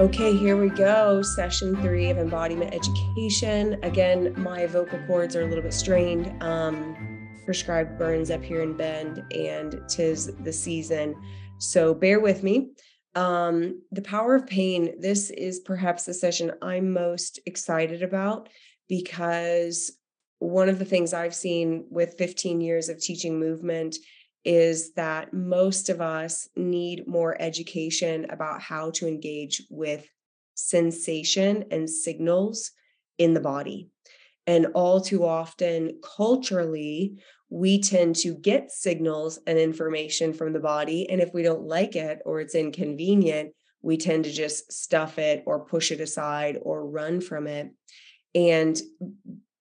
Okay, 0.00 0.34
here 0.34 0.56
we 0.56 0.70
go. 0.70 1.20
Session 1.20 1.76
three 1.82 2.08
of 2.08 2.16
embodiment 2.16 2.72
education. 2.72 3.78
Again, 3.82 4.32
my 4.34 4.64
vocal 4.64 4.98
cords 5.06 5.36
are 5.36 5.42
a 5.42 5.46
little 5.46 5.62
bit 5.62 5.74
strained. 5.74 6.42
Um, 6.42 7.28
prescribed 7.44 7.98
burns 7.98 8.30
up 8.30 8.42
here 8.42 8.62
in 8.62 8.74
Bend, 8.74 9.22
and 9.30 9.78
tis 9.90 10.34
the 10.36 10.54
season. 10.54 11.14
So 11.58 11.92
bear 11.92 12.18
with 12.18 12.42
me. 12.42 12.70
Um, 13.14 13.82
the 13.92 14.00
power 14.00 14.34
of 14.34 14.46
pain. 14.46 14.98
This 14.98 15.28
is 15.28 15.60
perhaps 15.60 16.06
the 16.06 16.14
session 16.14 16.52
I'm 16.62 16.94
most 16.94 17.38
excited 17.44 18.02
about 18.02 18.48
because 18.88 19.92
one 20.38 20.70
of 20.70 20.78
the 20.78 20.86
things 20.86 21.12
I've 21.12 21.34
seen 21.34 21.84
with 21.90 22.16
15 22.16 22.62
years 22.62 22.88
of 22.88 23.02
teaching 23.02 23.38
movement 23.38 23.98
is 24.44 24.92
that 24.94 25.32
most 25.34 25.88
of 25.88 26.00
us 26.00 26.48
need 26.56 27.06
more 27.06 27.40
education 27.40 28.26
about 28.30 28.62
how 28.62 28.90
to 28.90 29.06
engage 29.06 29.62
with 29.70 30.08
sensation 30.54 31.64
and 31.70 31.88
signals 31.88 32.72
in 33.18 33.34
the 33.34 33.40
body. 33.40 33.88
And 34.46 34.66
all 34.74 35.00
too 35.00 35.24
often, 35.24 36.00
culturally, 36.16 37.18
we 37.50 37.80
tend 37.80 38.16
to 38.16 38.34
get 38.34 38.70
signals 38.70 39.38
and 39.46 39.58
information 39.58 40.32
from 40.32 40.52
the 40.52 40.60
body. 40.60 41.08
And 41.10 41.20
if 41.20 41.34
we 41.34 41.42
don't 41.42 41.66
like 41.66 41.96
it 41.96 42.20
or 42.24 42.40
it's 42.40 42.54
inconvenient, 42.54 43.52
we 43.82 43.96
tend 43.96 44.24
to 44.24 44.32
just 44.32 44.72
stuff 44.72 45.18
it 45.18 45.42
or 45.46 45.64
push 45.64 45.90
it 45.90 46.00
aside 46.00 46.58
or 46.62 46.86
run 46.86 47.20
from 47.20 47.46
it. 47.46 47.70
And 48.34 48.80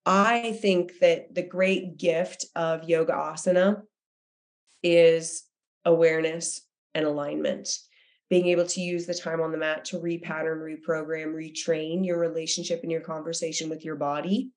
I 0.05 0.57
think 0.61 0.99
that 1.01 1.33
the 1.33 1.41
great 1.41 1.97
gift 1.97 2.45
of 2.55 2.87
yoga 2.87 3.13
asana 3.13 3.81
is 4.83 5.43
awareness 5.85 6.61
and 6.93 7.05
alignment. 7.05 7.69
Being 8.29 8.47
able 8.47 8.67
to 8.67 8.81
use 8.81 9.05
the 9.05 9.13
time 9.13 9.41
on 9.41 9.51
the 9.51 9.57
mat 9.57 9.85
to 9.85 9.99
repattern, 9.99 10.61
reprogram, 10.61 11.33
retrain 11.33 12.05
your 12.05 12.19
relationship 12.19 12.81
and 12.83 12.91
your 12.91 13.01
conversation 13.01 13.69
with 13.69 13.83
your 13.83 13.95
body. 13.95 14.51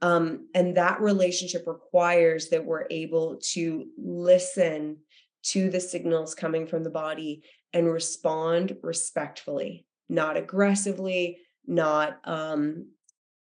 Um, 0.00 0.48
and 0.54 0.76
that 0.76 1.00
relationship 1.00 1.64
requires 1.66 2.48
that 2.48 2.64
we're 2.64 2.86
able 2.90 3.38
to 3.52 3.86
listen 3.96 4.96
to 5.44 5.70
the 5.70 5.80
signals 5.80 6.34
coming 6.34 6.66
from 6.66 6.82
the 6.82 6.90
body 6.90 7.44
and 7.72 7.90
respond 7.90 8.76
respectfully, 8.82 9.86
not 10.08 10.36
aggressively, 10.36 11.38
not, 11.66 12.18
um, 12.24 12.88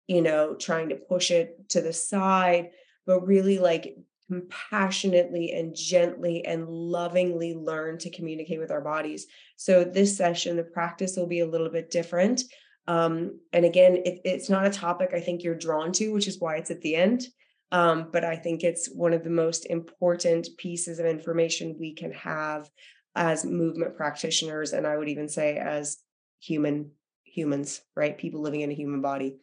you 0.07 0.23
know, 0.23 0.55
trying 0.55 0.91
to 0.91 0.97
push 0.97 1.33
it 1.33 1.69
to 1.71 1.81
the 1.81 1.93
side, 1.93 2.71
but 3.07 3.27
really 3.27 3.59
like 3.59 3.97
compassionately 4.29 5.53
and 5.53 5.75
gently 5.75 6.45
and 6.45 6.69
lovingly 6.69 7.55
learn 7.55 7.99
to 7.99 8.11
communicate 8.11 8.59
with 8.59 8.71
our 8.71 8.81
bodies. 8.81 9.27
So, 9.57 9.85
this 9.85 10.17
session, 10.17 10.57
the 10.57 10.65
practice 10.65 11.17
will 11.17 11.27
be 11.27 11.41
a 11.41 11.47
little 11.47 11.71
bit 11.71 11.91
different. 11.91 12.43
Um, 12.87 13.41
and 13.53 13.65
again, 13.65 13.97
it, 14.05 14.21
it's 14.25 14.51
not 14.51 14.67
a 14.67 14.71
topic 14.71 15.11
I 15.15 15.21
think 15.21 15.43
you're 15.43 15.55
drawn 15.55 15.93
to, 15.93 16.13
which 16.13 16.29
is 16.29 16.41
why 16.41 16.57
it's 16.57 16.71
at 16.71 16.81
the 16.83 16.97
end. 16.97 17.25
Um, 17.73 18.11
but 18.13 18.25
I 18.25 18.37
think 18.37 18.63
it's 18.63 18.89
one 18.95 19.13
of 19.13 19.25
the 19.25 19.31
most 19.31 19.67
important 19.67 20.49
pieces 20.59 20.99
of 20.99 21.07
information 21.07 21.77
we 21.79 21.95
can 21.95 22.13
have 22.13 22.69
as 23.17 23.45
movement 23.45 23.97
practitioners, 23.97 24.73
and 24.73 24.87
I 24.87 24.97
would 24.97 25.09
even 25.09 25.29
say 25.29 25.57
as 25.57 25.99
human 26.41 26.91
humans, 27.25 27.81
right? 27.97 28.17
People 28.17 28.43
living 28.43 28.61
in 28.61 28.71
a 28.71 28.75
human 28.75 29.01
body. 29.01 29.39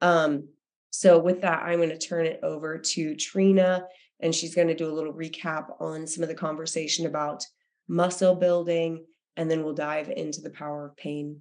Um, 0.00 0.48
so 0.90 1.18
with 1.18 1.42
that, 1.42 1.62
I'm 1.62 1.78
going 1.78 1.90
to 1.90 1.98
turn 1.98 2.26
it 2.26 2.40
over 2.42 2.78
to 2.78 3.14
Trina 3.16 3.84
and 4.20 4.34
she's 4.34 4.54
going 4.54 4.68
to 4.68 4.74
do 4.74 4.90
a 4.90 4.94
little 4.94 5.12
recap 5.12 5.80
on 5.80 6.06
some 6.06 6.22
of 6.22 6.28
the 6.28 6.34
conversation 6.34 7.06
about 7.06 7.44
muscle 7.88 8.34
building, 8.34 9.04
and 9.36 9.50
then 9.50 9.64
we'll 9.64 9.74
dive 9.74 10.10
into 10.10 10.40
the 10.40 10.50
power 10.50 10.86
of 10.86 10.96
pain. 10.96 11.40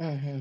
Mm-hmm. 0.00 0.40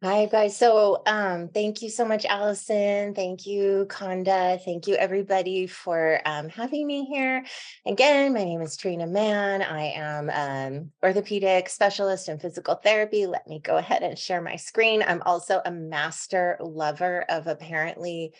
Hi 0.00 0.26
guys. 0.26 0.56
So 0.56 1.02
um 1.06 1.48
thank 1.48 1.82
you 1.82 1.90
so 1.90 2.04
much, 2.04 2.24
Allison. 2.24 3.16
Thank 3.16 3.46
you, 3.46 3.84
Kanda. 3.90 4.56
Thank 4.64 4.86
you 4.86 4.94
everybody 4.94 5.66
for 5.66 6.20
um, 6.24 6.48
having 6.48 6.86
me 6.86 7.04
here. 7.06 7.44
Again, 7.84 8.32
my 8.32 8.44
name 8.44 8.62
is 8.62 8.76
Trina 8.76 9.08
Mann. 9.08 9.60
I 9.60 9.86
am 9.96 10.30
um 10.30 10.92
orthopedic 11.02 11.68
specialist 11.68 12.28
in 12.28 12.38
physical 12.38 12.76
therapy. 12.76 13.26
Let 13.26 13.48
me 13.48 13.58
go 13.58 13.76
ahead 13.76 14.04
and 14.04 14.16
share 14.16 14.40
my 14.40 14.54
screen. 14.54 15.02
I'm 15.04 15.22
also 15.26 15.60
a 15.64 15.72
master 15.72 16.58
lover 16.60 17.24
of 17.28 17.48
apparently 17.48 18.34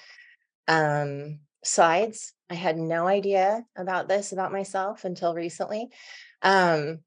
um, 0.69 1.41
slides. 1.65 2.33
I 2.51 2.55
had 2.55 2.77
no 2.77 3.07
idea 3.07 3.65
about 3.77 4.09
this 4.09 4.33
about 4.33 4.53
myself 4.53 5.05
until 5.05 5.35
recently. 5.35 5.89
Um, 6.43 7.01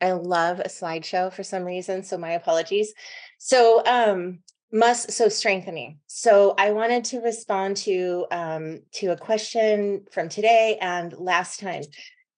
I 0.00 0.12
love 0.12 0.58
a 0.60 0.68
slideshow 0.68 1.32
for 1.32 1.42
some 1.42 1.64
reason, 1.64 2.02
so 2.02 2.18
my 2.18 2.32
apologies. 2.32 2.92
So, 3.38 3.84
um, 3.86 4.40
must 4.72 5.12
so 5.12 5.28
strengthening. 5.28 5.98
So, 6.06 6.54
I 6.58 6.72
wanted 6.72 7.04
to 7.06 7.20
respond 7.20 7.76
to 7.78 8.26
um, 8.30 8.80
to 8.94 9.08
a 9.08 9.16
question 9.16 10.06
from 10.10 10.28
today 10.28 10.78
and 10.80 11.12
last 11.12 11.60
time. 11.60 11.82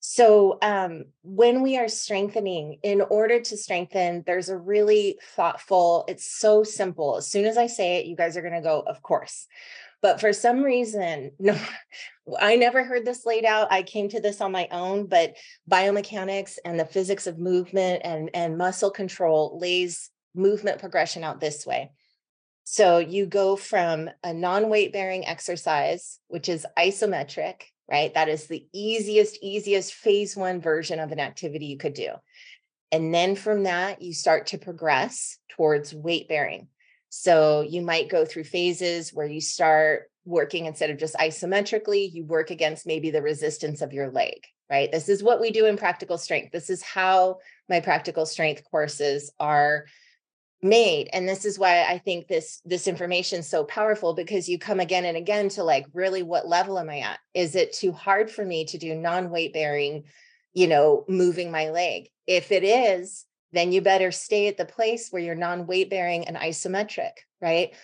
So, 0.01 0.59
um, 0.61 1.07
when 1.23 1.63
we 1.63 1.79
are 1.79 1.89
strengthening, 1.89 2.79
in 2.83 3.01
order 3.01 3.41
to 3.41 3.57
strengthen, 3.57 4.23
there's 4.27 4.51
a 4.51 4.59
really 4.59 5.19
thoughtful. 5.35 6.05
It's 6.09 6.27
so 6.27 6.63
simple. 6.63 7.17
As 7.17 7.31
soon 7.31 7.47
as 7.47 7.57
I 7.57 7.69
say 7.69 7.97
it, 7.97 8.07
you 8.07 8.15
guys 8.15 8.37
are 8.37 8.43
going 8.43 8.53
to 8.53 8.61
go, 8.61 8.81
of 8.87 9.01
course. 9.01 9.47
But 10.05 10.21
for 10.21 10.35
some 10.35 10.63
reason, 10.63 11.31
no, 11.39 11.59
I 12.39 12.57
never 12.57 12.85
heard 12.85 13.07
this 13.07 13.25
laid 13.25 13.47
out. 13.47 13.73
I 13.73 13.83
came 13.83 14.11
to 14.11 14.21
this 14.21 14.43
on 14.43 14.53
my 14.53 14.69
own, 14.71 15.07
but 15.07 15.35
biomechanics 15.69 16.59
and 16.63 16.79
the 16.79 16.85
physics 16.85 17.27
of 17.27 17.39
movement 17.39 18.03
and, 18.05 18.29
and 18.35 18.59
muscle 18.59 18.91
control 18.91 19.59
lays 19.59 20.11
movement 20.35 20.79
progression 20.79 21.25
out 21.25 21.41
this 21.41 21.65
way. 21.65 21.91
So 22.65 22.99
you 22.99 23.25
go 23.25 23.57
from 23.57 24.11
a 24.23 24.35
non 24.35 24.69
weight 24.69 24.93
bearing 24.93 25.27
exercise, 25.27 26.19
which 26.29 26.51
is 26.51 26.67
isometric, 26.79 27.63
right? 27.91 28.13
That 28.13 28.29
is 28.29 28.47
the 28.47 28.67
easiest, 28.75 29.39
easiest 29.41 29.95
phase 29.95 30.37
one 30.37 30.61
version 30.61 31.01
of 31.01 31.13
an 31.13 31.21
activity 31.21 31.65
you 31.65 31.79
could 31.79 31.95
do. 31.95 32.11
And 32.93 33.15
then 33.15 33.37
from 33.37 33.63
that, 33.63 34.03
you 34.03 34.13
start 34.13 34.49
to 34.49 34.59
progress 34.59 35.39
towards 35.49 35.95
weight 35.95 36.29
bearing. 36.29 36.69
So 37.17 37.61
you 37.61 37.81
might 37.81 38.11
go 38.11 38.25
through 38.25 38.45
phases 38.45 39.15
where 39.15 39.27
you 39.27 39.41
start 39.41 40.11
working 40.25 40.67
instead 40.67 40.91
of 40.91 40.99
just 40.99 41.15
isometrically, 41.15 42.13
you 42.13 42.25
work 42.25 42.51
against 42.51 42.89
maybe 42.89 43.11
the 43.11 43.23
resistance 43.23 43.83
of 43.83 43.93
your 43.93 44.11
leg, 44.11 44.45
right? 44.69 44.91
This 44.91 45.09
is 45.09 45.23
what 45.23 45.41
we 45.41 45.53
do 45.53 45.67
in 45.67 45.77
practical 45.77 46.19
strength. 46.19 46.51
This 46.51 46.71
is 46.71 46.83
how 46.83 47.39
my 47.69 47.79
practical 47.79 48.27
strength 48.27 48.65
courses 48.69 49.33
are 49.39 49.85
made 50.61 51.09
and 51.13 51.29
this 51.29 51.45
is 51.45 51.59
why 51.59 51.85
i 51.85 51.99
think 51.99 52.27
this 52.27 52.63
this 52.65 52.89
information 52.89 53.41
is 53.41 53.47
so 53.47 53.65
powerful 53.65 54.15
because 54.15 54.49
you 54.49 54.59
come 54.59 54.81
again 54.81 55.05
and 55.05 55.15
again 55.15 55.51
to 55.51 55.63
like 55.63 55.85
really 55.93 56.23
what 56.23 56.49
level 56.49 56.79
am 56.79 56.89
i 56.89 57.01
at 57.01 57.19
is 57.35 57.55
it 57.55 57.75
too 57.75 57.93
hard 57.93 58.31
for 58.31 58.43
me 58.43 58.65
to 58.65 58.79
do 58.79 58.95
non-weight 58.95 59.53
bearing 59.53 60.05
you 60.55 60.67
know 60.67 61.05
moving 61.07 61.51
my 61.51 61.69
leg 61.69 62.09
if 62.27 62.51
it 62.51 62.65
is 62.65 63.27
then 63.55 63.73
you 63.73 63.81
better 63.81 64.11
stay 64.11 64.49
at 64.49 64.57
the 64.57 64.65
place 64.65 65.09
where 65.11 65.23
you're 65.23 65.35
non 65.35 65.67
weight 65.67 65.91
bearing 65.91 66.27
and 66.27 66.37
isometric, 66.37 67.13
right? 67.41 67.75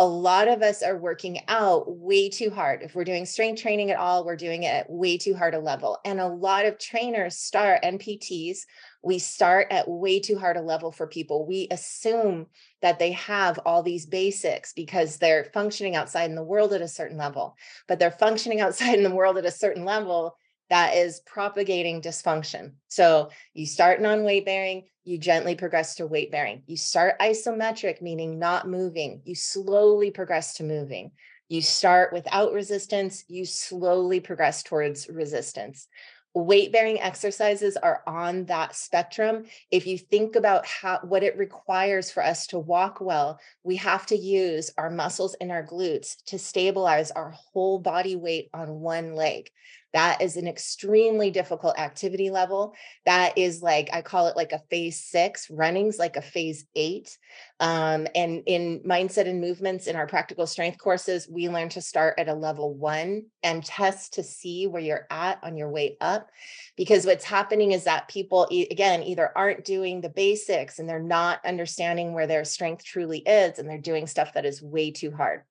A 0.00 0.06
lot 0.06 0.46
of 0.46 0.62
us 0.62 0.84
are 0.84 0.96
working 0.96 1.40
out 1.48 1.84
way 1.88 2.28
too 2.28 2.50
hard. 2.50 2.82
If 2.82 2.94
we're 2.94 3.02
doing 3.02 3.26
strength 3.26 3.60
training 3.60 3.90
at 3.90 3.98
all, 3.98 4.24
we're 4.24 4.36
doing 4.36 4.62
it 4.62 4.86
way 4.88 5.18
too 5.18 5.34
hard 5.34 5.54
a 5.54 5.58
level. 5.58 5.98
And 6.04 6.20
a 6.20 6.28
lot 6.28 6.66
of 6.66 6.78
trainers 6.78 7.36
start 7.36 7.82
NPTs, 7.82 8.58
we 9.02 9.18
start 9.18 9.66
at 9.72 9.88
way 9.88 10.20
too 10.20 10.38
hard 10.38 10.56
a 10.56 10.62
level 10.62 10.92
for 10.92 11.08
people. 11.08 11.46
We 11.46 11.66
assume 11.72 12.46
that 12.80 13.00
they 13.00 13.12
have 13.12 13.58
all 13.66 13.82
these 13.82 14.06
basics 14.06 14.72
because 14.72 15.16
they're 15.16 15.50
functioning 15.52 15.96
outside 15.96 16.30
in 16.30 16.36
the 16.36 16.44
world 16.44 16.72
at 16.72 16.80
a 16.80 16.88
certain 16.88 17.16
level, 17.16 17.56
but 17.88 17.98
they're 17.98 18.12
functioning 18.12 18.60
outside 18.62 18.94
in 18.94 19.02
the 19.02 19.14
world 19.14 19.36
at 19.36 19.44
a 19.46 19.50
certain 19.50 19.84
level 19.84 20.36
that 20.70 20.94
is 20.94 21.20
propagating 21.20 22.02
dysfunction. 22.02 22.72
So 22.88 23.30
you 23.54 23.66
start 23.66 24.00
non 24.00 24.24
weight 24.24 24.44
bearing, 24.44 24.84
you 25.04 25.18
gently 25.18 25.54
progress 25.54 25.96
to 25.96 26.06
weight 26.06 26.30
bearing. 26.30 26.62
You 26.66 26.76
start 26.76 27.18
isometric, 27.18 28.02
meaning 28.02 28.38
not 28.38 28.68
moving, 28.68 29.22
you 29.24 29.34
slowly 29.34 30.10
progress 30.10 30.54
to 30.54 30.64
moving. 30.64 31.12
You 31.48 31.62
start 31.62 32.12
without 32.12 32.52
resistance, 32.52 33.24
you 33.28 33.46
slowly 33.46 34.20
progress 34.20 34.62
towards 34.62 35.08
resistance. 35.08 35.88
Weight 36.34 36.72
bearing 36.72 37.00
exercises 37.00 37.78
are 37.78 38.02
on 38.06 38.44
that 38.44 38.76
spectrum. 38.76 39.46
If 39.70 39.86
you 39.86 39.96
think 39.96 40.36
about 40.36 40.66
how 40.66 41.00
what 41.02 41.22
it 41.22 41.38
requires 41.38 42.10
for 42.10 42.22
us 42.22 42.46
to 42.48 42.58
walk 42.58 43.00
well, 43.00 43.40
we 43.64 43.76
have 43.76 44.04
to 44.06 44.16
use 44.16 44.70
our 44.76 44.90
muscles 44.90 45.34
and 45.40 45.50
our 45.50 45.66
glutes 45.66 46.22
to 46.26 46.38
stabilize 46.38 47.10
our 47.10 47.30
whole 47.30 47.78
body 47.78 48.14
weight 48.14 48.50
on 48.52 48.80
one 48.80 49.14
leg. 49.14 49.50
That 49.94 50.20
is 50.20 50.36
an 50.36 50.46
extremely 50.46 51.30
difficult 51.30 51.78
activity 51.78 52.28
level. 52.28 52.74
That 53.06 53.38
is 53.38 53.62
like, 53.62 53.88
I 53.92 54.02
call 54.02 54.26
it 54.26 54.36
like 54.36 54.52
a 54.52 54.62
phase 54.70 55.02
six, 55.02 55.50
running's 55.50 55.98
like 55.98 56.16
a 56.16 56.22
phase 56.22 56.66
eight. 56.74 57.16
Um, 57.58 58.06
and 58.14 58.42
in 58.46 58.80
mindset 58.80 59.26
and 59.26 59.40
movements 59.40 59.86
in 59.86 59.96
our 59.96 60.06
practical 60.06 60.46
strength 60.46 60.78
courses, 60.78 61.26
we 61.28 61.48
learn 61.48 61.70
to 61.70 61.80
start 61.80 62.18
at 62.18 62.28
a 62.28 62.34
level 62.34 62.74
one 62.74 63.26
and 63.42 63.64
test 63.64 64.14
to 64.14 64.22
see 64.22 64.66
where 64.66 64.82
you're 64.82 65.06
at 65.10 65.38
on 65.42 65.56
your 65.56 65.70
way 65.70 65.96
up. 66.02 66.28
Because 66.76 67.06
what's 67.06 67.24
happening 67.24 67.72
is 67.72 67.84
that 67.84 68.08
people, 68.08 68.46
again, 68.50 69.02
either 69.02 69.32
aren't 69.36 69.64
doing 69.64 70.00
the 70.00 70.10
basics 70.10 70.78
and 70.78 70.88
they're 70.88 71.02
not 71.02 71.44
understanding 71.46 72.12
where 72.12 72.26
their 72.26 72.44
strength 72.44 72.84
truly 72.84 73.20
is, 73.20 73.58
and 73.58 73.68
they're 73.68 73.78
doing 73.78 74.06
stuff 74.06 74.34
that 74.34 74.44
is 74.44 74.62
way 74.62 74.90
too 74.90 75.10
hard. 75.10 75.42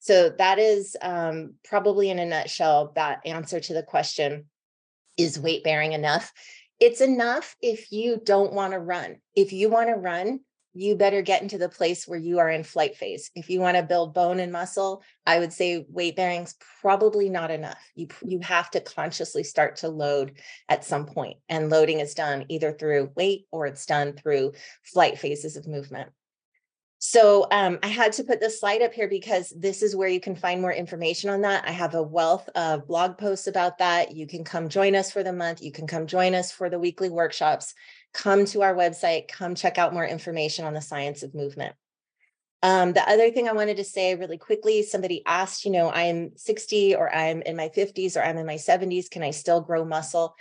So 0.00 0.30
that 0.38 0.58
is 0.58 0.96
um, 1.02 1.54
probably 1.64 2.10
in 2.10 2.18
a 2.18 2.26
nutshell 2.26 2.92
that 2.96 3.20
answer 3.24 3.60
to 3.60 3.74
the 3.74 3.82
question 3.82 4.46
is 5.16 5.38
weight 5.38 5.64
bearing 5.64 5.92
enough? 5.92 6.32
It's 6.78 7.00
enough 7.00 7.56
if 7.62 7.90
you 7.90 8.20
don't 8.22 8.52
want 8.52 8.72
to 8.72 8.78
run. 8.78 9.16
If 9.34 9.52
you 9.52 9.70
want 9.70 9.88
to 9.88 9.94
run, 9.94 10.40
you 10.76 10.94
better 10.94 11.22
get 11.22 11.40
into 11.40 11.56
the 11.56 11.70
place 11.70 12.06
where 12.06 12.18
you 12.18 12.38
are 12.38 12.50
in 12.50 12.62
flight 12.62 12.96
phase. 12.96 13.30
If 13.34 13.48
you 13.48 13.60
want 13.60 13.78
to 13.78 13.82
build 13.82 14.12
bone 14.12 14.38
and 14.40 14.52
muscle, 14.52 15.02
I 15.24 15.38
would 15.38 15.52
say 15.52 15.86
weight 15.88 16.16
bearing's 16.16 16.54
probably 16.82 17.30
not 17.30 17.50
enough. 17.50 17.82
You 17.94 18.08
you 18.22 18.40
have 18.40 18.70
to 18.72 18.80
consciously 18.80 19.42
start 19.42 19.76
to 19.76 19.88
load 19.88 20.38
at 20.68 20.84
some 20.84 21.06
point, 21.06 21.38
and 21.48 21.70
loading 21.70 22.00
is 22.00 22.12
done 22.12 22.44
either 22.50 22.72
through 22.72 23.12
weight 23.16 23.46
or 23.50 23.66
it's 23.66 23.86
done 23.86 24.12
through 24.12 24.52
flight 24.84 25.18
phases 25.18 25.56
of 25.56 25.66
movement. 25.66 26.10
So 27.08 27.46
um, 27.52 27.78
I 27.84 27.86
had 27.86 28.14
to 28.14 28.24
put 28.24 28.40
this 28.40 28.58
slide 28.58 28.82
up 28.82 28.92
here 28.92 29.06
because 29.06 29.54
this 29.56 29.80
is 29.80 29.94
where 29.94 30.08
you 30.08 30.18
can 30.18 30.34
find 30.34 30.60
more 30.60 30.72
information 30.72 31.30
on 31.30 31.42
that. 31.42 31.64
I 31.64 31.70
have 31.70 31.94
a 31.94 32.02
wealth 32.02 32.48
of 32.56 32.88
blog 32.88 33.16
posts 33.16 33.46
about 33.46 33.78
that. 33.78 34.16
You 34.16 34.26
can 34.26 34.42
come 34.42 34.68
join 34.68 34.96
us 34.96 35.12
for 35.12 35.22
the 35.22 35.32
month. 35.32 35.62
You 35.62 35.70
can 35.70 35.86
come 35.86 36.08
join 36.08 36.34
us 36.34 36.50
for 36.50 36.68
the 36.68 36.80
weekly 36.80 37.08
workshops. 37.08 37.74
Come 38.12 38.44
to 38.46 38.62
our 38.62 38.74
website. 38.74 39.28
Come 39.28 39.54
check 39.54 39.78
out 39.78 39.94
more 39.94 40.04
information 40.04 40.64
on 40.64 40.74
the 40.74 40.80
science 40.80 41.22
of 41.22 41.32
movement. 41.32 41.76
Um, 42.64 42.92
the 42.92 43.08
other 43.08 43.30
thing 43.30 43.48
I 43.48 43.52
wanted 43.52 43.76
to 43.76 43.84
say 43.84 44.16
really 44.16 44.38
quickly 44.38 44.82
somebody 44.82 45.22
asked, 45.26 45.64
you 45.64 45.70
know, 45.70 45.88
I'm 45.88 46.32
60 46.36 46.96
or 46.96 47.14
I'm 47.14 47.40
in 47.42 47.54
my 47.54 47.68
50s 47.68 48.16
or 48.16 48.24
I'm 48.24 48.38
in 48.38 48.46
my 48.46 48.56
70s. 48.56 49.08
Can 49.10 49.22
I 49.22 49.30
still 49.30 49.60
grow 49.60 49.84
muscle? 49.84 50.34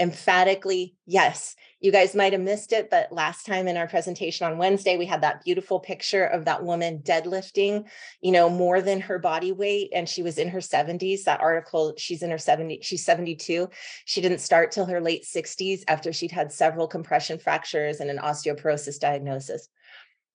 Emphatically 0.00 0.96
yes. 1.06 1.54
You 1.80 1.92
guys 1.92 2.14
might 2.14 2.32
have 2.32 2.42
missed 2.42 2.72
it, 2.72 2.90
but 2.90 3.12
last 3.12 3.46
time 3.46 3.68
in 3.68 3.76
our 3.76 3.86
presentation 3.86 4.46
on 4.46 4.58
Wednesday, 4.58 4.96
we 4.96 5.06
had 5.06 5.22
that 5.22 5.44
beautiful 5.44 5.78
picture 5.78 6.24
of 6.24 6.44
that 6.46 6.64
woman 6.64 6.98
deadlifting, 6.98 7.84
you 8.20 8.32
know, 8.32 8.50
more 8.50 8.82
than 8.82 9.00
her 9.00 9.18
body 9.18 9.52
weight. 9.52 9.90
And 9.94 10.08
she 10.08 10.22
was 10.22 10.38
in 10.38 10.48
her 10.48 10.58
70s. 10.58 11.24
That 11.24 11.40
article, 11.40 11.94
she's 11.96 12.22
in 12.22 12.30
her 12.30 12.38
70, 12.38 12.80
she's 12.82 13.04
72. 13.04 13.68
She 14.04 14.20
didn't 14.20 14.40
start 14.40 14.72
till 14.72 14.86
her 14.86 15.00
late 15.00 15.24
60s 15.24 15.82
after 15.86 16.12
she'd 16.12 16.32
had 16.32 16.52
several 16.52 16.86
compression 16.86 17.38
fractures 17.38 18.00
and 18.00 18.10
an 18.10 18.18
osteoporosis 18.18 18.98
diagnosis. 18.98 19.68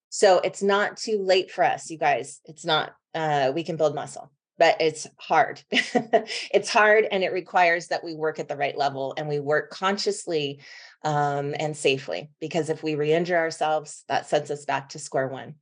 So 0.09 0.39
it's 0.39 0.63
not 0.63 0.97
too 0.97 1.21
late 1.21 1.51
for 1.51 1.63
us, 1.63 1.89
you 1.89 1.97
guys. 1.97 2.39
It's 2.45 2.65
not, 2.65 2.95
uh, 3.13 3.51
we 3.53 3.63
can 3.63 3.75
build 3.75 3.95
muscle 3.95 4.31
but 4.57 4.79
it's 4.79 5.07
hard. 5.17 5.61
it's 5.71 6.69
hard 6.69 7.05
and 7.11 7.23
it 7.23 7.33
requires 7.33 7.87
that 7.87 8.03
we 8.03 8.15
work 8.15 8.39
at 8.39 8.47
the 8.47 8.55
right 8.55 8.77
level 8.77 9.13
and 9.17 9.27
we 9.27 9.39
work 9.39 9.69
consciously 9.69 10.61
um, 11.03 11.53
and 11.59 11.75
safely 11.75 12.29
because 12.39 12.69
if 12.69 12.81
we 12.83 12.95
re 12.95 13.13
injure 13.13 13.37
ourselves, 13.37 14.03
that 14.07 14.27
sends 14.27 14.49
us 14.51 14.65
back 14.65 14.89
to 14.89 14.99
square 14.99 15.27
one. 15.27 15.55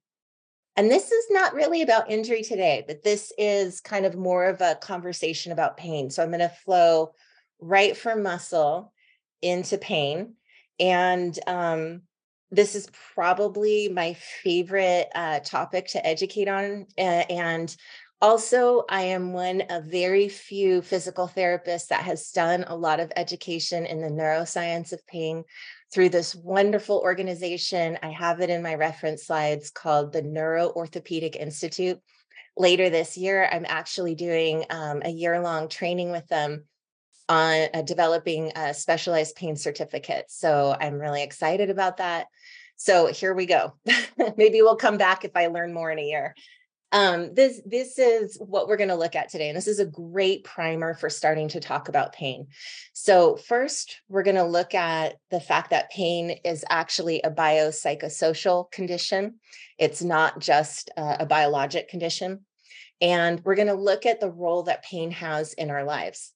And 0.76 0.90
this 0.90 1.12
is 1.12 1.26
not 1.30 1.54
really 1.54 1.82
about 1.82 2.10
injury 2.10 2.42
today, 2.42 2.84
but 2.88 3.04
this 3.04 3.32
is 3.38 3.80
kind 3.80 4.06
of 4.06 4.16
more 4.16 4.46
of 4.46 4.60
a 4.62 4.76
conversation 4.76 5.52
about 5.52 5.78
pain. 5.78 6.10
So 6.10 6.24
I'm 6.24 6.30
going 6.30 6.40
to 6.40 6.50
flow 6.50 7.14
right 7.60 7.96
from 7.96 8.24
muscle 8.24 8.92
into 9.42 9.78
pain. 9.78 10.34
And 10.80 11.38
um, 11.46 12.02
this 12.50 12.74
is 12.76 12.90
probably 13.14 13.90
my 13.90 14.14
favorite 14.14 15.10
uh, 15.14 15.40
topic 15.40 15.88
to 15.90 16.06
educate 16.06 16.48
on. 16.48 16.88
And 16.98 17.76
also, 18.24 18.86
I 18.88 19.02
am 19.02 19.34
one 19.34 19.64
of 19.70 19.84
very 19.84 20.30
few 20.30 20.82
physical 20.82 21.28
therapists 21.28 21.90
that 21.90 22.04
has 22.04 22.32
done 22.32 22.64
a 22.66 22.74
lot 22.74 23.02
of 23.02 23.12
education 23.18 23.86
in 23.86 24.00
the 24.00 24.08
neuroscience 24.08 24.94
of 24.94 25.06
pain 25.08 25.44
through 25.94 26.08
this 26.08 26.34
wonderful 26.34 27.00
organization. 27.00 28.00
I 28.02 28.12
have 28.12 28.40
it 28.40 28.50
in 28.50 28.64
my 28.64 28.76
reference 28.76 29.26
slides 29.26 29.72
called 29.72 30.14
the 30.14 30.22
Neuro 30.22 30.70
Orthopedic 30.70 31.36
Institute. 31.36 32.00
Later 32.56 32.90
this 32.90 33.18
year, 33.18 33.46
I'm 33.52 33.66
actually 33.68 34.16
doing 34.16 34.64
um, 34.70 35.02
a 35.04 35.10
year 35.10 35.42
long 35.42 35.68
training 35.68 36.12
with 36.12 36.28
them 36.30 36.64
on 37.28 37.68
uh, 37.74 37.82
developing 37.82 38.54
a 38.56 38.74
specialized 38.74 39.36
pain 39.36 39.58
certificate. 39.58 40.28
So 40.30 40.74
I'm 40.80 40.94
really 40.94 41.24
excited 41.24 41.70
about 41.70 41.98
that. 41.98 42.28
So 42.78 43.08
here 43.08 43.34
we 43.34 43.48
go. 43.48 43.74
Maybe 44.38 44.62
we'll 44.62 44.78
come 44.78 44.98
back 44.98 45.26
if 45.26 45.32
I 45.36 45.48
learn 45.48 45.74
more 45.74 45.92
in 45.92 46.00
a 46.00 46.08
year. 46.08 46.36
Um, 46.94 47.34
this 47.34 47.60
this 47.66 47.98
is 47.98 48.38
what 48.40 48.68
we're 48.68 48.78
going 48.78 48.90
to 48.90 48.96
look 48.96 49.16
at 49.16 49.28
today, 49.28 49.50
and 49.50 49.58
this 49.58 49.68
is 49.68 49.80
a 49.80 49.86
great 49.86 50.44
primer 50.44 50.94
for 50.94 51.10
starting 51.10 51.48
to 51.50 51.60
talk 51.60 51.90
about 51.90 52.14
pain. 52.14 52.46
So 52.94 53.36
first, 53.36 54.02
we're 54.10 54.22
going 54.22 54.36
to 54.36 54.44
look 54.44 54.76
at 54.76 55.16
the 55.32 55.40
fact 55.40 55.72
that 55.72 55.90
pain 55.90 56.38
is 56.46 56.64
actually 56.70 57.20
a 57.24 57.32
biopsychosocial 57.32 58.72
condition. 58.72 59.40
It's 59.80 60.04
not 60.04 60.40
just 60.40 60.92
a, 60.96 61.18
a 61.22 61.26
biologic 61.26 61.90
condition, 61.90 62.46
and 63.02 63.42
we're 63.44 63.56
going 63.56 63.70
to 63.70 63.74
look 63.74 64.06
at 64.06 64.20
the 64.20 64.32
role 64.32 64.62
that 64.64 64.84
pain 64.84 65.10
has 65.10 65.54
in 65.54 65.72
our 65.72 65.84
lives 65.84 66.32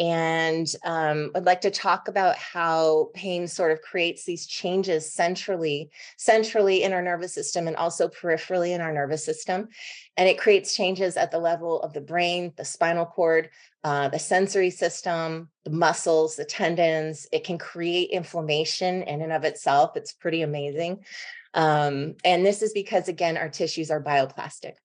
and 0.00 0.66
um, 0.82 1.30
I'd 1.34 1.44
like 1.44 1.60
to 1.60 1.70
talk 1.70 2.08
about 2.08 2.36
how 2.36 3.10
pain 3.12 3.46
sort 3.46 3.70
of 3.70 3.82
creates 3.82 4.24
these 4.24 4.46
changes 4.46 5.12
centrally, 5.12 5.90
centrally 6.16 6.82
in 6.84 6.94
our 6.94 7.02
nervous 7.02 7.34
system, 7.34 7.68
and 7.68 7.76
also 7.76 8.08
peripherally 8.08 8.74
in 8.74 8.80
our 8.80 8.94
nervous 8.94 9.22
system. 9.22 9.68
And 10.16 10.26
it 10.26 10.38
creates 10.38 10.74
changes 10.74 11.18
at 11.18 11.30
the 11.30 11.38
level 11.38 11.82
of 11.82 11.92
the 11.92 12.00
brain, 12.00 12.54
the 12.56 12.64
spinal 12.64 13.04
cord, 13.04 13.50
uh, 13.84 14.08
the 14.08 14.18
sensory 14.18 14.70
system, 14.70 15.50
the 15.64 15.70
muscles, 15.70 16.36
the 16.36 16.46
tendons. 16.46 17.26
It 17.30 17.44
can 17.44 17.58
create 17.58 18.08
inflammation 18.08 19.02
in 19.02 19.20
and 19.20 19.32
of 19.32 19.44
itself. 19.44 19.98
It's 19.98 20.14
pretty 20.14 20.40
amazing. 20.40 21.04
Um, 21.52 22.14
and 22.24 22.46
this 22.46 22.62
is 22.62 22.72
because, 22.72 23.08
again, 23.08 23.36
our 23.36 23.50
tissues 23.50 23.90
are 23.90 24.02
bioplastic. 24.02 24.76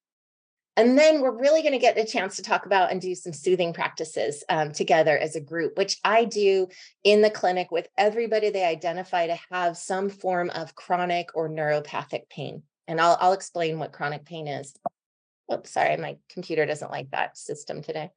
And 0.77 0.97
then 0.97 1.21
we're 1.21 1.37
really 1.37 1.61
going 1.61 1.73
to 1.73 1.79
get 1.79 1.97
a 1.97 2.05
chance 2.05 2.35
to 2.35 2.41
talk 2.41 2.65
about 2.65 2.91
and 2.91 2.99
do 2.99 3.15
some 3.15 3.31
soothing 3.31 3.71
practices 3.71 4.43
um, 4.49 4.71
together 4.71 5.17
as 5.17 5.35
a 5.35 5.41
group, 5.41 5.77
which 5.77 5.97
I 6.03 6.25
do 6.25 6.67
in 7.03 7.21
the 7.21 7.29
clinic 7.29 7.71
with 7.71 7.87
everybody 7.97 8.49
they 8.49 8.65
identify 8.65 9.27
to 9.27 9.39
have 9.51 9.77
some 9.77 10.09
form 10.09 10.49
of 10.49 10.75
chronic 10.75 11.29
or 11.33 11.49
neuropathic 11.49 12.27
pain. 12.29 12.63
And 12.87 12.99
I'll, 12.99 13.17
I'll 13.21 13.33
explain 13.33 13.79
what 13.79 13.93
chronic 13.93 14.25
pain 14.25 14.47
is. 14.47 14.75
Oops, 15.53 15.69
sorry, 15.69 15.95
my 15.97 16.17
computer 16.29 16.65
doesn't 16.65 16.91
like 16.91 17.11
that 17.11 17.37
system 17.37 17.81
today. 17.81 18.09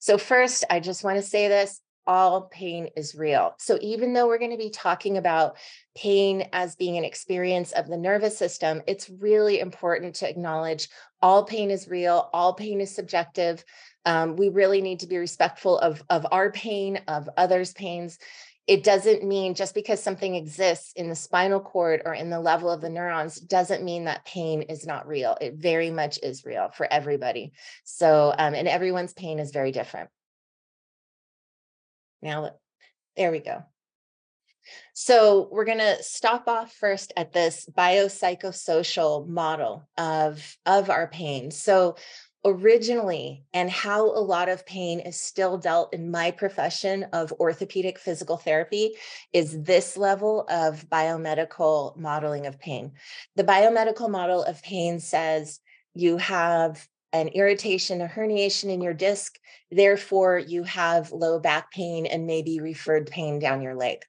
So, 0.00 0.16
first, 0.18 0.64
I 0.70 0.80
just 0.80 1.04
want 1.04 1.18
to 1.18 1.22
say 1.22 1.48
this 1.48 1.81
all 2.06 2.42
pain 2.42 2.88
is 2.96 3.14
real. 3.14 3.54
So, 3.58 3.78
even 3.80 4.12
though 4.12 4.26
we're 4.26 4.38
going 4.38 4.50
to 4.50 4.56
be 4.56 4.70
talking 4.70 5.16
about 5.16 5.56
pain 5.94 6.48
as 6.52 6.76
being 6.76 6.96
an 6.96 7.04
experience 7.04 7.72
of 7.72 7.86
the 7.86 7.96
nervous 7.96 8.36
system, 8.36 8.82
it's 8.86 9.10
really 9.10 9.60
important 9.60 10.16
to 10.16 10.28
acknowledge 10.28 10.88
all 11.20 11.44
pain 11.44 11.70
is 11.70 11.88
real, 11.88 12.28
all 12.32 12.54
pain 12.54 12.80
is 12.80 12.94
subjective. 12.94 13.64
Um, 14.04 14.36
we 14.36 14.48
really 14.48 14.82
need 14.82 15.00
to 15.00 15.06
be 15.06 15.18
respectful 15.18 15.78
of, 15.78 16.02
of 16.10 16.26
our 16.32 16.50
pain, 16.50 17.00
of 17.06 17.28
others' 17.36 17.72
pains. 17.72 18.18
It 18.66 18.84
doesn't 18.84 19.24
mean 19.24 19.54
just 19.54 19.74
because 19.74 20.02
something 20.02 20.34
exists 20.36 20.92
in 20.94 21.08
the 21.08 21.16
spinal 21.16 21.60
cord 21.60 22.02
or 22.04 22.14
in 22.14 22.30
the 22.30 22.40
level 22.40 22.70
of 22.70 22.80
the 22.80 22.90
neurons 22.90 23.36
doesn't 23.36 23.84
mean 23.84 24.04
that 24.04 24.24
pain 24.24 24.62
is 24.62 24.86
not 24.86 25.06
real. 25.06 25.36
It 25.40 25.54
very 25.54 25.90
much 25.90 26.18
is 26.22 26.44
real 26.44 26.70
for 26.74 26.86
everybody. 26.90 27.52
So, 27.84 28.32
um, 28.36 28.54
and 28.54 28.68
everyone's 28.68 29.14
pain 29.14 29.40
is 29.40 29.50
very 29.50 29.72
different. 29.72 30.10
Now, 32.22 32.50
there 33.16 33.32
we 33.32 33.40
go. 33.40 33.64
So 34.94 35.48
we're 35.50 35.64
going 35.64 35.78
to 35.78 36.02
stop 36.02 36.48
off 36.48 36.72
first 36.72 37.12
at 37.16 37.32
this 37.32 37.68
biopsychosocial 37.76 39.26
model 39.26 39.88
of, 39.98 40.56
of 40.64 40.88
our 40.88 41.08
pain. 41.08 41.50
So 41.50 41.96
originally 42.44 43.44
and 43.52 43.70
how 43.70 44.04
a 44.04 44.18
lot 44.18 44.48
of 44.48 44.66
pain 44.66 45.00
is 45.00 45.20
still 45.20 45.58
dealt 45.58 45.94
in 45.94 46.10
my 46.10 46.30
profession 46.30 47.04
of 47.12 47.32
orthopedic 47.34 47.98
physical 47.98 48.36
therapy 48.36 48.94
is 49.32 49.62
this 49.62 49.96
level 49.96 50.44
of 50.48 50.88
biomedical 50.88 51.96
modeling 51.96 52.46
of 52.46 52.58
pain. 52.58 52.92
The 53.36 53.44
biomedical 53.44 54.10
model 54.10 54.42
of 54.42 54.62
pain 54.62 54.98
says 54.98 55.60
you 55.94 56.16
have 56.16 56.86
an 57.12 57.28
irritation, 57.28 58.00
a 58.00 58.08
herniation 58.08 58.70
in 58.70 58.80
your 58.80 58.94
disc. 58.94 59.38
Therefore, 59.70 60.38
you 60.38 60.62
have 60.64 61.12
low 61.12 61.38
back 61.38 61.70
pain 61.70 62.06
and 62.06 62.26
maybe 62.26 62.60
referred 62.60 63.06
pain 63.06 63.38
down 63.38 63.62
your 63.62 63.74
leg. 63.74 64.04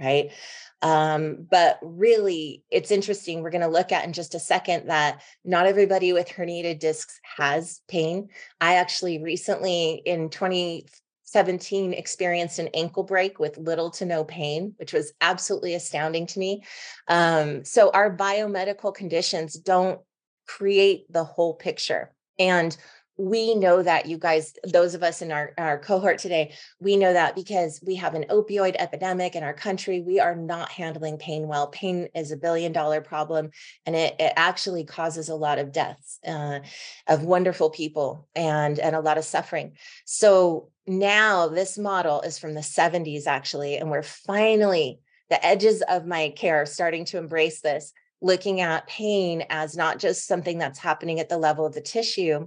Right. 0.00 0.32
Um, 0.80 1.46
but 1.48 1.78
really, 1.80 2.64
it's 2.70 2.90
interesting. 2.90 3.40
We're 3.40 3.50
going 3.50 3.60
to 3.60 3.68
look 3.68 3.92
at 3.92 4.04
in 4.04 4.12
just 4.12 4.34
a 4.34 4.40
second 4.40 4.88
that 4.88 5.22
not 5.44 5.66
everybody 5.66 6.12
with 6.12 6.28
herniated 6.28 6.80
discs 6.80 7.20
has 7.36 7.80
pain. 7.88 8.28
I 8.60 8.76
actually 8.76 9.22
recently 9.22 10.02
in 10.04 10.28
2017 10.28 11.92
experienced 11.92 12.58
an 12.58 12.68
ankle 12.74 13.04
break 13.04 13.38
with 13.38 13.58
little 13.58 13.90
to 13.92 14.04
no 14.04 14.24
pain, 14.24 14.74
which 14.78 14.92
was 14.92 15.12
absolutely 15.20 15.74
astounding 15.74 16.26
to 16.28 16.38
me. 16.40 16.64
Um, 17.06 17.64
so, 17.64 17.90
our 17.90 18.16
biomedical 18.16 18.92
conditions 18.92 19.54
don't 19.54 20.00
create 20.48 21.04
the 21.12 21.22
whole 21.22 21.54
picture. 21.54 22.12
And 22.38 22.76
we 23.18 23.54
know 23.54 23.82
that 23.82 24.06
you 24.06 24.16
guys 24.16 24.54
those 24.64 24.94
of 24.94 25.02
us 25.02 25.20
in 25.20 25.30
our, 25.30 25.52
our 25.58 25.78
cohort 25.78 26.18
today 26.18 26.52
we 26.80 26.96
know 26.96 27.12
that 27.12 27.34
because 27.34 27.78
we 27.86 27.94
have 27.94 28.14
an 28.14 28.24
opioid 28.30 28.74
epidemic 28.78 29.36
in 29.36 29.42
our 29.42 29.52
country 29.52 30.00
we 30.00 30.18
are 30.18 30.34
not 30.34 30.70
handling 30.70 31.18
pain 31.18 31.46
well. 31.46 31.66
Pain 31.68 32.08
is 32.14 32.32
a 32.32 32.36
billion 32.36 32.72
dollar 32.72 33.02
problem 33.02 33.50
and 33.84 33.94
it, 33.94 34.16
it 34.18 34.32
actually 34.36 34.84
causes 34.84 35.28
a 35.28 35.34
lot 35.34 35.58
of 35.58 35.72
deaths 35.72 36.18
uh, 36.26 36.60
of 37.06 37.22
wonderful 37.22 37.68
people 37.68 38.28
and 38.34 38.78
and 38.78 38.96
a 38.96 39.00
lot 39.00 39.18
of 39.18 39.24
suffering. 39.24 39.72
So 40.06 40.70
now 40.86 41.48
this 41.48 41.76
model 41.76 42.22
is 42.22 42.38
from 42.38 42.54
the 42.54 42.60
70s 42.60 43.26
actually 43.26 43.76
and 43.76 43.90
we're 43.90 44.02
finally 44.02 45.00
the 45.28 45.44
edges 45.44 45.82
of 45.82 46.06
my 46.06 46.30
care 46.30 46.64
starting 46.64 47.04
to 47.06 47.18
embrace 47.18 47.60
this 47.60 47.92
looking 48.22 48.60
at 48.60 48.86
pain 48.86 49.44
as 49.50 49.76
not 49.76 49.98
just 49.98 50.26
something 50.26 50.58
that's 50.58 50.78
happening 50.78 51.20
at 51.20 51.28
the 51.28 51.38
level 51.38 51.66
of 51.66 51.74
the 51.74 51.80
tissue 51.80 52.46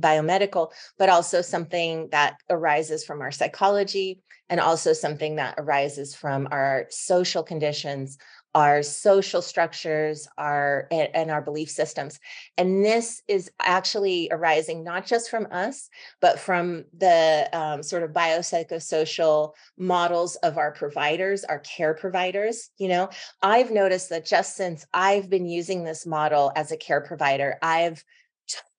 biomedical, 0.00 0.72
but 0.98 1.08
also 1.08 1.40
something 1.40 2.08
that 2.10 2.36
arises 2.50 3.04
from 3.04 3.20
our 3.20 3.30
psychology 3.32 4.20
and 4.48 4.60
also 4.60 4.92
something 4.92 5.36
that 5.36 5.54
arises 5.58 6.14
from 6.14 6.46
our 6.50 6.86
social 6.90 7.42
conditions, 7.42 8.18
our 8.56 8.82
social 8.82 9.42
structures, 9.42 10.26
our 10.38 10.88
and 10.90 11.30
our 11.30 11.42
belief 11.42 11.68
systems. 11.68 12.18
And 12.56 12.82
this 12.82 13.22
is 13.28 13.50
actually 13.60 14.28
arising 14.30 14.82
not 14.82 15.04
just 15.04 15.28
from 15.28 15.46
us, 15.50 15.90
but 16.22 16.40
from 16.40 16.86
the 16.96 17.50
um, 17.52 17.82
sort 17.82 18.02
of 18.02 18.12
biopsychosocial 18.12 19.52
models 19.76 20.36
of 20.36 20.56
our 20.56 20.72
providers, 20.72 21.44
our 21.44 21.58
care 21.58 21.92
providers. 21.92 22.70
You 22.78 22.88
know, 22.88 23.10
I've 23.42 23.70
noticed 23.70 24.08
that 24.08 24.24
just 24.24 24.56
since 24.56 24.86
I've 24.94 25.28
been 25.28 25.46
using 25.46 25.84
this 25.84 26.06
model 26.06 26.50
as 26.56 26.72
a 26.72 26.78
care 26.78 27.02
provider, 27.02 27.58
I've 27.60 28.02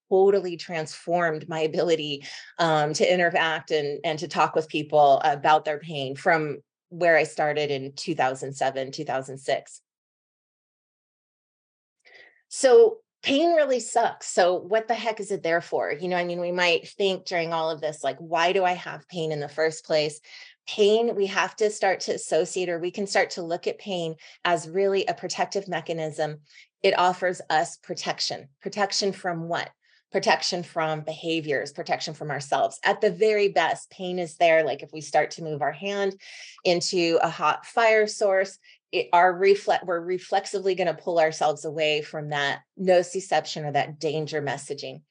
totally 0.09 0.57
transformed 0.57 1.47
my 1.47 1.59
ability 1.59 2.23
um, 2.57 2.93
to 2.93 3.13
interact 3.13 3.69
and, 3.69 3.99
and 4.03 4.17
to 4.17 4.27
talk 4.27 4.55
with 4.55 4.67
people 4.69 5.21
about 5.23 5.65
their 5.65 5.77
pain 5.77 6.15
from 6.15 6.57
where 6.89 7.17
I 7.17 7.23
started 7.23 7.71
in 7.71 7.93
2007, 7.93 8.91
2006. 8.91 9.81
So 12.49 12.97
pain 13.23 13.53
really 13.55 13.79
sucks. 13.79 14.27
So 14.27 14.55
what 14.55 14.87
the 14.87 14.93
heck 14.93 15.19
is 15.19 15.31
it 15.31 15.43
there 15.43 15.61
for? 15.61 15.91
You 15.91 16.07
know, 16.07 16.15
I 16.15 16.23
mean, 16.23 16.39
we 16.39 16.51
might 16.51 16.87
think 16.87 17.25
during 17.25 17.51
all 17.51 17.69
of 17.69 17.81
this, 17.81 18.03
like, 18.03 18.17
why 18.19 18.53
do 18.53 18.63
I 18.63 18.73
have 18.73 19.07
pain 19.09 19.31
in 19.31 19.39
the 19.39 19.49
first 19.49 19.85
place? 19.85 20.21
Pain, 20.67 21.15
we 21.15 21.25
have 21.27 21.55
to 21.57 21.69
start 21.69 22.01
to 22.01 22.13
associate, 22.13 22.69
or 22.69 22.79
we 22.79 22.91
can 22.91 23.07
start 23.07 23.31
to 23.31 23.41
look 23.41 23.67
at 23.67 23.79
pain 23.79 24.15
as 24.45 24.69
really 24.69 25.05
a 25.05 25.13
protective 25.13 25.67
mechanism. 25.67 26.39
It 26.83 26.97
offers 26.97 27.41
us 27.49 27.77
protection. 27.77 28.49
Protection 28.61 29.11
from 29.11 29.47
what? 29.47 29.69
Protection 30.11 30.63
from 30.63 31.01
behaviors, 31.01 31.73
protection 31.73 32.13
from 32.13 32.31
ourselves. 32.31 32.79
At 32.83 33.01
the 33.01 33.11
very 33.11 33.49
best, 33.49 33.89
pain 33.89 34.19
is 34.19 34.37
there. 34.37 34.63
Like 34.63 34.83
if 34.83 34.91
we 34.93 35.01
start 35.01 35.31
to 35.31 35.43
move 35.43 35.61
our 35.61 35.71
hand 35.71 36.19
into 36.63 37.19
a 37.21 37.29
hot 37.29 37.65
fire 37.65 38.07
source, 38.07 38.57
it, 38.91 39.09
our 39.11 39.33
reflex 39.33 39.83
we're 39.85 39.99
reflexively 39.99 40.75
going 40.75 40.87
to 40.87 41.01
pull 41.01 41.19
ourselves 41.19 41.65
away 41.65 42.01
from 42.01 42.29
that 42.29 42.61
nociception 42.79 43.65
or 43.65 43.71
that 43.73 43.99
danger 43.99 44.41
messaging. 44.41 45.01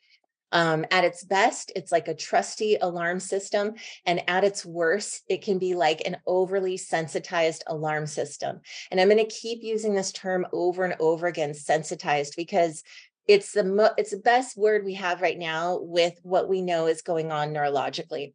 Um, 0.53 0.87
at 0.91 1.05
its 1.05 1.25
best, 1.25 1.73
it's 1.75 1.93
like 1.93 2.09
a 2.09 2.15
trusty 2.15 2.77
alarm 2.77 3.21
system. 3.21 3.75
And 4.07 4.23
at 4.29 4.45
its 4.45 4.65
worst, 4.65 5.25
it 5.29 5.43
can 5.43 5.59
be 5.59 5.75
like 5.75 6.03
an 6.07 6.17
overly 6.27 6.77
sensitized 6.77 7.65
alarm 7.67 8.07
system. 8.07 8.61
And 8.91 9.01
I'm 9.01 9.09
going 9.09 9.19
to 9.19 9.31
keep 9.31 9.63
using 9.63 9.95
this 9.95 10.13
term 10.13 10.47
over 10.53 10.85
and 10.85 10.95
over 11.01 11.27
again 11.27 11.53
sensitized 11.53 12.35
because 12.37 12.83
it's 13.27 13.53
the 13.53 13.65
mo- 13.65 13.95
it's 13.97 14.11
the 14.11 14.19
best 14.19 14.57
word 14.57 14.85
we 14.85 14.95
have 14.95 15.21
right 15.21 15.39
now 15.39 15.79
with 15.81 16.15
what 16.23 16.49
we 16.49 16.63
know 16.63 16.87
is 16.87 17.03
going 17.03 17.33
on 17.33 17.53
neurologically. 17.53 18.35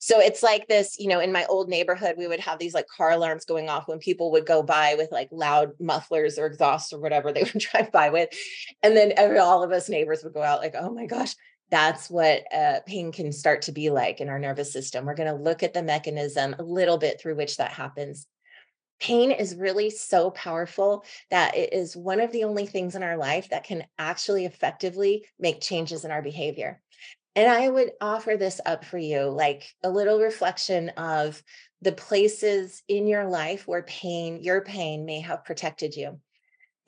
So 0.00 0.20
it's 0.20 0.42
like 0.42 0.68
this 0.68 0.96
you 0.98 1.08
know 1.08 1.20
in 1.20 1.32
my 1.32 1.44
old 1.46 1.68
neighborhood 1.68 2.14
we 2.16 2.28
would 2.28 2.40
have 2.40 2.58
these 2.58 2.74
like 2.74 2.86
car 2.86 3.10
alarms 3.10 3.44
going 3.44 3.68
off 3.68 3.88
when 3.88 3.98
people 3.98 4.30
would 4.32 4.46
go 4.46 4.62
by 4.62 4.94
with 4.96 5.10
like 5.10 5.28
loud 5.32 5.72
mufflers 5.80 6.38
or 6.38 6.46
exhaust 6.46 6.92
or 6.92 7.00
whatever 7.00 7.32
they 7.32 7.42
would 7.52 7.58
drive 7.58 7.90
by 7.90 8.10
with 8.10 8.28
and 8.82 8.96
then 8.96 9.12
every, 9.16 9.38
all 9.38 9.64
of 9.64 9.72
us 9.72 9.88
neighbors 9.88 10.22
would 10.22 10.34
go 10.34 10.42
out 10.42 10.60
like 10.60 10.74
oh 10.78 10.90
my 10.90 11.06
gosh 11.06 11.34
that's 11.70 12.08
what 12.08 12.44
uh, 12.52 12.80
pain 12.86 13.12
can 13.12 13.32
start 13.32 13.62
to 13.62 13.72
be 13.72 13.90
like 13.90 14.22
in 14.22 14.30
our 14.30 14.38
nervous 14.38 14.72
system. 14.72 15.04
We're 15.04 15.14
going 15.14 15.28
to 15.28 15.42
look 15.42 15.62
at 15.62 15.74
the 15.74 15.82
mechanism 15.82 16.56
a 16.58 16.62
little 16.62 16.96
bit 16.96 17.20
through 17.20 17.36
which 17.36 17.58
that 17.58 17.72
happens 17.72 18.26
pain 19.00 19.30
is 19.30 19.54
really 19.54 19.90
so 19.90 20.30
powerful 20.30 21.04
that 21.30 21.56
it 21.56 21.72
is 21.72 21.96
one 21.96 22.20
of 22.20 22.32
the 22.32 22.44
only 22.44 22.66
things 22.66 22.94
in 22.94 23.02
our 23.02 23.16
life 23.16 23.48
that 23.50 23.64
can 23.64 23.84
actually 23.98 24.44
effectively 24.44 25.24
make 25.38 25.60
changes 25.60 26.04
in 26.04 26.10
our 26.10 26.22
behavior. 26.22 26.80
And 27.36 27.50
I 27.50 27.68
would 27.68 27.92
offer 28.00 28.36
this 28.36 28.60
up 28.66 28.84
for 28.84 28.98
you 28.98 29.26
like 29.26 29.72
a 29.84 29.90
little 29.90 30.18
reflection 30.18 30.88
of 30.90 31.40
the 31.82 31.92
places 31.92 32.82
in 32.88 33.06
your 33.06 33.28
life 33.28 33.68
where 33.68 33.84
pain, 33.84 34.42
your 34.42 34.62
pain 34.62 35.04
may 35.04 35.20
have 35.20 35.44
protected 35.44 35.94
you. 35.94 36.18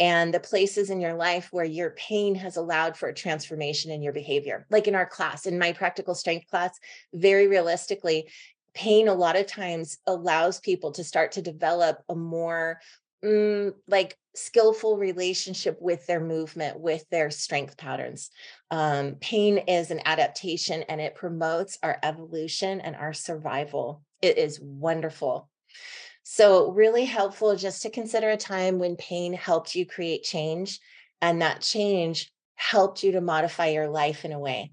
And 0.01 0.33
the 0.33 0.41
places 0.41 0.89
in 0.89 1.01
your 1.01 1.13
life 1.13 1.49
where 1.53 1.65
your 1.65 1.91
pain 1.91 2.35
has 2.37 2.57
allowed 2.57 2.97
for 2.97 3.11
a 3.11 3.15
transformation 3.15 3.93
in 3.93 4.03
your 4.03 4.15
behavior. 4.15 4.67
Like 4.71 4.89
in 4.89 4.95
our 4.95 5.07
class, 5.07 5.45
in 5.45 5.59
my 5.59 5.73
practical 5.73 6.15
strength 6.15 6.49
class, 6.51 6.77
very 7.13 7.47
realistically, 7.47 8.29
pain 8.75 9.09
a 9.09 9.15
lot 9.15 9.37
of 9.37 9.47
times 9.47 9.99
allows 10.07 10.61
people 10.61 10.93
to 10.93 11.05
start 11.05 11.33
to 11.33 11.43
develop 11.43 12.03
a 12.09 12.15
more 12.15 12.81
mm, 13.25 13.73
like 13.89 14.17
skillful 14.35 14.97
relationship 14.97 15.77
with 15.81 16.07
their 16.07 16.21
movement 16.21 16.79
with 16.79 17.05
their 17.11 17.31
strength 17.31 17.77
patterns. 17.77 18.31
Um, 18.71 19.17
pain 19.21 19.59
is 19.59 19.91
an 19.91 20.01
adaptation 20.05 20.85
and 20.85 21.01
it 21.01 21.17
promotes 21.17 21.79
our 21.83 21.99
evolution 22.03 22.81
and 22.81 22.95
our 22.95 23.13
survival. 23.13 24.03
It 24.23 24.39
is 24.39 24.61
wonderful. 24.61 25.49
So 26.23 26.71
really 26.71 27.05
helpful 27.05 27.57
just 27.57 27.83
to 27.83 27.91
consider 27.91 28.31
a 28.31 28.37
time 28.37 28.79
when 28.79 28.97
pain 28.97 29.33
helped 29.33 29.75
you 29.75 29.87
create 29.87 30.23
change 30.23 30.79
and 31.21 31.43
that 31.43 31.61
change 31.61 32.31
helped 32.55 33.03
you 33.03 33.13
to 33.13 33.21
modify 33.21 33.69
your 33.69 33.89
life 33.89 34.25
in 34.25 34.33
a 34.33 34.39
way 34.39 34.71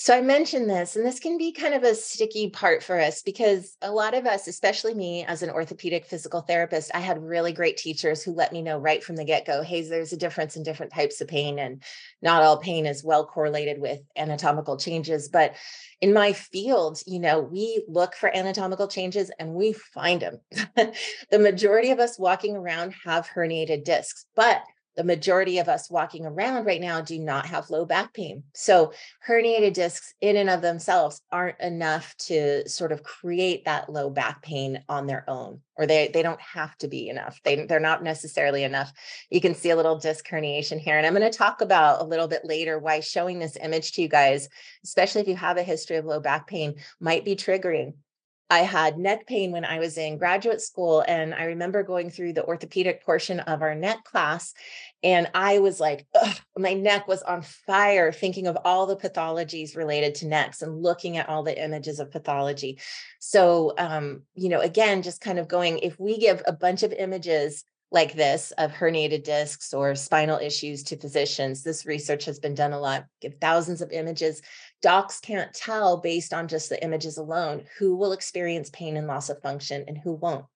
so 0.00 0.16
I 0.16 0.22
mentioned 0.22 0.70
this, 0.70 0.96
and 0.96 1.04
this 1.04 1.20
can 1.20 1.36
be 1.36 1.52
kind 1.52 1.74
of 1.74 1.82
a 1.82 1.94
sticky 1.94 2.48
part 2.48 2.82
for 2.82 2.98
us 2.98 3.20
because 3.20 3.76
a 3.82 3.92
lot 3.92 4.14
of 4.14 4.24
us, 4.24 4.48
especially 4.48 4.94
me 4.94 5.26
as 5.26 5.42
an 5.42 5.50
orthopedic 5.50 6.06
physical 6.06 6.40
therapist, 6.40 6.90
I 6.94 7.00
had 7.00 7.22
really 7.22 7.52
great 7.52 7.76
teachers 7.76 8.22
who 8.22 8.32
let 8.32 8.50
me 8.50 8.62
know 8.62 8.78
right 8.78 9.04
from 9.04 9.16
the 9.16 9.26
get 9.26 9.44
go 9.44 9.60
hey, 9.60 9.82
there's 9.82 10.14
a 10.14 10.16
difference 10.16 10.56
in 10.56 10.62
different 10.62 10.94
types 10.94 11.20
of 11.20 11.28
pain, 11.28 11.58
and 11.58 11.82
not 12.22 12.42
all 12.42 12.56
pain 12.56 12.86
is 12.86 13.04
well 13.04 13.26
correlated 13.26 13.78
with 13.78 14.00
anatomical 14.16 14.78
changes. 14.78 15.28
But 15.28 15.54
in 16.00 16.14
my 16.14 16.32
field, 16.32 17.02
you 17.06 17.20
know, 17.20 17.42
we 17.42 17.84
look 17.86 18.14
for 18.14 18.34
anatomical 18.34 18.88
changes 18.88 19.30
and 19.38 19.52
we 19.52 19.74
find 19.74 20.22
them. 20.22 20.40
the 21.30 21.38
majority 21.38 21.90
of 21.90 22.00
us 22.00 22.18
walking 22.18 22.56
around 22.56 22.94
have 23.04 23.28
herniated 23.28 23.84
discs, 23.84 24.24
but 24.34 24.62
the 25.00 25.04
majority 25.04 25.56
of 25.56 25.66
us 25.66 25.90
walking 25.90 26.26
around 26.26 26.66
right 26.66 26.80
now 26.80 27.00
do 27.00 27.18
not 27.18 27.46
have 27.46 27.70
low 27.70 27.86
back 27.86 28.12
pain. 28.12 28.42
So, 28.52 28.92
herniated 29.26 29.72
discs 29.72 30.12
in 30.20 30.36
and 30.36 30.50
of 30.50 30.60
themselves 30.60 31.22
aren't 31.32 31.58
enough 31.58 32.14
to 32.26 32.68
sort 32.68 32.92
of 32.92 33.02
create 33.02 33.64
that 33.64 33.88
low 33.88 34.10
back 34.10 34.42
pain 34.42 34.84
on 34.90 35.06
their 35.06 35.24
own, 35.26 35.62
or 35.76 35.86
they, 35.86 36.08
they 36.12 36.22
don't 36.22 36.40
have 36.42 36.76
to 36.80 36.88
be 36.88 37.08
enough. 37.08 37.40
They, 37.44 37.64
they're 37.64 37.80
not 37.80 38.02
necessarily 38.02 38.62
enough. 38.62 38.92
You 39.30 39.40
can 39.40 39.54
see 39.54 39.70
a 39.70 39.76
little 39.76 39.98
disc 39.98 40.28
herniation 40.28 40.78
here. 40.78 40.98
And 40.98 41.06
I'm 41.06 41.14
going 41.14 41.32
to 41.32 41.38
talk 41.38 41.62
about 41.62 42.02
a 42.02 42.04
little 42.04 42.28
bit 42.28 42.44
later 42.44 42.78
why 42.78 43.00
showing 43.00 43.38
this 43.38 43.56
image 43.56 43.92
to 43.92 44.02
you 44.02 44.08
guys, 44.08 44.50
especially 44.84 45.22
if 45.22 45.28
you 45.28 45.36
have 45.36 45.56
a 45.56 45.62
history 45.62 45.96
of 45.96 46.04
low 46.04 46.20
back 46.20 46.46
pain, 46.46 46.74
might 47.00 47.24
be 47.24 47.36
triggering 47.36 47.94
I 48.50 48.60
had 48.60 48.98
neck 48.98 49.26
pain 49.26 49.52
when 49.52 49.64
I 49.64 49.78
was 49.78 49.96
in 49.96 50.18
graduate 50.18 50.60
school. 50.60 51.04
And 51.06 51.32
I 51.32 51.44
remember 51.44 51.84
going 51.84 52.10
through 52.10 52.32
the 52.32 52.44
orthopedic 52.44 53.04
portion 53.04 53.40
of 53.40 53.62
our 53.62 53.76
neck 53.76 54.04
class. 54.04 54.52
And 55.02 55.30
I 55.34 55.60
was 55.60 55.78
like, 55.78 56.06
my 56.58 56.74
neck 56.74 57.06
was 57.06 57.22
on 57.22 57.42
fire 57.42 58.12
thinking 58.12 58.48
of 58.48 58.58
all 58.64 58.86
the 58.86 58.96
pathologies 58.96 59.76
related 59.76 60.16
to 60.16 60.26
necks 60.26 60.62
and 60.62 60.82
looking 60.82 61.16
at 61.16 61.28
all 61.28 61.44
the 61.44 61.62
images 61.62 62.00
of 62.00 62.10
pathology. 62.10 62.80
So, 63.20 63.72
um, 63.78 64.22
you 64.34 64.48
know, 64.48 64.60
again, 64.60 65.02
just 65.02 65.20
kind 65.20 65.38
of 65.38 65.48
going, 65.48 65.78
if 65.78 65.98
we 66.00 66.18
give 66.18 66.42
a 66.46 66.52
bunch 66.52 66.82
of 66.82 66.92
images 66.92 67.64
like 67.92 68.14
this 68.14 68.52
of 68.52 68.72
herniated 68.72 69.24
discs 69.24 69.74
or 69.74 69.94
spinal 69.94 70.38
issues 70.38 70.84
to 70.84 70.96
physicians. 70.96 71.62
This 71.62 71.86
research 71.86 72.24
has 72.26 72.38
been 72.38 72.54
done 72.54 72.72
a 72.72 72.78
lot, 72.78 73.06
give 73.20 73.34
thousands 73.40 73.82
of 73.82 73.90
images. 73.90 74.42
Docs 74.82 75.20
can't 75.20 75.52
tell 75.52 75.98
based 75.98 76.32
on 76.32 76.48
just 76.48 76.68
the 76.68 76.82
images 76.82 77.18
alone 77.18 77.64
who 77.78 77.96
will 77.96 78.12
experience 78.12 78.70
pain 78.70 78.96
and 78.96 79.06
loss 79.06 79.28
of 79.28 79.42
function 79.42 79.84
and 79.86 79.98
who 79.98 80.12
won't. 80.14 80.46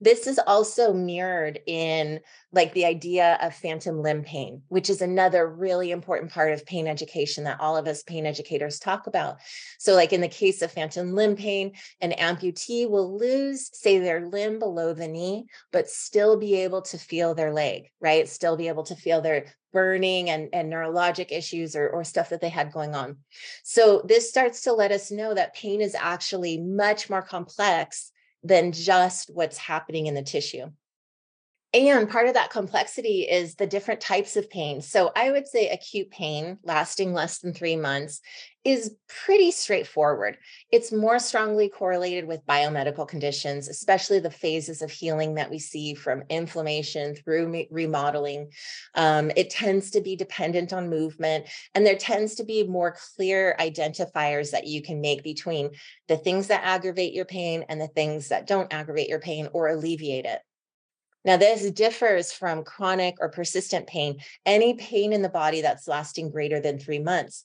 this 0.00 0.26
is 0.26 0.38
also 0.46 0.92
mirrored 0.92 1.58
in 1.66 2.20
like 2.52 2.72
the 2.72 2.84
idea 2.84 3.36
of 3.42 3.54
phantom 3.54 4.00
limb 4.00 4.22
pain, 4.22 4.62
which 4.68 4.88
is 4.88 5.02
another 5.02 5.46
really 5.46 5.90
important 5.90 6.30
part 6.30 6.52
of 6.52 6.64
pain 6.64 6.86
education 6.86 7.44
that 7.44 7.60
all 7.60 7.76
of 7.76 7.86
us 7.86 8.02
pain 8.04 8.24
educators 8.24 8.78
talk 8.78 9.06
about. 9.06 9.38
So, 9.78 9.94
like 9.94 10.12
in 10.12 10.20
the 10.20 10.28
case 10.28 10.62
of 10.62 10.72
phantom 10.72 11.14
limb 11.14 11.36
pain, 11.36 11.72
an 12.00 12.12
amputee 12.12 12.88
will 12.88 13.18
lose, 13.18 13.70
say, 13.76 13.98
their 13.98 14.26
limb 14.26 14.58
below 14.58 14.94
the 14.94 15.08
knee, 15.08 15.46
but 15.72 15.88
still 15.88 16.38
be 16.38 16.54
able 16.62 16.82
to 16.82 16.98
feel 16.98 17.34
their 17.34 17.52
leg, 17.52 17.90
right? 18.00 18.28
Still 18.28 18.56
be 18.56 18.68
able 18.68 18.84
to 18.84 18.94
feel 18.94 19.20
their 19.20 19.46
burning 19.72 20.30
and, 20.30 20.48
and 20.52 20.72
neurologic 20.72 21.30
issues 21.30 21.76
or, 21.76 21.88
or 21.88 22.04
stuff 22.04 22.30
that 22.30 22.40
they 22.40 22.48
had 22.48 22.72
going 22.72 22.94
on. 22.94 23.18
So, 23.62 24.02
this 24.04 24.28
starts 24.28 24.62
to 24.62 24.72
let 24.72 24.92
us 24.92 25.10
know 25.10 25.34
that 25.34 25.54
pain 25.54 25.80
is 25.80 25.94
actually 25.94 26.58
much 26.58 27.10
more 27.10 27.22
complex 27.22 28.12
than 28.42 28.72
just 28.72 29.30
what's 29.32 29.58
happening 29.58 30.06
in 30.06 30.14
the 30.14 30.22
tissue. 30.22 30.70
And 31.74 32.08
part 32.08 32.28
of 32.28 32.34
that 32.34 32.48
complexity 32.48 33.28
is 33.28 33.54
the 33.54 33.66
different 33.66 34.00
types 34.00 34.36
of 34.36 34.48
pain. 34.48 34.80
So 34.80 35.12
I 35.14 35.30
would 35.30 35.46
say 35.46 35.68
acute 35.68 36.10
pain 36.10 36.58
lasting 36.62 37.12
less 37.12 37.40
than 37.40 37.52
three 37.52 37.76
months 37.76 38.22
is 38.64 38.94
pretty 39.06 39.50
straightforward. 39.50 40.38
It's 40.72 40.92
more 40.92 41.18
strongly 41.18 41.68
correlated 41.68 42.26
with 42.26 42.46
biomedical 42.46 43.06
conditions, 43.06 43.68
especially 43.68 44.18
the 44.18 44.30
phases 44.30 44.80
of 44.80 44.90
healing 44.90 45.34
that 45.34 45.50
we 45.50 45.58
see 45.58 45.92
from 45.92 46.22
inflammation 46.30 47.14
through 47.14 47.66
remodeling. 47.70 48.50
Um, 48.94 49.30
it 49.36 49.50
tends 49.50 49.90
to 49.90 50.00
be 50.00 50.16
dependent 50.16 50.72
on 50.72 50.88
movement, 50.88 51.48
and 51.74 51.86
there 51.86 51.96
tends 51.96 52.34
to 52.36 52.44
be 52.44 52.64
more 52.64 52.96
clear 53.14 53.54
identifiers 53.60 54.50
that 54.52 54.66
you 54.66 54.80
can 54.80 55.02
make 55.02 55.22
between 55.22 55.70
the 56.08 56.16
things 56.16 56.46
that 56.46 56.64
aggravate 56.64 57.12
your 57.12 57.26
pain 57.26 57.64
and 57.68 57.78
the 57.78 57.88
things 57.88 58.28
that 58.28 58.46
don't 58.46 58.72
aggravate 58.72 59.08
your 59.08 59.20
pain 59.20 59.48
or 59.52 59.68
alleviate 59.68 60.24
it. 60.24 60.40
Now, 61.24 61.36
this 61.36 61.70
differs 61.70 62.32
from 62.32 62.64
chronic 62.64 63.16
or 63.20 63.28
persistent 63.28 63.86
pain, 63.86 64.20
any 64.46 64.74
pain 64.74 65.12
in 65.12 65.22
the 65.22 65.28
body 65.28 65.60
that's 65.60 65.88
lasting 65.88 66.30
greater 66.30 66.60
than 66.60 66.78
three 66.78 67.00
months. 67.00 67.44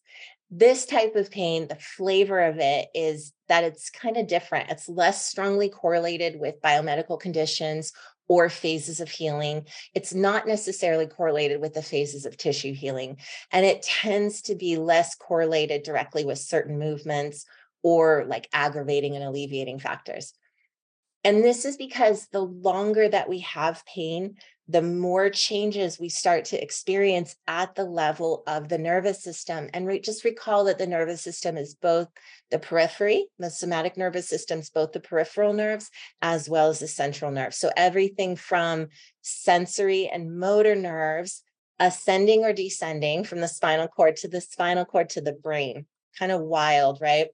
This 0.52 0.86
type 0.86 1.16
of 1.16 1.32
pain, 1.32 1.68
the 1.68 1.76
flavor 1.76 2.40
of 2.40 2.60
it 2.60 2.88
is 2.94 3.34
that 3.48 3.64
it's 3.64 3.90
kind 3.90 4.18
of 4.18 4.28
different. 4.28 4.70
It's 4.70 4.88
less 4.88 5.26
strongly 5.26 5.68
correlated 5.68 6.40
with 6.40 6.62
biomedical 6.62 7.20
conditions 7.20 7.92
or 8.28 8.50
phases 8.50 9.00
of 9.00 9.10
healing. 9.10 9.66
It's 9.94 10.14
not 10.14 10.48
necessarily 10.48 11.08
correlated 11.08 11.60
with 11.60 11.74
the 11.74 11.82
phases 11.82 12.26
of 12.26 12.38
tissue 12.38 12.74
healing. 12.74 13.18
And 13.52 13.66
it 13.66 13.82
tends 13.82 14.44
to 14.44 14.56
be 14.56 14.78
less 14.78 15.16
correlated 15.16 15.84
directly 15.84 16.24
with 16.24 16.38
certain 16.38 16.78
movements 16.78 17.46
or 17.82 18.26
like 18.28 18.48
aggravating 18.54 19.16
and 19.16 19.24
alleviating 19.24 19.80
factors. 19.80 20.34
And 21.24 21.44
this 21.44 21.66
is 21.66 21.78
because 21.78 22.28
the 22.28 22.42
longer 22.42 23.08
that 23.08 23.30
we 23.30 23.40
have 23.40 23.86
pain, 23.86 24.36
the 24.68 24.82
more 24.82 25.30
changes 25.30 26.00
we 26.00 26.10
start 26.10 26.46
to 26.46 26.62
experience 26.62 27.36
at 27.48 27.76
the 27.76 27.84
level 27.84 28.44
of 28.48 28.70
the 28.70 28.78
nervous 28.78 29.22
system. 29.22 29.70
And 29.74 29.86
re- 29.86 30.00
just 30.00 30.24
recall 30.24 30.66
that 30.66 30.78
the 30.78 30.88
nervous 30.88 31.22
system 31.22 31.58
is 31.58 31.76
both 31.76 32.08
the 32.50 32.60
periphery, 32.60 33.28
the 33.40 33.50
somatic 33.50 33.98
nervous 33.98 34.28
system 34.28 34.60
is 34.60 34.70
both 34.70 34.94
the 34.94 35.00
peripheral 35.00 35.54
nerves 35.54 35.90
as 36.22 36.50
well 36.50 36.70
as 36.70 36.80
the 36.80 36.88
central 36.88 37.32
nerves. 37.32 37.58
So 37.58 37.72
everything 37.76 38.36
from 38.36 38.88
sensory 39.22 40.08
and 40.08 40.40
motor 40.40 40.76
nerves 40.76 41.44
ascending 41.80 42.44
or 42.46 42.54
descending 42.54 43.24
from 43.24 43.42
the 43.42 43.48
spinal 43.48 43.88
cord 43.88 44.16
to 44.18 44.28
the 44.28 44.42
spinal 44.42 44.86
cord 44.86 45.10
to 45.10 45.22
the 45.22 45.34
brain. 45.34 45.86
Kind 46.18 46.32
of 46.32 46.42
wild, 46.42 47.00
right? 47.02 47.28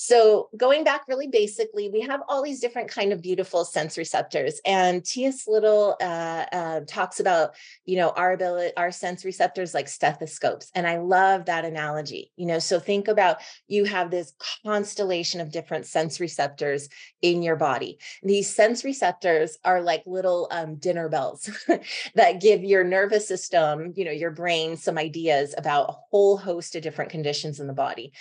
So 0.00 0.48
going 0.56 0.84
back 0.84 1.08
really 1.08 1.26
basically, 1.26 1.88
we 1.88 2.02
have 2.02 2.22
all 2.28 2.40
these 2.40 2.60
different 2.60 2.88
kind 2.88 3.12
of 3.12 3.20
beautiful 3.20 3.64
sense 3.64 3.98
receptors. 3.98 4.60
And 4.64 5.04
T.S. 5.04 5.48
Little 5.48 5.96
uh, 6.00 6.44
uh, 6.52 6.80
talks 6.86 7.18
about, 7.18 7.56
you 7.84 7.96
know, 7.96 8.10
our 8.10 8.32
ability, 8.32 8.76
our 8.76 8.92
sense 8.92 9.24
receptors 9.24 9.74
like 9.74 9.88
stethoscopes. 9.88 10.70
And 10.72 10.86
I 10.86 10.98
love 10.98 11.46
that 11.46 11.64
analogy. 11.64 12.30
You 12.36 12.46
know, 12.46 12.60
so 12.60 12.78
think 12.78 13.08
about 13.08 13.38
you 13.66 13.86
have 13.86 14.12
this 14.12 14.34
constellation 14.64 15.40
of 15.40 15.50
different 15.50 15.84
sense 15.84 16.20
receptors 16.20 16.88
in 17.20 17.42
your 17.42 17.56
body. 17.56 17.98
These 18.22 18.54
sense 18.54 18.84
receptors 18.84 19.58
are 19.64 19.80
like 19.80 20.04
little 20.06 20.46
um, 20.52 20.76
dinner 20.76 21.08
bells 21.08 21.50
that 22.14 22.40
give 22.40 22.62
your 22.62 22.84
nervous 22.84 23.26
system, 23.26 23.94
you 23.96 24.04
know, 24.04 24.12
your 24.12 24.30
brain 24.30 24.76
some 24.76 24.96
ideas 24.96 25.56
about 25.58 25.90
a 25.90 25.96
whole 26.12 26.36
host 26.36 26.76
of 26.76 26.82
different 26.82 27.10
conditions 27.10 27.58
in 27.58 27.66
the 27.66 27.72
body. 27.72 28.12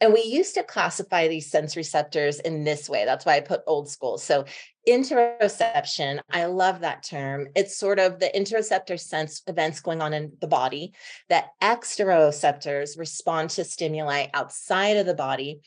And 0.00 0.12
we 0.12 0.22
used 0.22 0.54
to 0.54 0.62
classify 0.62 1.25
these 1.28 1.50
sense 1.50 1.76
receptors 1.76 2.40
in 2.40 2.64
this 2.64 2.88
way. 2.88 3.04
That's 3.04 3.24
why 3.24 3.36
I 3.36 3.40
put 3.40 3.62
old 3.66 3.88
school. 3.88 4.18
So 4.18 4.44
interoception, 4.88 6.20
I 6.30 6.46
love 6.46 6.80
that 6.80 7.02
term. 7.02 7.48
It's 7.54 7.76
sort 7.76 7.98
of 7.98 8.18
the 8.18 8.30
interoceptor 8.34 8.98
sense 8.98 9.42
events 9.46 9.80
going 9.80 10.00
on 10.00 10.12
in 10.12 10.32
the 10.40 10.46
body 10.46 10.92
that 11.28 11.48
exteroceptors 11.62 12.98
respond 12.98 13.50
to 13.50 13.64
stimuli 13.64 14.26
outside 14.32 14.96
of 14.96 15.06
the 15.06 15.14
body. 15.14 15.60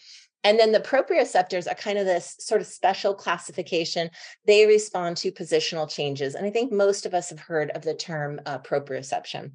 And 0.43 0.58
then 0.58 0.72
the 0.72 0.80
proprioceptors 0.80 1.69
are 1.69 1.76
kind 1.76 1.98
of 1.98 2.06
this 2.06 2.38
sort 2.39 2.62
of 2.62 2.67
special 2.67 3.13
classification. 3.13 4.10
They 4.45 4.65
respond 4.65 5.17
to 5.17 5.34
positional 5.34 5.89
changes. 5.89 6.34
And 6.36 6.45
I 6.45 6.50
think 6.50 6.72
most 6.72 7.06
of 7.06 7.13
us 7.13 7.30
have 7.30 7.39
heard 7.39 7.72
of 7.72 7.82
the 7.82 7.93
term 7.93 8.39
uh, 8.45 8.60
proprioception 8.60 9.52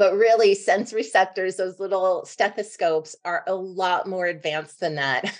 but 0.00 0.14
really 0.14 0.54
sense 0.54 0.94
receptors 0.94 1.56
those 1.56 1.78
little 1.78 2.24
stethoscopes 2.24 3.14
are 3.26 3.44
a 3.46 3.54
lot 3.54 4.08
more 4.08 4.24
advanced 4.24 4.80
than 4.80 4.94
that 4.94 5.30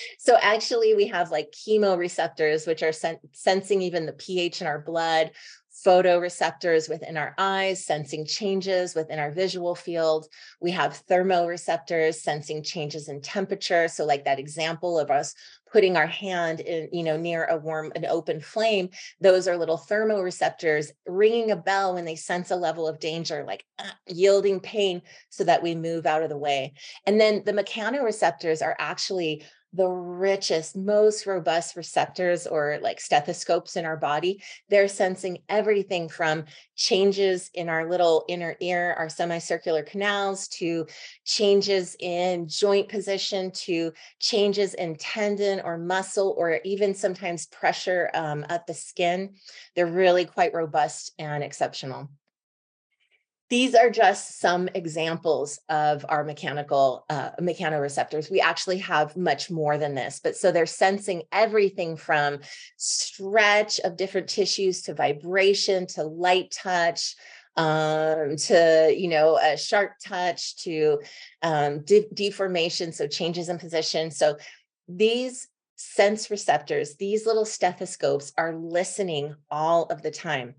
so 0.18 0.34
actually 0.40 0.94
we 0.94 1.06
have 1.06 1.30
like 1.30 1.52
chemoreceptors 1.52 2.66
which 2.66 2.82
are 2.82 2.90
sen- 2.90 3.18
sensing 3.34 3.82
even 3.82 4.06
the 4.06 4.14
ph 4.14 4.62
in 4.62 4.66
our 4.66 4.78
blood 4.78 5.30
photoreceptors 5.86 6.88
within 6.88 7.16
our 7.16 7.34
eyes, 7.38 7.84
sensing 7.84 8.26
changes 8.26 8.94
within 8.94 9.18
our 9.18 9.30
visual 9.30 9.74
field. 9.74 10.26
We 10.60 10.72
have 10.72 11.04
thermoreceptors 11.08 12.14
sensing 12.14 12.62
changes 12.62 13.08
in 13.08 13.20
temperature. 13.20 13.86
So, 13.88 14.04
like 14.04 14.24
that 14.24 14.40
example 14.40 14.98
of 14.98 15.10
us 15.10 15.34
putting 15.72 15.96
our 15.96 16.06
hand 16.06 16.60
in, 16.60 16.88
you 16.92 17.02
know, 17.02 17.16
near 17.16 17.44
a 17.46 17.56
warm, 17.56 17.92
an 17.94 18.06
open 18.06 18.40
flame, 18.40 18.90
those 19.20 19.46
are 19.46 19.56
little 19.56 19.78
thermoreceptors 19.78 20.90
ringing 21.06 21.50
a 21.50 21.56
bell 21.56 21.94
when 21.94 22.04
they 22.04 22.16
sense 22.16 22.50
a 22.50 22.56
level 22.56 22.88
of 22.88 23.00
danger, 23.00 23.44
like 23.46 23.64
uh, 23.78 23.84
yielding 24.06 24.60
pain 24.60 25.02
so 25.30 25.44
that 25.44 25.62
we 25.62 25.74
move 25.74 26.06
out 26.06 26.22
of 26.22 26.28
the 26.28 26.36
way. 26.36 26.72
And 27.06 27.20
then 27.20 27.42
the 27.44 27.52
mechanoreceptors 27.52 28.62
are 28.62 28.76
actually 28.78 29.44
the 29.72 29.86
richest, 29.86 30.76
most 30.76 31.26
robust 31.26 31.76
receptors 31.76 32.46
or 32.46 32.78
like 32.80 33.00
stethoscopes 33.00 33.76
in 33.76 33.84
our 33.84 33.96
body. 33.96 34.42
They're 34.68 34.88
sensing 34.88 35.38
everything 35.48 36.08
from 36.08 36.44
changes 36.74 37.50
in 37.52 37.68
our 37.68 37.88
little 37.88 38.24
inner 38.28 38.56
ear, 38.60 38.94
our 38.98 39.08
semicircular 39.08 39.82
canals, 39.82 40.48
to 40.48 40.86
changes 41.24 41.96
in 42.00 42.48
joint 42.48 42.88
position, 42.88 43.50
to 43.52 43.92
changes 44.20 44.74
in 44.74 44.96
tendon 44.96 45.60
or 45.60 45.76
muscle, 45.76 46.34
or 46.38 46.60
even 46.64 46.94
sometimes 46.94 47.46
pressure 47.46 48.10
um, 48.14 48.46
at 48.48 48.66
the 48.66 48.74
skin. 48.74 49.34
They're 49.76 49.86
really 49.86 50.24
quite 50.24 50.54
robust 50.54 51.12
and 51.18 51.44
exceptional 51.44 52.08
these 53.50 53.74
are 53.74 53.88
just 53.88 54.40
some 54.40 54.68
examples 54.74 55.58
of 55.68 56.04
our 56.08 56.22
mechanical 56.22 57.06
uh, 57.08 57.30
mechanoreceptors. 57.40 58.30
We 58.30 58.40
actually 58.40 58.78
have 58.78 59.16
much 59.16 59.50
more 59.50 59.78
than 59.78 59.94
this, 59.94 60.20
but 60.22 60.36
so 60.36 60.52
they're 60.52 60.66
sensing 60.66 61.22
everything 61.32 61.96
from 61.96 62.40
stretch 62.76 63.80
of 63.80 63.96
different 63.96 64.28
tissues 64.28 64.82
to 64.82 64.94
vibration 64.94 65.86
to 65.88 66.04
light 66.04 66.50
touch 66.50 67.16
um, 67.56 68.36
to 68.36 68.94
you 68.96 69.08
know 69.08 69.36
a 69.36 69.56
sharp 69.56 69.92
touch 70.04 70.56
to 70.62 71.00
um, 71.42 71.80
de- 71.80 72.08
deformation, 72.14 72.92
so 72.92 73.06
changes 73.06 73.48
in 73.48 73.58
position. 73.58 74.10
So 74.10 74.36
these 74.86 75.48
sense 75.74 76.30
receptors, 76.30 76.96
these 76.96 77.24
little 77.24 77.44
stethoscopes 77.44 78.32
are 78.36 78.54
listening 78.54 79.34
all 79.50 79.84
of 79.86 80.02
the 80.02 80.10
time. 80.10 80.54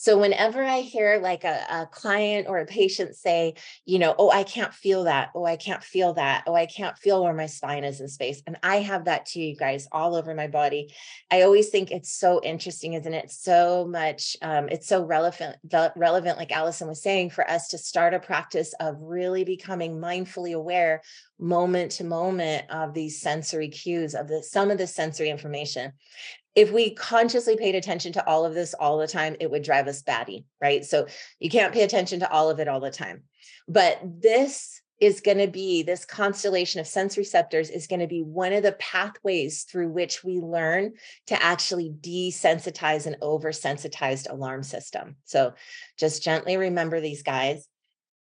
So 0.00 0.16
whenever 0.16 0.64
I 0.64 0.80
hear 0.80 1.20
like 1.22 1.44
a, 1.44 1.62
a, 1.68 1.86
client 1.86 2.46
or 2.48 2.58
a 2.58 2.64
patient 2.64 3.14
say, 3.14 3.56
you 3.84 3.98
know, 3.98 4.14
oh, 4.16 4.30
I 4.30 4.44
can't 4.44 4.72
feel 4.72 5.04
that. 5.04 5.28
Oh, 5.34 5.44
I 5.44 5.56
can't 5.56 5.84
feel 5.84 6.14
that. 6.14 6.44
Oh, 6.46 6.54
I 6.54 6.64
can't 6.64 6.96
feel 6.96 7.22
where 7.22 7.34
my 7.34 7.44
spine 7.44 7.84
is 7.84 8.00
in 8.00 8.08
space. 8.08 8.40
And 8.46 8.56
I 8.62 8.76
have 8.76 9.04
that 9.04 9.26
too, 9.26 9.42
you 9.42 9.54
guys, 9.54 9.88
all 9.92 10.14
over 10.14 10.34
my 10.34 10.46
body. 10.46 10.94
I 11.30 11.42
always 11.42 11.68
think 11.68 11.90
it's 11.90 12.10
so 12.10 12.40
interesting, 12.42 12.94
isn't 12.94 13.12
it? 13.12 13.30
So 13.30 13.86
much, 13.90 14.38
um, 14.40 14.70
it's 14.70 14.88
so 14.88 15.04
relevant, 15.04 15.58
relevant, 15.94 16.38
like 16.38 16.50
Allison 16.50 16.88
was 16.88 17.02
saying, 17.02 17.28
for 17.28 17.46
us 17.46 17.68
to 17.68 17.76
start 17.76 18.14
a 18.14 18.20
practice 18.20 18.72
of 18.80 18.96
really 19.00 19.44
becoming 19.44 19.98
mindfully 19.98 20.54
aware 20.54 21.02
moment 21.38 21.92
to 21.92 22.04
moment 22.04 22.64
of 22.70 22.94
these 22.94 23.20
sensory 23.20 23.68
cues 23.68 24.14
of 24.14 24.28
the 24.28 24.42
some 24.42 24.70
of 24.70 24.76
the 24.76 24.86
sensory 24.86 25.30
information 25.30 25.90
if 26.56 26.72
we 26.72 26.94
consciously 26.94 27.56
paid 27.56 27.74
attention 27.74 28.12
to 28.12 28.26
all 28.26 28.44
of 28.44 28.54
this 28.54 28.74
all 28.74 28.98
the 28.98 29.06
time, 29.06 29.36
it 29.38 29.50
would 29.50 29.62
drive 29.62 29.86
us 29.90 30.02
batty, 30.02 30.46
right? 30.62 30.84
So 30.84 31.06
you 31.38 31.50
can't 31.50 31.74
pay 31.74 31.82
attention 31.82 32.20
to 32.20 32.30
all 32.30 32.48
of 32.48 32.60
it 32.60 32.68
all 32.68 32.80
the 32.80 32.90
time. 32.90 33.24
But 33.68 34.00
this 34.02 34.80
is 35.00 35.20
going 35.20 35.38
to 35.38 35.48
be 35.48 35.82
this 35.82 36.04
constellation 36.04 36.80
of 36.80 36.86
sense 36.86 37.16
receptors 37.16 37.70
is 37.70 37.86
going 37.86 38.00
to 38.00 38.06
be 38.06 38.22
one 38.22 38.52
of 38.52 38.62
the 38.62 38.72
pathways 38.72 39.62
through 39.62 39.88
which 39.88 40.22
we 40.22 40.38
learn 40.38 40.92
to 41.26 41.42
actually 41.42 41.90
desensitize 42.00 43.06
an 43.06 43.16
oversensitized 43.22 44.30
alarm 44.30 44.62
system. 44.62 45.16
So 45.24 45.54
just 45.98 46.22
gently 46.22 46.58
remember 46.58 47.00
these 47.00 47.22
guys. 47.22 47.66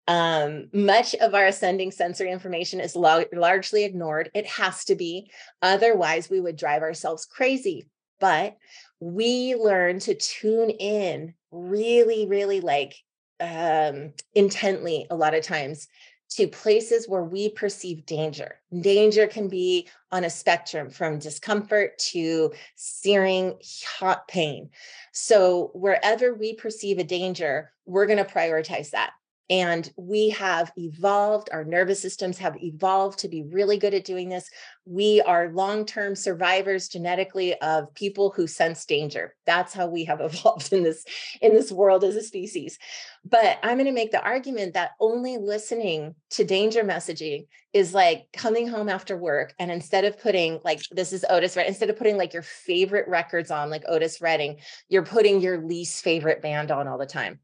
Um, 0.07 0.69
much 0.75 1.15
of 1.15 1.35
our 1.35 1.47
ascending 1.47 1.93
sensory 1.93 2.31
information 2.31 2.81
is 2.81 2.97
lo- 2.97 3.25
largely 3.33 3.85
ignored. 3.85 4.31
It 4.35 4.47
has 4.47 4.85
to 4.87 4.97
be. 4.97 5.31
Otherwise, 5.63 6.29
we 6.29 6.41
would 6.41 6.57
drive 6.57 6.83
ourselves 6.83 7.25
crazy. 7.25 7.87
But 8.19 8.57
we 9.01 9.55
learn 9.55 9.99
to 10.01 10.15
tune 10.15 10.71
in 10.71 11.35
really, 11.51 12.27
really 12.27 12.61
like 12.61 12.95
um, 13.41 14.13
intently 14.35 15.07
a 15.11 15.17
lot 15.17 15.35
of 15.35 15.43
times 15.43 15.89
to 16.31 16.47
places 16.47 17.09
where 17.09 17.25
we 17.25 17.49
perceive 17.49 18.07
danger. 18.07 18.61
Danger 18.81 19.27
can 19.27 19.49
be 19.49 19.89
on 20.13 20.23
a 20.23 20.31
spectrum 20.31 20.89
from 20.89 21.19
discomfort 21.19 21.99
to 21.99 22.53
searing 22.77 23.59
hot 23.99 24.29
pain. 24.29 24.71
So, 25.13 25.71
wherever 25.75 26.35
we 26.35 26.55
perceive 26.55 26.99
a 26.99 27.05
danger, 27.05 27.73
we're 27.85 28.07
going 28.07 28.25
to 28.25 28.33
prioritize 28.33 28.91
that. 28.91 29.11
And 29.51 29.93
we 29.97 30.29
have 30.31 30.71
evolved, 30.77 31.49
our 31.53 31.65
nervous 31.65 32.01
systems 32.01 32.39
have 32.39 32.57
evolved 32.63 33.19
to 33.19 33.29
be 33.29 33.43
really 33.43 33.79
good 33.79 33.95
at 33.95 34.05
doing 34.05 34.29
this. 34.29 34.49
We 34.87 35.21
are 35.23 35.53
long 35.53 35.85
term 35.85 36.15
survivors 36.15 36.89
genetically 36.89 37.61
of 37.61 37.93
people 37.95 38.31
who 38.31 38.47
sense 38.47 38.87
danger. 38.87 39.35
That's 39.47 39.75
how 39.75 39.89
we 39.89 40.05
have 40.05 40.21
evolved 40.23 40.73
in 40.73 40.85
this, 40.85 41.05
in 41.43 41.53
this 41.53 41.73
world 41.73 42.05
as 42.05 42.15
a 42.15 42.23
species. 42.23 42.79
But 43.25 43.59
I'm 43.65 43.77
going 43.77 43.87
to 43.87 43.93
make 43.93 44.13
the 44.13 44.23
argument 44.23 44.75
that 44.75 44.93
only 45.01 45.37
listening 45.37 46.15
to 46.31 46.45
danger 46.45 46.85
messaging 46.85 47.49
is 47.73 47.93
like 47.93 48.29
coming 48.33 48.69
home 48.69 48.89
after 48.89 49.17
work 49.17 49.53
and 49.59 49.71
instead 49.71 50.05
of 50.05 50.21
putting 50.21 50.61
like 50.65 50.81
this 50.93 51.13
is 51.13 51.25
Otis 51.29 51.57
Redding, 51.57 51.71
instead 51.71 51.91
of 51.91 51.97
putting 51.97 52.17
like 52.17 52.33
your 52.33 52.43
favorite 52.43 53.09
records 53.09 53.51
on, 53.51 53.69
like 53.69 53.83
Otis 53.89 54.21
Redding, 54.21 54.59
you're 54.89 55.05
putting 55.05 55.41
your 55.41 55.59
least 55.59 56.05
favorite 56.05 56.41
band 56.41 56.71
on 56.71 56.87
all 56.87 56.99
the 56.99 57.05
time. 57.05 57.41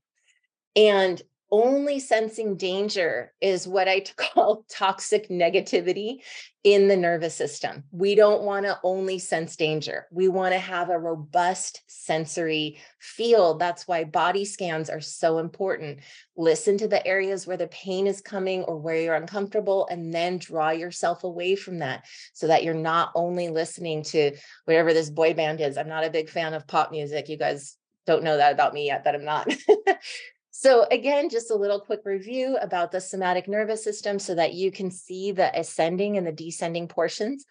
And 0.77 1.21
only 1.51 2.01
sensing 2.01 2.57
danger 2.57 3.33
is 3.41 3.69
what 3.69 3.89
I 3.89 4.01
call 4.17 4.65
toxic 4.69 5.29
negativity 5.29 6.19
in 6.65 6.89
the 6.89 6.97
nervous 6.97 7.35
system. 7.35 7.85
We 7.93 8.17
don't 8.17 8.43
want 8.43 8.67
to 8.67 8.81
only 8.83 9.21
sense 9.21 9.55
danger. 9.55 10.07
We 10.11 10.27
want 10.27 10.53
to 10.53 10.59
have 10.59 10.91
a 10.91 10.99
robust 10.99 11.83
sensory 11.87 12.79
field. 12.99 13.61
That's 13.61 13.87
why 13.87 14.03
body 14.03 14.45
scans 14.45 14.91
are 14.91 15.01
so 15.01 15.39
important. 15.39 16.01
Listen 16.37 16.77
to 16.79 16.89
the 16.89 17.07
areas 17.07 17.47
where 17.47 17.57
the 17.57 17.69
pain 17.69 18.09
is 18.09 18.21
coming 18.21 18.65
or 18.65 18.77
where 18.79 19.01
you're 19.01 19.15
uncomfortable, 19.15 19.87
and 19.91 20.13
then 20.13 20.39
draw 20.39 20.71
yourself 20.71 21.23
away 21.23 21.55
from 21.55 21.79
that 21.79 22.05
so 22.33 22.49
that 22.49 22.65
you're 22.65 22.75
not 22.75 23.13
only 23.15 23.49
listening 23.49 24.03
to 24.03 24.33
whatever 24.65 24.93
this 24.93 25.11
boy 25.11 25.35
band 25.35 25.61
is. 25.61 25.79
I'm 25.79 25.89
not 25.89 26.05
a 26.05 26.11
big 26.11 26.29
fan 26.29 26.55
of 26.55 26.67
pop 26.67 26.91
music. 26.91 27.29
You 27.29 27.37
guys 27.37 27.77
don't 28.07 28.25
know 28.25 28.37
that 28.37 28.53
about 28.53 28.75
me 28.75 28.87
yet, 28.87 29.05
that 29.05 29.15
I'm 29.15 29.25
not. 29.25 29.49
So, 30.59 30.87
again, 30.90 31.29
just 31.29 31.51
a 31.51 31.55
little 31.55 31.79
quick 31.79 32.01
review 32.07 32.57
about 32.62 32.90
the 32.90 32.99
somatic 32.99 33.47
nervous 33.47 33.85
system 33.85 34.19
so 34.19 34.35
that 34.37 34.55
you 34.55 34.73
can 34.73 34.90
see 34.90 35.31
the 35.31 35.51
ascending 35.55 36.16
and 36.16 36.27
the 36.27 36.33
descending 36.33 36.88
portions 36.88 37.45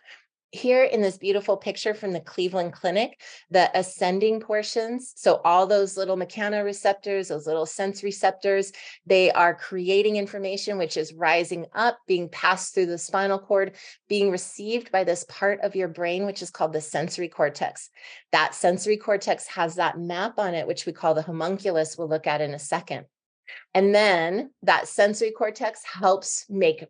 here 0.55 0.83
in 0.83 1.01
this 1.01 1.17
beautiful 1.17 1.57
picture 1.57 1.93
from 1.93 2.13
the 2.13 2.19
Cleveland 2.19 2.73
Clinic, 2.73 3.21
the 3.51 3.69
ascending 3.77 4.39
portions, 4.39 5.13
so 5.15 5.41
all 5.43 5.67
those 5.67 5.97
little 5.97 6.17
mechanoreceptors, 6.17 7.27
those 7.27 7.45
little 7.45 7.65
sense 7.65 8.01
receptors, 8.01 8.71
they 9.05 9.31
are 9.31 9.53
creating 9.53 10.15
information 10.15 10.77
which 10.77 10.97
is 10.97 11.13
rising 11.13 11.65
up, 11.73 11.99
being 12.07 12.29
passed 12.29 12.73
through 12.73 12.85
the 12.87 12.97
spinal 12.97 13.37
cord, 13.37 13.75
being 14.07 14.31
received 14.31 14.91
by 14.91 15.03
this 15.03 15.25
part 15.29 15.59
of 15.61 15.75
your 15.75 15.89
brain, 15.89 16.25
which 16.25 16.41
is 16.41 16.49
called 16.49 16.73
the 16.73 16.81
sensory 16.81 17.27
cortex. 17.27 17.89
That 18.31 18.55
sensory 18.55 18.97
cortex 18.97 19.47
has 19.47 19.75
that 19.75 19.99
map 19.99 20.39
on 20.39 20.55
it, 20.55 20.67
which 20.67 20.85
we 20.85 20.93
call 20.93 21.13
the 21.13 21.21
homunculus, 21.21 21.97
we'll 21.97 22.09
look 22.09 22.27
at 22.27 22.41
in 22.41 22.53
a 22.53 22.59
second. 22.59 23.05
And 23.73 23.93
then 23.93 24.51
that 24.63 24.87
sensory 24.87 25.31
cortex 25.31 25.83
helps 25.83 26.45
make 26.49 26.85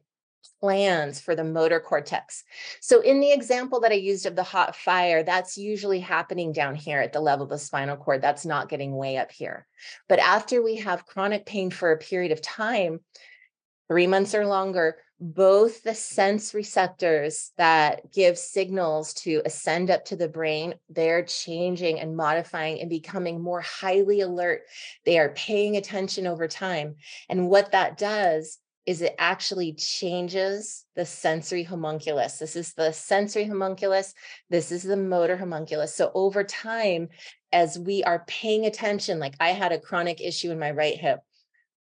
plans 0.60 1.20
for 1.20 1.36
the 1.36 1.44
motor 1.44 1.80
cortex. 1.80 2.44
So, 2.82 3.02
in 3.02 3.20
the 3.20 3.32
example 3.32 3.80
that 3.82 3.92
I 3.92 3.96
used 3.96 4.26
of 4.26 4.36
the 4.36 4.44
hot 4.44 4.76
fire, 4.76 5.24
that's 5.24 5.58
usually 5.58 6.00
happening 6.00 6.52
down 6.52 6.76
here 6.76 7.00
at 7.00 7.14
the 7.14 7.20
level 7.20 7.44
of 7.44 7.50
the 7.50 7.58
spinal 7.58 7.98
cord. 7.98 8.22
That's 8.22 8.46
not 8.46 8.70
getting 8.70 8.96
way 8.96 9.18
up 9.18 9.32
here. 9.32 9.68
But 10.08 10.20
after 10.20 10.62
we 10.62 10.78
have 10.78 11.06
chronic 11.06 11.46
pain 11.46 11.70
for 11.70 11.92
a 11.92 11.98
period 11.98 12.32
of 12.32 12.42
time, 12.42 13.00
three 13.88 14.08
months 14.08 14.34
or 14.34 14.46
longer, 14.46 14.98
both 15.20 15.82
the 15.84 15.96
sense 15.96 16.54
receptors 16.54 17.52
that 17.58 18.12
give 18.12 18.38
signals 18.38 19.14
to 19.14 19.42
ascend 19.46 19.90
up 19.90 20.04
to 20.06 20.16
the 20.16 20.28
brain, 20.28 20.76
they're 20.90 21.24
changing 21.24 22.00
and 22.00 22.18
modifying 22.18 22.82
and 22.82 22.90
becoming 22.90 23.42
more 23.42 23.62
highly 23.62 24.22
alert. 24.22 24.64
They 25.06 25.18
are 25.18 25.30
paying 25.30 25.78
attention 25.78 26.28
over 26.28 26.48
time. 26.48 26.96
And 27.30 27.50
what 27.50 27.72
that 27.72 27.98
does 27.98 28.58
is 28.86 29.02
it 29.02 29.16
actually 29.18 29.74
changes 29.74 30.86
the 30.96 31.06
sensory 31.06 31.64
homunculus. 31.64 32.38
This 32.38 32.56
is 32.56 32.74
the 32.74 32.92
sensory 32.92 33.46
homunculus. 33.46 34.14
This 34.50 34.72
is 34.72 34.84
the 34.84 34.98
motor 34.98 35.38
homunculus. 35.38 35.96
So 35.96 36.12
over 36.14 36.44
time, 36.44 37.10
as 37.52 37.80
we 37.80 38.04
are 38.04 38.24
paying 38.28 38.66
attention, 38.66 39.20
like 39.20 39.36
I 39.40 39.50
had 39.50 39.72
a 39.72 39.80
chronic 39.80 40.22
issue 40.22 40.52
in 40.52 40.60
my 40.60 40.72
right 40.72 40.98
hip, 40.98 41.20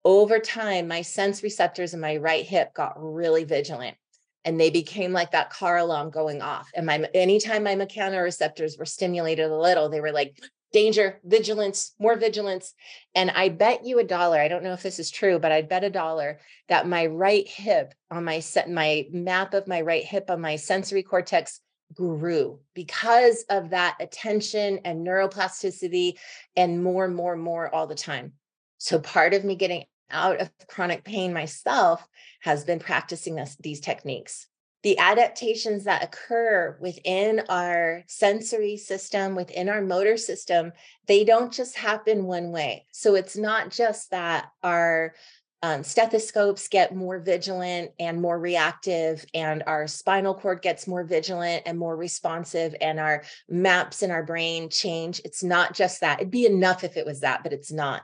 over 0.06 0.40
time, 0.40 0.88
my 0.88 1.02
sense 1.02 1.44
receptors 1.44 1.94
in 1.94 2.00
my 2.00 2.18
right 2.18 2.46
hip 2.46 2.74
got 2.74 2.94
really 2.98 3.44
vigilant 3.44 3.98
and 4.46 4.60
they 4.60 4.70
became 4.70 5.14
like 5.14 5.32
that 5.32 5.50
car 5.50 5.78
alarm 5.78 6.10
going 6.10 6.42
off. 6.42 6.70
And 6.76 6.86
my 6.86 7.08
anytime 7.14 7.64
my 7.64 7.76
mechanoreceptors 7.76 8.78
were 8.78 8.86
stimulated 8.86 9.50
a 9.50 9.58
little, 9.58 9.90
they 9.90 10.02
were 10.02 10.12
like, 10.12 10.38
danger, 10.74 11.20
vigilance, 11.24 11.94
more 12.00 12.18
vigilance. 12.18 12.74
And 13.16 13.32
I 13.32 13.50
bet 13.50 13.86
you 13.86 14.00
a 14.00 14.04
dollar. 14.04 14.40
I 14.40 14.48
don't 14.48 14.64
know 14.64 14.74
if 14.74 14.84
this 14.84 15.00
is 15.00 15.12
true, 15.12 15.40
but 15.40 15.52
I'd 15.52 15.70
bet 15.70 15.84
a 15.84 15.90
dollar 15.90 16.40
that 16.68 16.88
my 16.88 17.06
right 17.06 17.48
hip 17.48 17.94
on 18.12 18.26
my 18.26 18.40
set, 18.40 18.70
my 18.70 19.08
map 19.12 19.54
of 19.54 19.68
my 19.68 19.82
right 19.82 20.04
hip 20.04 20.30
on 20.30 20.42
my 20.42 20.58
sensory 20.58 21.04
cortex 21.04 21.62
grew 21.94 22.60
because 22.74 23.46
of 23.50 23.70
that 23.70 23.96
attention 24.00 24.80
and 24.84 25.06
neuroplasticity 25.06 26.14
and 26.58 26.84
more, 26.84 27.06
and 27.06 27.16
more, 27.16 27.34
and 27.34 27.44
more 27.44 27.74
all 27.74 27.88
the 27.88 27.96
time. 27.96 28.34
So 28.80 29.00
part 29.00 29.34
of 29.34 29.46
me 29.46 29.56
getting 29.56 29.86
out 30.10 30.42
of 30.42 30.52
chronic 30.68 31.04
pain 31.04 31.34
myself 31.34 32.06
has 32.42 32.66
been 32.66 32.80
practicing 32.80 33.36
this, 33.36 33.56
these 33.60 33.80
techniques 33.80 34.48
the 34.84 34.98
adaptations 35.00 35.86
that 35.86 36.04
occur 36.04 36.78
within 36.80 37.42
our 37.50 38.04
sensory 38.08 38.78
system, 38.78 39.34
within 39.34 39.70
our 39.70 39.82
motor 39.82 40.18
system, 40.18 40.74
they 41.08 41.24
don't 41.24 41.54
just 41.54 41.78
happen 41.78 42.26
one 42.26 42.52
way. 42.52 42.86
So 42.92 43.16
it's 43.16 43.38
not 43.38 43.72
just 43.72 44.12
that 44.12 44.52
our 44.62 45.14
um, 45.62 45.82
stethoscopes 45.82 46.68
get 46.68 46.94
more 46.94 47.20
vigilant 47.20 47.92
and 47.98 48.22
more 48.22 48.38
reactive, 48.38 49.26
and 49.34 49.64
our 49.66 49.88
spinal 49.88 50.36
cord 50.36 50.62
gets 50.62 50.88
more 50.88 51.06
vigilant 51.06 51.64
and 51.66 51.80
more 51.80 51.96
responsive, 51.96 52.76
and 52.82 53.00
our 53.00 53.24
maps 53.48 54.04
in 54.04 54.12
our 54.12 54.24
brain 54.24 54.68
change. 54.68 55.22
It's 55.24 55.42
not 55.42 55.74
just 55.74 56.02
that. 56.02 56.20
It'd 56.20 56.30
be 56.30 56.46
enough 56.46 56.84
if 56.84 56.98
it 56.98 57.06
was 57.06 57.22
that, 57.22 57.44
but 57.44 57.54
it's 57.54 57.72
not 57.72 58.02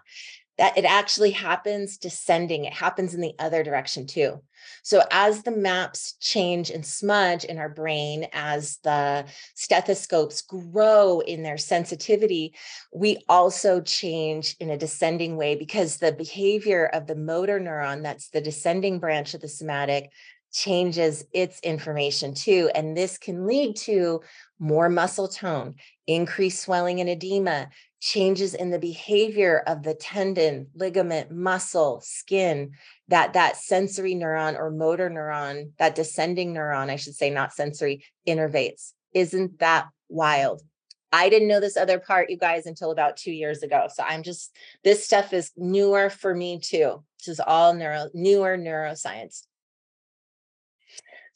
that 0.59 0.77
it 0.77 0.83
actually 0.83 1.31
happens 1.31 1.97
descending. 1.97 2.65
It 2.65 2.73
happens 2.73 3.13
in 3.13 3.21
the 3.21 3.33
other 3.39 3.63
direction 3.63 4.05
too. 4.05 4.41
So, 4.83 5.01
as 5.09 5.43
the 5.43 5.51
maps 5.51 6.15
change 6.19 6.69
and 6.69 6.85
smudge 6.85 7.45
in 7.45 7.57
our 7.57 7.69
brain, 7.69 8.27
as 8.33 8.77
the 8.83 9.25
stethoscopes 9.55 10.41
grow 10.41 11.21
in 11.21 11.43
their 11.43 11.57
sensitivity, 11.57 12.53
we 12.93 13.23
also 13.29 13.79
change 13.79 14.57
in 14.59 14.69
a 14.69 14.77
descending 14.77 15.37
way 15.37 15.55
because 15.55 15.95
the 15.95 16.11
behavior 16.11 16.87
of 16.87 17.07
the 17.07 17.15
motor 17.15 17.57
neuron, 17.57 18.03
that's 18.03 18.27
the 18.29 18.41
descending 18.41 18.99
branch 18.99 19.33
of 19.33 19.39
the 19.39 19.47
somatic, 19.47 20.11
changes 20.51 21.25
its 21.31 21.61
information 21.61 22.33
too. 22.33 22.69
And 22.75 22.97
this 22.97 23.17
can 23.17 23.47
lead 23.47 23.77
to 23.77 24.21
more 24.59 24.89
muscle 24.89 25.29
tone, 25.29 25.75
increased 26.05 26.63
swelling 26.63 26.99
and 26.99 27.09
edema, 27.09 27.69
changes 27.99 28.53
in 28.53 28.69
the 28.69 28.79
behavior 28.79 29.63
of 29.67 29.83
the 29.83 29.93
tendon, 29.93 30.67
ligament, 30.73 31.31
muscle, 31.31 32.01
skin, 32.01 32.71
that 33.09 33.33
that 33.33 33.57
sensory 33.57 34.15
neuron 34.15 34.57
or 34.57 34.71
motor 34.71 35.09
neuron, 35.09 35.71
that 35.77 35.95
descending 35.95 36.53
neuron, 36.53 36.89
I 36.89 36.95
should 36.95 37.15
say, 37.15 37.29
not 37.29 37.53
sensory, 37.53 38.03
innervates. 38.27 38.93
Isn't 39.13 39.59
that 39.59 39.87
wild? 40.07 40.61
I 41.11 41.29
didn't 41.29 41.47
know 41.47 41.59
this 41.59 41.77
other 41.77 41.99
part, 41.99 42.29
you 42.29 42.37
guys, 42.37 42.65
until 42.67 42.91
about 42.91 43.17
two 43.17 43.31
years 43.31 43.63
ago. 43.63 43.87
So 43.93 44.03
I'm 44.03 44.23
just, 44.23 44.55
this 44.83 45.03
stuff 45.03 45.33
is 45.33 45.51
newer 45.57 46.09
for 46.09 46.35
me 46.35 46.59
too. 46.59 47.03
This 47.17 47.29
is 47.29 47.39
all 47.39 47.73
neuro, 47.73 48.09
newer 48.13 48.57
neuroscience. 48.57 49.43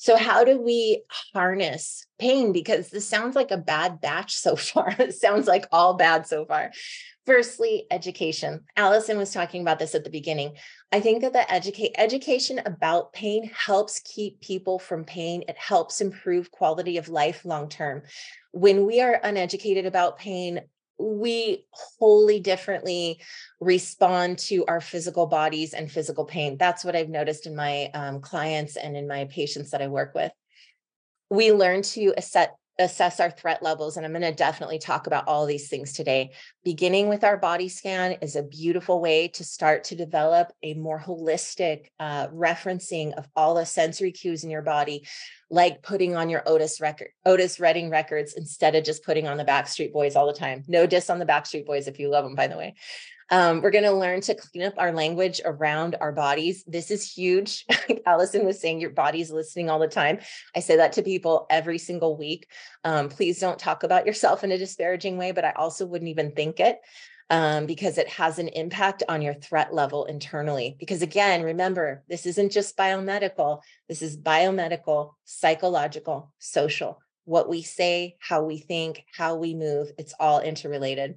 So, 0.04 0.18
how 0.18 0.44
do 0.44 0.60
we 0.60 1.02
harness 1.34 2.06
pain? 2.20 2.52
Because 2.52 2.90
this 2.90 3.08
sounds 3.08 3.38
like 3.38 3.52
a 3.52 3.58
bad 3.58 4.02
batch 4.02 4.36
so 4.36 4.56
far. 4.58 4.94
it 5.00 5.16
sounds 5.16 5.48
like 5.48 5.66
all 5.72 5.94
bad 5.94 6.28
so 6.28 6.46
far. 6.46 6.72
Firstly, 7.26 7.86
education. 7.90 8.66
Allison 8.76 9.18
was 9.18 9.32
talking 9.32 9.62
about 9.62 9.80
this 9.80 9.96
at 9.96 10.04
the 10.04 10.10
beginning. 10.10 10.58
I 10.92 11.00
think 11.00 11.22
that 11.22 11.32
the 11.32 11.50
educate 11.50 11.94
education 11.98 12.60
about 12.66 13.14
pain 13.14 13.50
helps 13.56 14.02
keep 14.02 14.42
people 14.42 14.78
from 14.78 15.06
pain. 15.06 15.46
It 15.48 15.58
helps 15.58 16.02
improve 16.02 16.52
quality 16.52 16.98
of 16.98 17.08
life 17.08 17.46
long 17.46 17.70
term. 17.70 18.02
When 18.52 18.86
we 18.86 19.00
are 19.00 19.22
uneducated 19.24 19.86
about 19.86 20.18
pain, 20.18 20.64
we 20.98 21.66
wholly 21.72 22.40
differently 22.40 23.20
respond 23.60 24.38
to 24.38 24.66
our 24.66 24.82
physical 24.82 25.28
bodies 25.28 25.74
and 25.74 25.92
physical 25.92 26.26
pain. 26.26 26.58
That's 26.58 26.84
what 26.84 26.96
I've 26.96 27.10
noticed 27.10 27.46
in 27.46 27.56
my 27.56 27.90
um, 27.94 28.22
clients 28.22 28.76
and 28.76 28.96
in 28.96 29.08
my 29.08 29.26
patients 29.26 29.72
that 29.72 29.82
I 29.82 29.88
work 29.88 30.14
with. 30.14 30.32
We 31.30 31.52
learn 31.52 31.82
to 31.82 32.14
assess, 32.18 32.50
assess 32.80 33.20
our 33.20 33.30
threat 33.30 33.62
levels. 33.62 33.98
And 33.98 34.06
I'm 34.06 34.12
going 34.12 34.24
to 34.24 34.32
definitely 34.32 34.80
talk 34.80 35.08
about 35.08 35.28
all 35.28 35.46
these 35.46 35.70
things 35.70 35.94
today. 35.94 36.32
Beginning 36.64 37.08
with 37.08 37.24
our 37.24 37.38
body 37.38 37.70
scan 37.70 38.14
is 38.22 38.36
a 38.36 38.44
beautiful 38.44 39.00
way 39.00 39.28
to 39.30 39.44
start 39.44 39.84
to 39.86 39.96
develop 39.96 40.52
a 40.64 40.74
more 40.74 41.00
holistic 41.00 41.88
uh, 42.00 42.28
referencing 42.30 43.14
of 43.14 43.28
all 43.36 43.56
the 43.56 43.66
sensory 43.66 44.12
cues 44.12 44.44
in 44.44 44.50
your 44.50 44.62
body, 44.62 45.06
like 45.50 45.84
putting 45.84 46.16
on 46.16 46.30
your 46.30 46.42
Otis 46.48 46.82
record, 46.82 47.10
Otis 47.26 47.60
Redding 47.60 47.90
records 47.90 48.34
instead 48.34 48.76
of 48.76 48.84
just 48.84 49.06
putting 49.06 49.28
on 49.28 49.38
the 49.38 49.46
Backstreet 49.46 49.94
Boys 49.94 50.16
all 50.16 50.28
the 50.28 50.34
time. 50.34 50.64
No 50.68 50.88
diss 50.88 51.10
on 51.10 51.20
the 51.20 51.26
Backstreet 51.26 51.66
Boys 51.66 51.88
if 51.88 52.00
you 52.00 52.10
love 52.10 52.26
them, 52.26 52.36
by 52.36 52.48
the 52.48 52.58
way. 52.58 52.74
Um, 53.30 53.62
we're 53.62 53.72
going 53.72 53.84
to 53.84 53.92
learn 53.92 54.22
to 54.22 54.36
clean 54.36 54.64
up 54.64 54.74
our 54.78 54.92
language 54.92 55.42
around 55.44 55.96
our 56.00 56.12
bodies. 56.12 56.64
This 56.68 56.92
is 56.92 57.10
huge. 57.10 57.66
Allison 58.06 58.46
was 58.46 58.60
saying 58.60 58.80
your 58.80 58.90
body's 58.90 59.32
listening 59.32 59.70
all 59.70 59.80
the 59.80 59.88
time. 59.88 60.20
I 60.56 60.60
say 60.60 60.78
that 60.78 60.94
to 60.94 61.04
people 61.04 61.48
every 61.50 61.78
single 61.78 62.18
week. 62.18 62.48
Um, 62.84 63.10
please 63.10 63.40
don't 63.40 63.60
talk 63.60 63.84
about 63.84 64.06
yourself 64.06 64.44
in 64.44 64.52
a 64.52 64.58
disparaging 64.58 65.18
way, 65.18 65.32
but 65.32 65.46
I 65.46 65.52
also 65.52 65.86
wouldn't 65.86 66.10
even 66.10 66.32
think 66.32 66.60
it 66.60 66.80
um, 67.30 67.66
because 67.66 67.98
it 67.98 68.08
has 68.10 68.40
an 68.40 68.50
impact 68.50 69.04
on 69.08 69.22
your 69.22 69.34
threat 69.34 69.74
level 69.74 70.06
internally. 70.06 70.76
Because 70.80 71.02
again, 71.02 71.42
remember, 71.42 72.04
this 72.08 72.26
isn't 72.26 72.52
just 72.52 72.78
biomedical, 72.78 73.62
this 73.88 74.02
is 74.02 74.18
biomedical, 74.18 75.14
psychological, 75.26 76.32
social. 76.40 77.00
What 77.26 77.48
we 77.48 77.62
say, 77.62 78.18
how 78.20 78.44
we 78.44 78.58
think, 78.58 79.06
how 79.16 79.36
we 79.36 79.56
move, 79.56 79.92
it's 79.98 80.14
all 80.20 80.42
interrelated. 80.42 81.16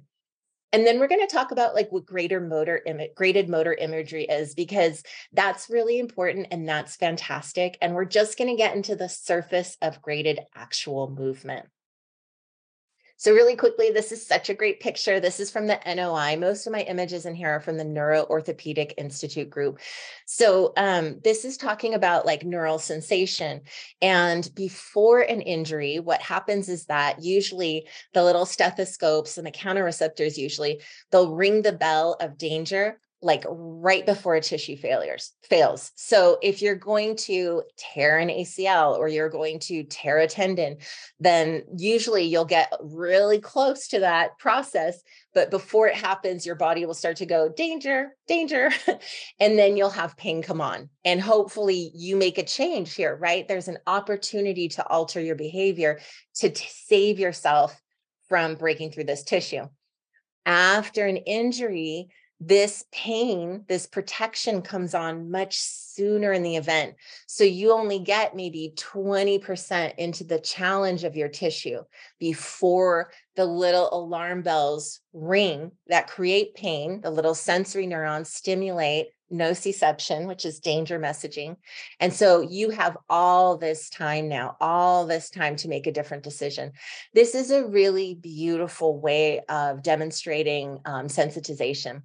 And 0.77 0.85
then 0.85 0.99
we're 0.99 1.07
going 1.07 1.27
to 1.27 1.33
talk 1.33 1.49
about 1.49 1.73
like 1.73 1.91
what 1.91 2.05
greater 2.05 2.39
motor 2.39 2.79
Im- 2.85 3.09
graded 3.15 3.49
motor 3.49 3.73
imagery 3.73 4.25
is 4.25 4.53
because 4.53 5.01
that's 5.33 5.71
really 5.71 5.97
important 5.97 6.49
and 6.51 6.69
that's 6.69 6.95
fantastic. 6.95 7.79
And 7.81 7.95
we're 7.95 8.05
just 8.05 8.37
going 8.37 8.51
to 8.51 8.55
get 8.55 8.75
into 8.75 8.95
the 8.95 9.09
surface 9.09 9.75
of 9.81 10.03
graded 10.03 10.39
actual 10.55 11.09
movement. 11.09 11.65
So, 13.19 13.33
really 13.33 13.55
quickly, 13.55 13.89
this 13.89 14.11
is 14.11 14.23
such 14.23 14.49
a 14.49 14.53
great 14.53 14.79
picture. 14.79 15.19
This 15.19 15.39
is 15.39 15.49
from 15.49 15.65
the 15.65 15.79
NOI. 15.87 16.37
Most 16.37 16.67
of 16.67 16.71
my 16.71 16.81
images 16.81 17.25
in 17.25 17.33
here 17.33 17.49
are 17.49 17.59
from 17.59 17.77
the 17.77 17.83
Neuro 17.83 18.25
Orthopedic 18.25 18.93
Institute 18.95 19.49
group. 19.49 19.79
So, 20.27 20.71
um, 20.77 21.19
this 21.23 21.43
is 21.43 21.57
talking 21.57 21.95
about 21.95 22.27
like 22.27 22.45
neural 22.45 22.77
sensation. 22.77 23.61
And 24.03 24.47
before 24.53 25.21
an 25.21 25.41
injury, 25.41 25.99
what 25.99 26.21
happens 26.21 26.69
is 26.69 26.85
that 26.85 27.23
usually 27.23 27.87
the 28.13 28.23
little 28.23 28.45
stethoscopes 28.45 29.39
and 29.39 29.47
the 29.47 29.51
counter 29.51 29.83
receptors, 29.83 30.37
usually 30.37 30.81
they'll 31.11 31.33
ring 31.33 31.63
the 31.63 31.73
bell 31.73 32.17
of 32.21 32.37
danger 32.37 32.99
like 33.21 33.43
right 33.47 34.05
before 34.05 34.35
a 34.35 34.41
tissue 34.41 34.77
failures 34.77 35.31
fails. 35.41 35.91
So 35.95 36.37
if 36.43 36.61
you're 36.61 36.75
going 36.75 37.15
to 37.17 37.63
tear 37.75 38.19
an 38.19 38.29
ACL 38.29 38.95
or 38.95 39.07
you're 39.07 39.29
going 39.29 39.59
to 39.61 39.83
tear 39.83 40.19
a 40.19 40.27
tendon, 40.27 40.77
then 41.19 41.63
usually 41.75 42.25
you'll 42.25 42.45
get 42.45 42.71
really 42.79 43.39
close 43.39 43.87
to 43.87 43.99
that 44.01 44.37
process, 44.37 45.01
but 45.33 45.49
before 45.49 45.87
it 45.87 45.95
happens 45.95 46.45
your 46.45 46.55
body 46.55 46.85
will 46.85 46.93
start 46.93 47.17
to 47.17 47.25
go 47.25 47.49
danger, 47.49 48.15
danger, 48.27 48.69
and 49.39 49.57
then 49.57 49.75
you'll 49.77 49.89
have 49.89 50.15
pain 50.15 50.43
come 50.43 50.61
on. 50.61 50.89
And 51.03 51.19
hopefully 51.19 51.91
you 51.95 52.17
make 52.17 52.37
a 52.37 52.45
change 52.45 52.93
here, 52.93 53.15
right? 53.15 53.47
There's 53.47 53.67
an 53.67 53.79
opportunity 53.87 54.67
to 54.69 54.85
alter 54.87 55.19
your 55.19 55.35
behavior 55.35 55.99
to 56.35 56.51
t- 56.51 56.67
save 56.69 57.17
yourself 57.17 57.81
from 58.29 58.55
breaking 58.55 58.91
through 58.91 59.05
this 59.05 59.23
tissue. 59.23 59.67
After 60.45 61.05
an 61.05 61.17
injury, 61.17 62.09
this 62.39 62.85
pain, 62.91 63.65
this 63.67 63.87
protection 63.87 64.61
comes 64.61 64.93
on 64.93 65.31
much 65.31 65.57
sooner 65.57 66.31
in 66.31 66.43
the 66.43 66.55
event. 66.55 66.95
So 67.25 67.43
you 67.43 67.71
only 67.71 67.99
get 67.99 68.35
maybe 68.35 68.73
20% 68.75 69.95
into 69.95 70.23
the 70.23 70.39
challenge 70.39 71.03
of 71.03 71.15
your 71.15 71.29
tissue 71.29 71.79
before 72.19 73.11
the 73.35 73.45
little 73.45 73.89
alarm 73.91 74.43
bells 74.43 74.99
ring 75.13 75.71
that 75.87 76.07
create 76.07 76.53
pain. 76.53 77.01
The 77.01 77.09
little 77.09 77.33
sensory 77.33 77.87
neurons 77.87 78.29
stimulate 78.29 79.07
nociception, 79.33 80.27
which 80.27 80.45
is 80.45 80.59
danger 80.59 80.99
messaging. 80.99 81.57
And 81.99 82.13
so 82.13 82.41
you 82.41 82.69
have 82.69 82.97
all 83.09 83.57
this 83.57 83.89
time 83.89 84.29
now, 84.29 84.55
all 84.61 85.05
this 85.05 85.29
time 85.29 85.55
to 85.57 85.67
make 85.67 85.87
a 85.87 85.91
different 85.91 86.23
decision. 86.23 86.71
This 87.13 87.35
is 87.35 87.51
a 87.51 87.67
really 87.67 88.13
beautiful 88.15 89.01
way 89.01 89.41
of 89.49 89.83
demonstrating 89.83 90.79
um, 90.85 91.07
sensitization 91.07 92.03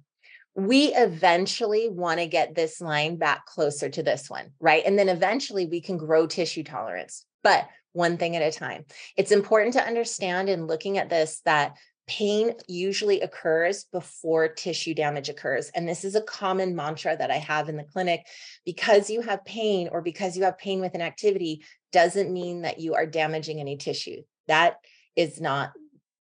we 0.55 0.93
eventually 0.93 1.89
want 1.89 2.19
to 2.19 2.27
get 2.27 2.55
this 2.55 2.79
line 2.79 3.17
back 3.17 3.45
closer 3.45 3.89
to 3.89 4.03
this 4.03 4.29
one, 4.29 4.51
right? 4.59 4.83
And 4.85 4.97
then 4.97 5.09
eventually 5.09 5.65
we 5.65 5.81
can 5.81 5.97
grow 5.97 6.27
tissue 6.27 6.63
tolerance, 6.63 7.25
but 7.43 7.67
one 7.93 8.17
thing 8.17 8.35
at 8.35 8.41
a 8.41 8.57
time. 8.57 8.85
It's 9.17 9.31
important 9.31 9.73
to 9.73 9.85
understand 9.85 10.49
in 10.49 10.67
looking 10.67 10.97
at 10.97 11.09
this 11.09 11.41
that 11.45 11.77
pain 12.07 12.53
usually 12.67 13.21
occurs 13.21 13.85
before 13.85 14.47
tissue 14.47 14.93
damage 14.93 15.29
occurs. 15.29 15.71
And 15.73 15.87
this 15.87 16.03
is 16.03 16.15
a 16.15 16.21
common 16.21 16.75
mantra 16.75 17.15
that 17.15 17.31
I 17.31 17.37
have 17.37 17.69
in 17.69 17.77
the 17.77 17.83
clinic. 17.83 18.25
Because 18.65 19.09
you 19.09 19.21
have 19.21 19.45
pain 19.45 19.89
or 19.91 20.01
because 20.01 20.35
you 20.35 20.43
have 20.43 20.57
pain 20.57 20.81
with 20.81 20.95
an 20.95 21.01
activity 21.01 21.63
doesn't 21.91 22.33
mean 22.33 22.63
that 22.63 22.79
you 22.79 22.95
are 22.95 23.05
damaging 23.05 23.59
any 23.59 23.77
tissue. 23.77 24.23
That 24.47 24.77
is 25.15 25.39
not, 25.39 25.71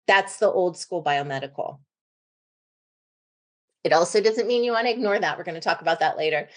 that's 0.06 0.36
the 0.36 0.50
old 0.50 0.76
school 0.76 1.02
biomedical. 1.02 1.78
It 3.84 3.92
also 3.92 4.20
doesn't 4.20 4.46
mean 4.46 4.64
you 4.64 4.72
want 4.72 4.86
to 4.86 4.92
ignore 4.92 5.18
that. 5.18 5.38
We're 5.38 5.44
going 5.44 5.54
to 5.54 5.60
talk 5.60 5.80
about 5.80 6.00
that 6.00 6.16
later. 6.16 6.48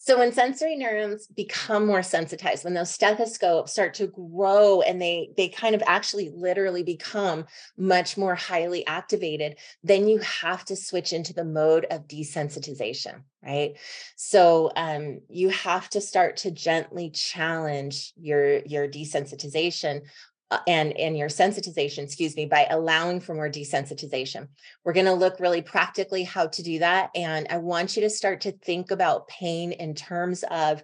So 0.00 0.16
when 0.16 0.32
sensory 0.32 0.76
neurons 0.76 1.26
become 1.26 1.84
more 1.84 2.04
sensitized, 2.04 2.64
when 2.64 2.72
those 2.72 2.90
stethoscopes 2.90 3.72
start 3.72 3.94
to 3.94 4.06
grow 4.06 4.80
and 4.80 5.02
they 5.02 5.32
they 5.36 5.48
kind 5.48 5.74
of 5.74 5.82
actually 5.86 6.30
literally 6.30 6.84
become 6.84 7.46
much 7.76 8.16
more 8.16 8.36
highly 8.36 8.86
activated, 8.86 9.58
then 9.82 10.06
you 10.06 10.18
have 10.18 10.64
to 10.66 10.76
switch 10.76 11.12
into 11.12 11.34
the 11.34 11.44
mode 11.44 11.84
of 11.90 12.06
desensitization, 12.06 13.22
right? 13.42 13.76
So 14.14 14.70
um, 14.76 15.20
you 15.28 15.48
have 15.48 15.90
to 15.90 16.00
start 16.00 16.36
to 16.38 16.52
gently 16.52 17.10
challenge 17.10 18.12
your 18.16 18.60
your 18.60 18.86
desensitization 18.86 20.02
Uh, 20.50 20.60
and 20.66 20.96
and 20.96 21.18
your 21.18 21.28
sensitization 21.28 22.04
excuse 22.04 22.34
me 22.34 22.46
by 22.46 22.66
allowing 22.70 23.20
for 23.20 23.34
more 23.34 23.50
desensitization. 23.50 24.48
We're 24.82 24.94
going 24.94 25.04
to 25.04 25.12
look 25.12 25.40
really 25.40 25.60
practically 25.60 26.24
how 26.24 26.46
to 26.46 26.62
do 26.62 26.78
that 26.78 27.10
and 27.14 27.46
i 27.50 27.58
want 27.58 27.96
you 27.96 28.02
to 28.02 28.10
start 28.10 28.40
to 28.42 28.52
think 28.52 28.90
about 28.90 29.28
pain 29.28 29.72
in 29.72 29.94
terms 29.94 30.44
of 30.50 30.82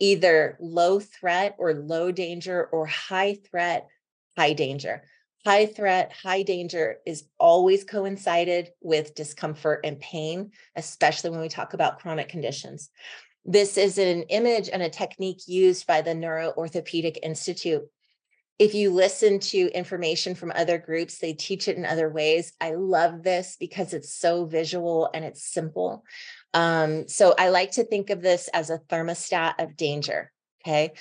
either 0.00 0.56
low 0.60 0.98
threat 0.98 1.54
or 1.58 1.74
low 1.74 2.10
danger 2.10 2.64
or 2.72 2.86
high 2.86 3.34
threat 3.34 3.86
high 4.36 4.54
danger. 4.54 5.02
High 5.44 5.66
threat 5.66 6.12
high 6.12 6.42
danger 6.42 6.96
is 7.04 7.24
always 7.38 7.84
coincided 7.84 8.70
with 8.80 9.14
discomfort 9.14 9.80
and 9.84 10.00
pain 10.00 10.52
especially 10.74 11.30
when 11.30 11.40
we 11.40 11.50
talk 11.50 11.74
about 11.74 11.98
chronic 11.98 12.30
conditions. 12.30 12.88
This 13.44 13.76
is 13.76 13.98
an 13.98 14.22
image 14.24 14.70
and 14.72 14.82
a 14.82 14.88
technique 14.88 15.42
used 15.46 15.86
by 15.86 16.00
the 16.00 16.14
neuroorthopedic 16.14 17.18
institute 17.22 17.82
if 18.62 18.74
you 18.74 18.92
listen 18.92 19.40
to 19.40 19.72
information 19.72 20.36
from 20.36 20.52
other 20.54 20.78
groups, 20.78 21.18
they 21.18 21.32
teach 21.32 21.66
it 21.66 21.76
in 21.76 21.84
other 21.84 22.08
ways. 22.08 22.52
I 22.60 22.74
love 22.74 23.24
this 23.24 23.56
because 23.58 23.92
it's 23.92 24.14
so 24.14 24.44
visual 24.44 25.10
and 25.12 25.24
it's 25.24 25.42
simple. 25.42 26.04
Um, 26.54 27.08
so 27.08 27.34
I 27.36 27.48
like 27.48 27.72
to 27.72 27.84
think 27.84 28.10
of 28.10 28.22
this 28.22 28.48
as 28.54 28.70
a 28.70 28.78
thermostat 28.78 29.54
of 29.58 29.76
danger. 29.76 30.30
Okay. 30.64 30.92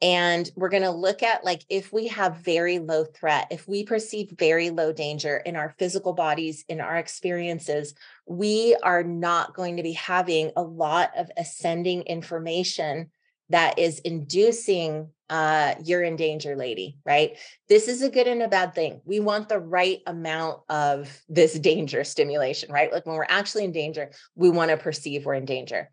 And 0.00 0.50
we're 0.56 0.70
going 0.70 0.82
to 0.82 0.90
look 0.90 1.22
at 1.22 1.44
like 1.44 1.62
if 1.68 1.92
we 1.92 2.06
have 2.06 2.38
very 2.38 2.78
low 2.78 3.04
threat, 3.04 3.48
if 3.50 3.68
we 3.68 3.84
perceive 3.84 4.30
very 4.38 4.70
low 4.70 4.90
danger 4.90 5.36
in 5.36 5.56
our 5.56 5.74
physical 5.78 6.14
bodies, 6.14 6.64
in 6.70 6.80
our 6.80 6.96
experiences, 6.96 7.92
we 8.24 8.74
are 8.82 9.02
not 9.02 9.52
going 9.52 9.76
to 9.76 9.82
be 9.82 9.92
having 9.92 10.52
a 10.56 10.62
lot 10.62 11.10
of 11.18 11.30
ascending 11.36 12.04
information 12.04 13.10
that 13.50 13.78
is 13.78 13.98
inducing 13.98 15.10
uh, 15.30 15.76
you're 15.84 16.02
in 16.02 16.16
danger, 16.16 16.56
lady, 16.56 16.98
right? 17.06 17.38
This 17.68 17.88
is 17.88 18.02
a 18.02 18.10
good 18.10 18.26
and 18.26 18.42
a 18.42 18.48
bad 18.48 18.74
thing. 18.74 19.00
We 19.04 19.20
want 19.20 19.48
the 19.48 19.60
right 19.60 20.00
amount 20.06 20.60
of 20.68 21.22
this 21.28 21.58
danger 21.58 22.04
stimulation, 22.04 22.72
right? 22.72 22.92
Like 22.92 23.06
when 23.06 23.16
we're 23.16 23.24
actually 23.28 23.64
in 23.64 23.72
danger, 23.72 24.10
we 24.34 24.50
want 24.50 24.70
to 24.70 24.76
perceive 24.76 25.24
we're 25.24 25.34
in 25.34 25.46
danger. 25.46 25.88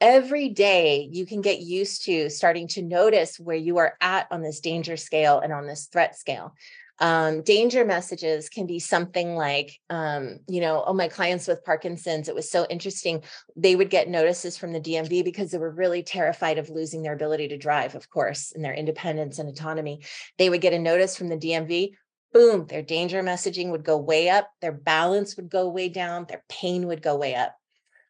every 0.00 0.48
day 0.48 1.08
you 1.10 1.26
can 1.26 1.40
get 1.40 1.60
used 1.60 2.04
to 2.04 2.30
starting 2.30 2.68
to 2.68 2.82
notice 2.82 3.38
where 3.38 3.56
you 3.56 3.78
are 3.78 3.94
at 4.00 4.28
on 4.30 4.42
this 4.42 4.60
danger 4.60 4.96
scale 4.96 5.40
and 5.40 5.52
on 5.52 5.66
this 5.66 5.86
threat 5.86 6.16
scale 6.16 6.54
um, 7.00 7.42
danger 7.42 7.84
messages 7.84 8.48
can 8.48 8.66
be 8.66 8.78
something 8.78 9.34
like 9.34 9.78
um, 9.90 10.38
you 10.48 10.60
know 10.60 10.82
oh 10.86 10.92
my 10.92 11.08
clients 11.08 11.46
with 11.46 11.64
parkinson's 11.64 12.28
it 12.28 12.34
was 12.34 12.50
so 12.50 12.66
interesting. 12.68 13.22
They 13.56 13.76
would 13.76 13.90
get 13.90 14.08
notices 14.08 14.56
from 14.56 14.72
the 14.72 14.80
dmv 14.80 15.24
because 15.24 15.50
they 15.50 15.58
were 15.58 15.70
really 15.70 16.02
terrified 16.02 16.58
of 16.58 16.70
losing 16.70 17.02
their 17.02 17.14
ability 17.14 17.48
to 17.48 17.58
drive 17.58 17.94
of 17.94 18.10
course 18.10 18.52
and 18.52 18.64
their 18.64 18.74
independence 18.74 19.38
and 19.38 19.48
autonomy. 19.48 20.02
They 20.38 20.50
would 20.50 20.60
get 20.60 20.72
a 20.72 20.78
notice 20.78 21.16
from 21.16 21.28
the 21.28 21.36
dmv 21.36 21.92
boom 22.32 22.66
their 22.66 22.82
danger 22.82 23.22
messaging 23.22 23.70
would 23.70 23.84
go 23.84 23.96
way 23.96 24.28
up 24.28 24.50
their 24.60 24.72
balance 24.72 25.36
would 25.36 25.48
go 25.48 25.68
way 25.68 25.88
down 25.88 26.26
their 26.28 26.44
pain 26.48 26.86
would 26.86 27.00
go 27.00 27.16
way 27.16 27.34
up 27.34 27.56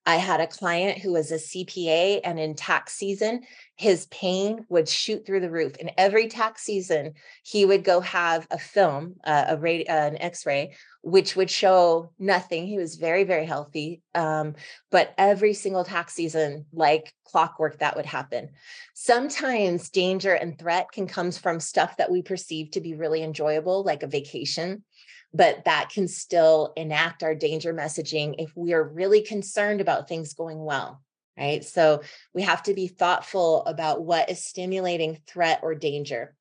I 0.08 0.16
had 0.16 0.40
a 0.40 0.46
client 0.46 0.96
who 0.96 1.12
was 1.12 1.30
a 1.30 1.34
CPA, 1.34 2.22
and 2.24 2.40
in 2.40 2.54
tax 2.54 2.94
season, 2.94 3.42
his 3.76 4.06
pain 4.06 4.64
would 4.70 4.88
shoot 4.88 5.26
through 5.26 5.40
the 5.40 5.50
roof. 5.50 5.76
And 5.78 5.92
every 5.98 6.28
tax 6.28 6.62
season, 6.62 7.12
he 7.42 7.66
would 7.66 7.84
go 7.84 8.00
have 8.00 8.46
a 8.50 8.58
film, 8.58 9.16
uh, 9.22 9.44
a 9.48 9.56
radi- 9.58 9.86
uh, 9.86 9.92
an 9.92 10.16
X-ray, 10.16 10.74
which 11.02 11.36
would 11.36 11.50
show 11.50 12.10
nothing. 12.18 12.66
He 12.66 12.78
was 12.78 12.96
very, 12.96 13.24
very 13.24 13.44
healthy. 13.44 14.00
Um, 14.14 14.54
but 14.90 15.12
every 15.18 15.52
single 15.52 15.84
tax 15.84 16.14
season, 16.14 16.64
like 16.72 17.12
clockwork, 17.26 17.80
that 17.80 17.94
would 17.94 18.06
happen. 18.06 18.48
Sometimes 18.94 19.90
danger 19.90 20.32
and 20.32 20.58
threat 20.58 20.90
can 20.90 21.06
come 21.06 21.32
from 21.32 21.60
stuff 21.60 21.98
that 21.98 22.10
we 22.10 22.22
perceive 22.22 22.70
to 22.70 22.80
be 22.80 22.94
really 22.94 23.22
enjoyable, 23.22 23.84
like 23.84 24.02
a 24.02 24.06
vacation 24.06 24.84
but 25.34 25.64
that 25.64 25.90
can 25.90 26.08
still 26.08 26.72
enact 26.76 27.22
our 27.22 27.34
danger 27.34 27.74
messaging 27.74 28.34
if 28.38 28.56
we 28.56 28.72
are 28.72 28.82
really 28.82 29.22
concerned 29.22 29.80
about 29.80 30.08
things 30.08 30.34
going 30.34 30.64
well 30.64 31.00
right? 31.38 31.64
So 31.64 32.02
we 32.34 32.42
have 32.42 32.62
to 32.64 32.74
be 32.74 32.88
thoughtful 32.88 33.64
about 33.64 34.02
what 34.02 34.30
is 34.30 34.44
stimulating 34.44 35.20
threat 35.26 35.60
or 35.62 35.74
danger. 35.74 36.34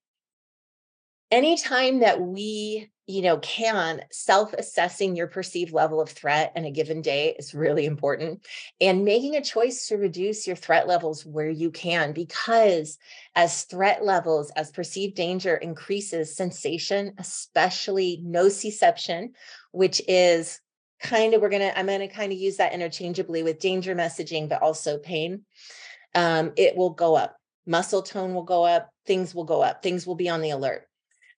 Anytime 1.29 1.99
that 1.99 2.19
we 2.19 2.89
you 3.07 3.21
know 3.21 3.37
can 3.37 4.01
self-assessing 4.11 5.15
your 5.15 5.27
perceived 5.27 5.71
level 5.71 6.01
of 6.01 6.09
threat 6.09 6.51
in 6.55 6.65
a 6.65 6.71
given 6.71 7.01
day 7.01 7.35
is 7.39 7.53
really 7.53 7.85
important 7.85 8.45
and 8.81 9.05
making 9.05 9.35
a 9.35 9.43
choice 9.43 9.87
to 9.87 9.97
reduce 9.97 10.45
your 10.45 10.55
threat 10.55 10.87
levels 10.87 11.25
where 11.25 11.49
you 11.49 11.71
can 11.71 12.11
because 12.11 12.97
as 13.33 13.63
threat 13.63 14.03
levels 14.03 14.51
as 14.51 14.71
perceived 14.71 15.15
danger 15.15 15.55
increases 15.55 16.35
sensation 16.35 17.13
especially 17.17 18.21
nociception 18.25 19.29
which 19.71 20.01
is 20.07 20.59
kind 21.01 21.33
of 21.33 21.41
we're 21.41 21.49
going 21.49 21.61
to 21.61 21.79
i'm 21.79 21.85
going 21.85 21.99
to 21.99 22.07
kind 22.07 22.31
of 22.31 22.37
use 22.37 22.57
that 22.57 22.73
interchangeably 22.73 23.41
with 23.41 23.59
danger 23.59 23.95
messaging 23.95 24.49
but 24.49 24.61
also 24.61 24.97
pain 24.97 25.41
um, 26.15 26.53
it 26.55 26.75
will 26.75 26.89
go 26.89 27.15
up. 27.15 27.35
Muscle 27.67 28.01
tone 28.01 28.33
will 28.33 28.43
go 28.43 28.63
up 28.63 28.89
things 29.05 29.35
will 29.35 29.43
go 29.43 29.61
up 29.61 29.83
things 29.83 30.07
will 30.07 30.15
be 30.15 30.29
on 30.29 30.41
the 30.41 30.51
alert 30.51 30.87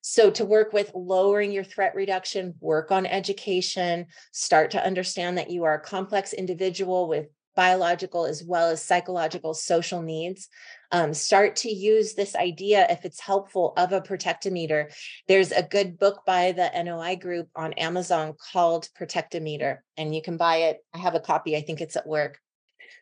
so, 0.01 0.31
to 0.31 0.45
work 0.45 0.71
with 0.71 0.91
lowering 0.95 1.51
your 1.51 1.63
threat 1.63 1.93
reduction, 1.95 2.55
work 2.61 2.91
on 2.91 3.05
education, 3.05 4.07
start 4.31 4.71
to 4.71 4.83
understand 4.83 5.37
that 5.37 5.49
you 5.49 5.65
are 5.65 5.75
a 5.75 5.81
complex 5.81 6.31
individual 6.33 7.07
with 7.07 7.27
biological 7.55 8.25
as 8.25 8.41
well 8.41 8.69
as 8.69 8.81
psychological 8.81 9.53
social 9.53 10.01
needs. 10.01 10.47
Um, 10.91 11.13
start 11.13 11.57
to 11.57 11.69
use 11.69 12.13
this 12.13 12.35
idea, 12.35 12.87
if 12.89 13.03
it's 13.03 13.19
helpful, 13.19 13.73
of 13.75 13.91
a 13.91 13.99
protectometer. 13.99 14.93
There's 15.27 15.51
a 15.51 15.63
good 15.63 15.99
book 15.99 16.21
by 16.25 16.53
the 16.53 16.71
NOI 16.81 17.17
group 17.17 17.49
on 17.55 17.73
Amazon 17.73 18.35
called 18.53 18.87
Protectometer, 18.97 19.79
and 19.97 20.15
you 20.15 20.21
can 20.21 20.37
buy 20.37 20.57
it. 20.57 20.77
I 20.93 20.99
have 20.99 21.15
a 21.15 21.19
copy, 21.19 21.57
I 21.57 21.61
think 21.61 21.81
it's 21.81 21.97
at 21.97 22.07
work. 22.07 22.39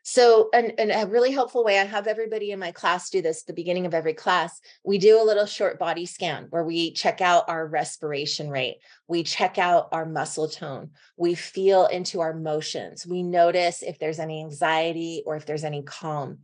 So, 0.10 0.48
and, 0.54 0.72
and 0.80 0.90
a 0.90 1.06
really 1.06 1.32
helpful 1.32 1.66
way, 1.66 1.78
I 1.78 1.84
have 1.84 2.08
everybody 2.08 2.52
in 2.52 2.60
my 2.60 2.72
class 2.72 3.10
do 3.10 3.22
this 3.22 3.42
at 3.42 3.48
the 3.48 3.54
beginning 3.54 3.86
of 3.86 3.94
every 3.94 4.14
class. 4.14 4.62
We 4.86 5.00
do 5.00 5.22
a 5.22 5.26
little 5.26 5.46
short 5.46 5.78
body 5.78 6.06
scan 6.06 6.48
where 6.50 6.64
we 6.64 6.94
check 6.94 7.20
out 7.20 7.50
our 7.50 7.68
respiration 7.68 8.50
rate, 8.50 8.78
we 9.10 9.24
check 9.24 9.58
out 9.58 9.90
our 9.92 10.06
muscle 10.06 10.48
tone, 10.48 10.92
we 11.18 11.36
feel 11.36 11.88
into 11.88 12.22
our 12.22 12.34
motions, 12.34 13.06
we 13.06 13.22
notice 13.22 13.84
if 13.84 14.00
there's 14.00 14.20
any 14.20 14.40
anxiety 14.40 15.24
or 15.26 15.36
if 15.36 15.46
there's 15.46 15.66
any 15.66 15.84
calm. 15.84 16.38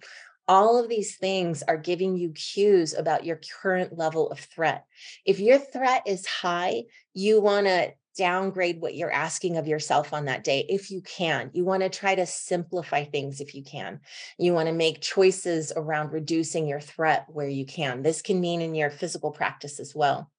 All 0.46 0.78
of 0.78 0.90
these 0.90 1.16
things 1.16 1.64
are 1.64 1.78
giving 1.78 2.18
you 2.18 2.32
cues 2.32 2.94
about 2.94 3.24
your 3.24 3.40
current 3.62 3.98
level 3.98 4.30
of 4.30 4.42
threat. 4.42 4.84
If 5.26 5.40
your 5.40 5.58
threat 5.58 6.04
is 6.06 6.26
high, 6.26 6.84
you 7.14 7.40
want 7.40 7.68
to 7.68 7.94
downgrade 8.16 8.80
what 8.80 8.96
you're 8.96 9.12
asking 9.12 9.58
of 9.58 9.68
yourself 9.68 10.14
on 10.14 10.26
that 10.26 10.44
day 10.44 10.66
if 10.70 10.92
you 10.92 11.02
can. 11.02 11.50
You 11.54 11.66
want 11.66 11.84
to 11.84 11.90
try 11.90 12.16
to 12.16 12.26
simplify 12.26 13.04
things 13.04 13.42
if 13.42 13.56
you 13.56 13.64
can. 13.64 14.00
You 14.38 14.54
want 14.54 14.68
to 14.68 14.74
make 14.74 15.02
choices 15.02 15.72
around 15.76 16.12
reducing 16.12 16.68
your 16.68 16.80
threat 16.80 17.26
where 17.30 17.48
you 17.48 17.66
can. 17.66 18.04
This 18.04 18.22
can 18.22 18.40
mean 18.40 18.62
in 18.62 18.76
your 18.76 18.90
physical 18.90 19.32
practice 19.32 19.80
as 19.80 19.94
well. 19.96 20.32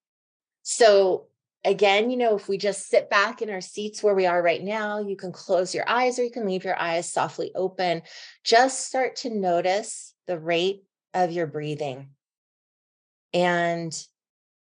So, 0.62 1.26
again, 1.64 2.10
you 2.10 2.16
know, 2.16 2.36
if 2.36 2.48
we 2.48 2.58
just 2.58 2.88
sit 2.88 3.10
back 3.10 3.42
in 3.42 3.50
our 3.50 3.60
seats 3.60 4.02
where 4.02 4.14
we 4.14 4.26
are 4.26 4.42
right 4.42 4.62
now, 4.62 5.00
you 5.00 5.16
can 5.16 5.32
close 5.32 5.74
your 5.74 5.88
eyes 5.88 6.18
or 6.18 6.24
you 6.24 6.30
can 6.30 6.46
leave 6.46 6.64
your 6.64 6.78
eyes 6.78 7.10
softly 7.10 7.50
open. 7.54 8.02
Just 8.44 8.86
start 8.86 9.16
to 9.16 9.30
notice 9.30 10.14
the 10.26 10.38
rate 10.38 10.84
of 11.12 11.32
your 11.32 11.46
breathing. 11.46 12.10
And 13.32 13.92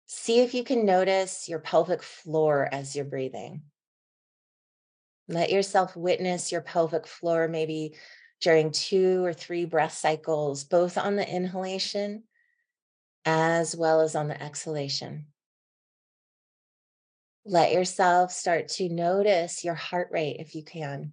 See 0.07 0.41
if 0.41 0.55
you 0.55 0.65
can 0.65 0.85
notice 0.85 1.49
your 1.49 1.59
pelvic 1.59 2.03
floor 2.03 2.69
as 2.71 2.95
you're 2.95 3.05
breathing. 3.05 3.63
Let 5.29 5.51
yourself 5.51 5.97
witness 5.97 6.53
your 6.53 6.61
pelvic 6.61 7.07
floor 7.07 7.49
maybe 7.49 7.95
during 8.41 8.73
two 8.73 9.25
or 9.25 9.33
three 9.33 9.65
breath 9.65 9.95
cycles, 9.95 10.65
both 10.65 10.99
on 10.99 11.17
the 11.17 11.29
inhalation 11.29 12.25
as 13.25 13.75
well 13.75 14.03
as 14.03 14.15
on 14.15 14.29
the 14.29 14.43
exhalation. 14.43 15.27
Let 17.47 17.73
yourself 17.73 18.33
start 18.33 18.69
to 18.69 18.89
notice 18.89 19.65
your 19.65 19.75
heart 19.75 20.09
rate 20.11 20.37
if 20.41 20.55
you 20.55 20.63
can. 20.63 21.13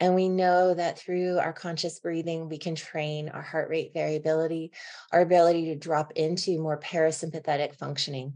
And 0.00 0.14
we 0.14 0.28
know 0.28 0.74
that 0.74 0.98
through 0.98 1.38
our 1.38 1.52
conscious 1.52 2.00
breathing, 2.00 2.48
we 2.48 2.58
can 2.58 2.74
train 2.74 3.28
our 3.28 3.42
heart 3.42 3.68
rate 3.68 3.92
variability, 3.94 4.72
our 5.12 5.20
ability 5.20 5.66
to 5.66 5.76
drop 5.76 6.12
into 6.16 6.58
more 6.58 6.78
parasympathetic 6.78 7.76
functioning. 7.76 8.34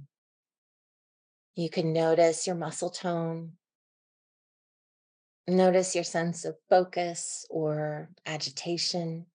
You 1.57 1.68
can 1.68 1.92
notice 1.92 2.47
your 2.47 2.55
muscle 2.55 2.90
tone, 2.90 3.53
notice 5.49 5.94
your 5.94 6.05
sense 6.05 6.44
of 6.44 6.55
focus 6.71 7.44
or 7.51 8.11
agitation. 8.25 9.27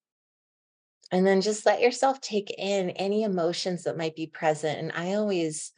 And 1.12 1.28
then 1.28 1.42
just 1.42 1.66
let 1.66 1.82
yourself 1.82 2.22
take 2.22 2.50
in 2.58 2.92
any 2.92 3.24
emotions 3.24 3.84
that 3.84 3.98
might 3.98 4.16
be 4.16 4.28
present. 4.28 4.80
And 4.80 4.92
I 4.96 5.16
always 5.16 5.74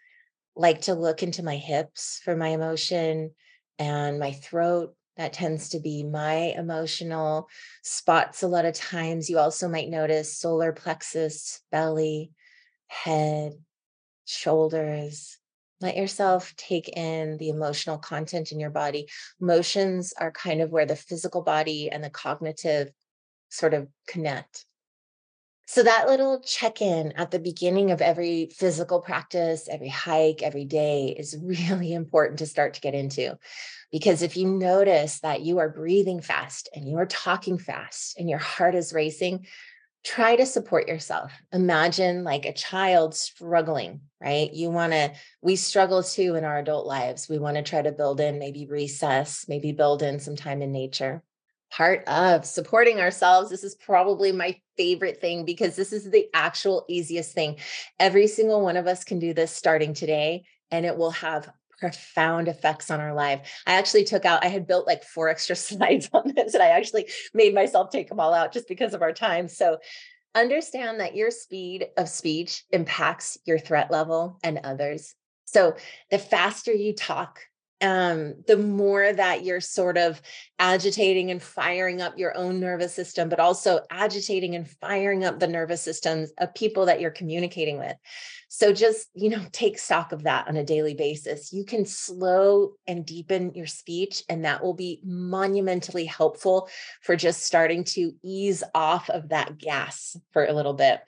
like 0.56 0.82
to 0.82 0.94
look 0.94 1.24
into 1.24 1.44
my 1.44 1.58
hips 1.58 2.22
for 2.24 2.36
my 2.36 2.50
emotion 2.50 3.32
and 3.80 4.20
my 4.20 4.32
throat 4.32 4.96
that 5.18 5.34
tends 5.34 5.70
to 5.70 5.80
be 5.80 6.04
my 6.04 6.54
emotional 6.58 7.48
spots 7.84 8.44
a 8.44 8.48
lot 8.48 8.66
of 8.66 8.74
times. 8.74 9.30
You 9.30 9.40
also 9.40 9.68
might 9.70 9.90
notice 9.90 10.38
solar 10.38 10.74
plexus, 10.74 11.62
belly, 11.72 12.32
head, 12.88 13.54
shoulders. 14.26 15.38
Let 15.82 15.98
yourself 15.98 16.54
take 16.58 16.90
in 16.90 17.38
the 17.38 17.50
emotional 17.50 17.98
content 17.98 18.52
in 18.52 18.60
your 18.60 18.70
body. 18.70 19.08
Motions 19.40 20.14
are 20.18 20.32
kind 20.32 20.62
of 20.62 20.72
where 20.72 20.86
the 20.86 20.96
physical 20.96 21.42
body 21.42 21.90
and 21.90 22.04
the 22.04 22.10
cognitive 22.10 22.92
sort 23.50 23.74
of 23.74 23.88
connect. 24.08 24.66
So, 25.68 25.82
that 25.82 26.08
little 26.08 26.42
check 26.42 26.80
in 26.82 27.14
at 27.14 27.32
the 27.32 27.40
beginning 27.40 27.90
of 27.90 28.00
every 28.00 28.50
physical 28.56 29.02
practice, 29.02 29.68
every 29.68 29.90
hike, 29.90 30.44
every 30.44 30.66
day 30.66 31.16
is 31.18 31.36
really 31.44 31.94
important 31.94 32.40
to 32.40 32.46
start 32.46 32.76
to 32.76 32.82
get 32.82 32.94
into. 32.94 33.38
Because 33.92 34.22
if 34.22 34.38
you 34.38 34.48
notice 34.48 35.22
that 35.22 35.42
you 35.42 35.58
are 35.58 35.70
breathing 35.70 36.22
fast 36.22 36.70
and 36.76 36.88
you 36.88 36.98
are 36.98 37.08
talking 37.08 37.58
fast 37.58 38.20
and 38.20 38.30
your 38.30 38.40
heart 38.40 38.76
is 38.76 38.94
racing, 38.94 39.48
try 40.04 40.36
to 40.36 40.46
support 40.46 40.88
yourself. 40.88 41.32
Imagine 41.52 42.24
like 42.24 42.46
a 42.46 42.54
child 42.54 43.16
struggling, 43.16 44.02
right? 44.22 44.54
You 44.54 44.70
want 44.70 44.94
to, 44.94 45.14
we 45.42 45.56
struggle 45.56 46.04
too 46.04 46.36
in 46.36 46.44
our 46.44 46.60
adult 46.60 46.86
lives. 46.86 47.28
We 47.28 47.40
want 47.40 47.58
to 47.58 47.64
try 47.64 47.82
to 47.82 47.92
build 47.92 48.20
in 48.20 48.38
maybe 48.38 48.68
recess, 48.68 49.46
maybe 49.48 49.72
build 49.72 50.04
in 50.04 50.20
some 50.20 50.36
time 50.36 50.62
in 50.62 50.72
nature 50.72 51.24
part 51.72 52.08
of 52.08 52.46
supporting 52.46 53.00
ourselves. 53.00 53.50
This 53.50 53.64
is 53.64 53.76
probably 53.76 54.32
my 54.32 54.56
favorite 54.78 55.22
thing 55.22 55.46
because 55.46 55.76
this 55.76 55.94
is 55.94 56.10
the 56.10 56.28
actual 56.34 56.86
easiest 56.88 57.34
thing. 57.34 57.58
Every 58.00 58.28
single 58.28 58.62
one 58.62 58.78
of 58.78 58.88
us 58.88 59.04
can 59.04 59.20
do 59.20 59.34
this 59.34 59.52
starting 59.52 59.94
today, 59.94 60.46
and 60.72 60.86
it 60.86 60.98
will 60.98 61.12
have 61.12 61.50
profound 61.80 62.48
effects 62.48 62.90
on 62.90 63.00
our 63.00 63.14
life. 63.14 63.62
I 63.68 63.74
actually 63.74 64.06
took 64.06 64.26
out, 64.26 64.44
I 64.44 64.48
had 64.48 64.68
built 64.68 64.88
like 64.88 65.04
four 65.04 65.30
extra 65.30 65.56
slides 65.56 66.10
on 66.14 66.34
this, 66.36 66.54
and 66.54 66.64
I 66.64 66.70
actually 66.70 67.10
made 67.34 67.54
myself 67.54 67.90
take 67.90 68.10
them 68.10 68.20
all 68.20 68.34
out 68.34 68.54
just 68.54 68.68
because 68.68 68.94
of 68.94 69.02
our 69.02 69.14
time. 69.14 69.48
So 69.48 69.78
understand 70.34 71.00
that 71.00 71.16
your 71.16 71.32
speed 71.32 71.88
of 71.98 72.10
speech 72.10 72.64
impacts 72.72 73.38
your 73.46 73.60
threat 73.60 73.90
level 73.92 74.40
and 74.44 74.60
others. 74.64 75.16
So 75.46 75.76
the 76.12 76.20
faster 76.20 76.74
you 76.74 76.94
talk, 76.94 77.40
um, 77.86 78.34
the 78.48 78.58
more 78.58 79.14
that 79.14 79.46
you're 79.46 79.62
sort 79.62 79.98
of 79.98 80.22
agitating 80.58 81.30
and 81.32 81.42
firing 81.42 82.02
up 82.02 82.18
your 82.18 82.36
own 82.36 82.60
nervous 82.60 82.94
system, 82.94 83.30
but 83.30 83.40
also 83.40 83.82
agitating 83.92 84.56
and 84.56 84.70
firing 84.70 85.24
up 85.24 85.40
the 85.40 85.48
nervous 85.48 85.82
systems 85.82 86.32
of 86.40 86.54
people 86.56 86.88
that 86.88 87.00
you're 87.00 87.12
communicating 87.12 87.78
with. 87.78 87.96
So 88.48 88.74
just, 88.74 89.10
you 89.14 89.30
know, 89.30 89.44
take 89.52 89.78
stock 89.78 90.12
of 90.12 90.24
that 90.24 90.48
on 90.48 90.56
a 90.56 90.64
daily 90.64 90.94
basis. 90.94 91.52
You 91.54 91.66
can 91.66 91.86
slow 91.86 92.74
and 92.88 93.06
deepen 93.06 93.54
your 93.54 93.68
speech, 93.68 94.24
and 94.30 94.46
that 94.46 94.64
will 94.64 94.74
be 94.74 95.02
monumentally 95.04 96.06
helpful 96.06 96.70
for 97.02 97.16
just 97.16 97.44
starting 97.44 97.84
to 97.84 98.14
ease 98.24 98.64
off 98.74 99.10
of 99.10 99.30
that 99.30 99.58
gas 99.58 100.18
for 100.32 100.46
a 100.46 100.54
little 100.54 100.74
bit. 100.74 101.02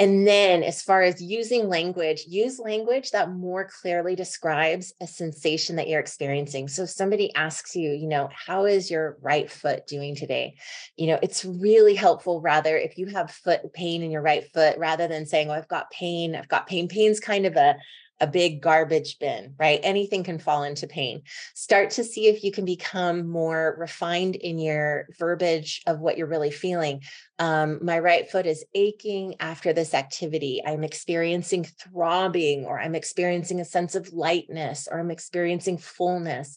And 0.00 0.28
then, 0.28 0.62
as 0.62 0.80
far 0.80 1.02
as 1.02 1.20
using 1.20 1.68
language, 1.68 2.24
use 2.28 2.60
language 2.60 3.10
that 3.10 3.32
more 3.32 3.68
clearly 3.68 4.14
describes 4.14 4.92
a 5.00 5.08
sensation 5.08 5.74
that 5.74 5.88
you're 5.88 5.98
experiencing. 5.98 6.68
So, 6.68 6.84
if 6.84 6.90
somebody 6.90 7.34
asks 7.34 7.74
you, 7.74 7.90
you 7.90 8.06
know, 8.06 8.28
how 8.32 8.66
is 8.66 8.92
your 8.92 9.18
right 9.20 9.50
foot 9.50 9.88
doing 9.88 10.14
today? 10.14 10.54
You 10.96 11.08
know, 11.08 11.18
it's 11.20 11.44
really 11.44 11.96
helpful 11.96 12.40
rather 12.40 12.76
if 12.76 12.96
you 12.96 13.06
have 13.06 13.32
foot 13.32 13.72
pain 13.72 14.02
in 14.02 14.12
your 14.12 14.22
right 14.22 14.44
foot, 14.52 14.78
rather 14.78 15.08
than 15.08 15.26
saying, 15.26 15.50
oh, 15.50 15.54
I've 15.54 15.68
got 15.68 15.90
pain, 15.90 16.36
I've 16.36 16.48
got 16.48 16.68
pain. 16.68 16.86
Pain's 16.86 17.18
kind 17.18 17.44
of 17.44 17.56
a 17.56 17.76
a 18.20 18.26
big 18.26 18.60
garbage 18.60 19.18
bin, 19.18 19.54
right? 19.58 19.80
Anything 19.82 20.24
can 20.24 20.38
fall 20.38 20.64
into 20.64 20.86
pain. 20.86 21.22
Start 21.54 21.90
to 21.90 22.04
see 22.04 22.26
if 22.26 22.42
you 22.42 22.50
can 22.50 22.64
become 22.64 23.28
more 23.28 23.76
refined 23.78 24.34
in 24.34 24.58
your 24.58 25.06
verbiage 25.18 25.82
of 25.86 26.00
what 26.00 26.18
you're 26.18 26.26
really 26.26 26.50
feeling. 26.50 27.02
Um, 27.38 27.78
my 27.82 27.98
right 27.98 28.28
foot 28.28 28.46
is 28.46 28.64
aching 28.74 29.36
after 29.38 29.72
this 29.72 29.94
activity. 29.94 30.60
I'm 30.66 30.82
experiencing 30.82 31.64
throbbing, 31.64 32.64
or 32.64 32.80
I'm 32.80 32.96
experiencing 32.96 33.60
a 33.60 33.64
sense 33.64 33.94
of 33.94 34.12
lightness, 34.12 34.88
or 34.90 34.98
I'm 34.98 35.12
experiencing 35.12 35.78
fullness. 35.78 36.56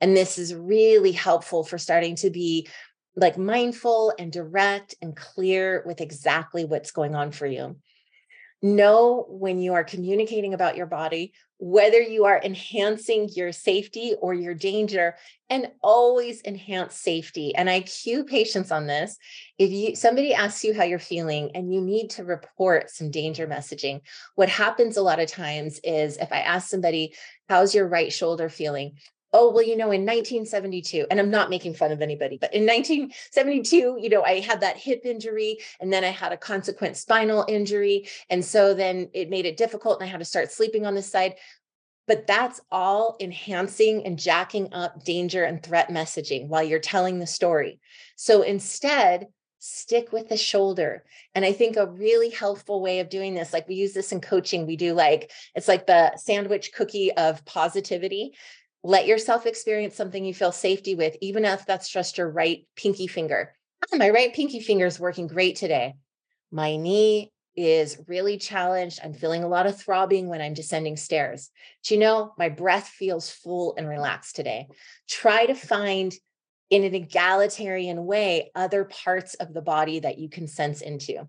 And 0.00 0.16
this 0.16 0.38
is 0.38 0.54
really 0.54 1.12
helpful 1.12 1.64
for 1.64 1.78
starting 1.78 2.16
to 2.16 2.30
be 2.30 2.68
like 3.16 3.38
mindful 3.38 4.12
and 4.18 4.30
direct 4.30 4.94
and 5.02 5.16
clear 5.16 5.82
with 5.86 6.00
exactly 6.00 6.64
what's 6.64 6.92
going 6.92 7.14
on 7.14 7.32
for 7.32 7.46
you 7.46 7.76
know 8.62 9.26
when 9.28 9.58
you 9.58 9.74
are 9.74 9.84
communicating 9.84 10.54
about 10.54 10.76
your 10.76 10.86
body 10.86 11.32
whether 11.60 12.00
you 12.00 12.24
are 12.24 12.40
enhancing 12.44 13.28
your 13.34 13.50
safety 13.50 14.14
or 14.20 14.32
your 14.32 14.54
danger 14.54 15.16
and 15.50 15.68
always 15.82 16.40
enhance 16.44 16.94
safety 16.94 17.54
and 17.54 17.68
i 17.68 17.80
cue 17.80 18.24
patients 18.24 18.70
on 18.70 18.86
this. 18.86 19.16
If 19.58 19.70
you 19.70 19.96
somebody 19.96 20.32
asks 20.32 20.62
you 20.62 20.72
how 20.72 20.84
you're 20.84 21.00
feeling 21.00 21.50
and 21.54 21.72
you 21.72 21.80
need 21.80 22.10
to 22.10 22.24
report 22.24 22.90
some 22.90 23.10
danger 23.10 23.46
messaging 23.46 24.00
what 24.36 24.48
happens 24.48 24.96
a 24.96 25.02
lot 25.02 25.18
of 25.18 25.28
times 25.28 25.80
is 25.82 26.16
if 26.16 26.32
i 26.32 26.38
ask 26.38 26.68
somebody 26.68 27.14
how's 27.48 27.74
your 27.74 27.88
right 27.88 28.12
shoulder 28.12 28.48
feeling 28.48 28.94
oh 29.32 29.50
well 29.50 29.64
you 29.64 29.76
know 29.76 29.90
in 29.90 30.02
1972 30.02 31.06
and 31.10 31.20
i'm 31.20 31.30
not 31.30 31.50
making 31.50 31.74
fun 31.74 31.92
of 31.92 32.02
anybody 32.02 32.38
but 32.40 32.52
in 32.54 32.66
1972 32.66 33.98
you 34.00 34.08
know 34.08 34.22
i 34.22 34.40
had 34.40 34.60
that 34.60 34.76
hip 34.76 35.02
injury 35.04 35.58
and 35.80 35.92
then 35.92 36.04
i 36.04 36.08
had 36.08 36.32
a 36.32 36.36
consequent 36.36 36.96
spinal 36.96 37.44
injury 37.48 38.08
and 38.30 38.44
so 38.44 38.74
then 38.74 39.08
it 39.12 39.30
made 39.30 39.46
it 39.46 39.56
difficult 39.56 40.00
and 40.00 40.08
i 40.08 40.10
had 40.10 40.18
to 40.18 40.24
start 40.24 40.50
sleeping 40.50 40.86
on 40.86 40.94
this 40.94 41.10
side. 41.10 41.36
But 42.06 42.26
that's 42.26 42.60
all 42.70 43.16
enhancing 43.20 44.06
and 44.06 44.18
jacking 44.18 44.72
up 44.72 45.04
danger 45.04 45.44
and 45.44 45.62
threat 45.62 45.90
messaging 45.90 46.48
while 46.48 46.62
you're 46.62 46.78
telling 46.78 47.18
the 47.18 47.26
story. 47.26 47.80
So 48.16 48.40
instead 48.40 49.26
stick 49.58 50.12
with 50.12 50.28
the 50.28 50.36
shoulder. 50.36 51.04
And 51.34 51.44
I 51.44 51.52
think 51.52 51.76
a 51.76 51.86
really 51.86 52.30
helpful 52.30 52.80
way 52.80 53.00
of 53.00 53.10
doing 53.10 53.34
this, 53.34 53.52
like 53.52 53.68
we 53.68 53.74
use 53.74 53.92
this 53.92 54.12
in 54.12 54.20
coaching, 54.20 54.66
we 54.66 54.76
do 54.76 54.94
like, 54.94 55.32
it's 55.54 55.68
like 55.68 55.86
the 55.86 56.16
sandwich 56.16 56.72
cookie 56.72 57.12
of 57.12 57.44
positivity 57.44 58.34
let 58.82 59.06
yourself 59.06 59.46
experience 59.46 59.94
something 59.94 60.24
you 60.24 60.34
feel 60.34 60.52
safety 60.52 60.94
with, 60.94 61.16
even 61.20 61.44
if 61.44 61.66
that's 61.66 61.88
just 61.88 62.18
your 62.18 62.30
right 62.30 62.66
pinky 62.76 63.06
finger. 63.06 63.54
Oh, 63.92 63.96
my 63.96 64.10
right 64.10 64.32
pinky 64.32 64.60
finger 64.60 64.86
is 64.86 65.00
working 65.00 65.26
great 65.26 65.56
today. 65.56 65.94
My 66.50 66.76
knee 66.76 67.32
is 67.56 67.98
really 68.06 68.38
challenged. 68.38 69.00
I'm 69.02 69.12
feeling 69.12 69.42
a 69.42 69.48
lot 69.48 69.66
of 69.66 69.78
throbbing 69.78 70.28
when 70.28 70.40
I'm 70.40 70.54
descending 70.54 70.96
stairs. 70.96 71.50
Do 71.84 71.94
you 71.94 72.00
know, 72.00 72.32
my 72.38 72.48
breath 72.48 72.88
feels 72.88 73.30
full 73.30 73.74
and 73.76 73.88
relaxed 73.88 74.36
today. 74.36 74.68
Try 75.08 75.46
to 75.46 75.54
find 75.54 76.14
in 76.70 76.84
an 76.84 76.94
egalitarian 76.94 78.04
way 78.06 78.50
other 78.54 78.84
parts 78.84 79.34
of 79.34 79.54
the 79.54 79.62
body 79.62 80.00
that 80.00 80.18
you 80.18 80.28
can 80.28 80.46
sense 80.46 80.80
into. 80.80 81.26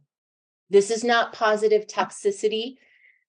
This 0.69 0.91
is 0.91 1.03
not 1.03 1.33
positive 1.33 1.87
mm. 1.87 1.91
toxicity. 1.91 2.75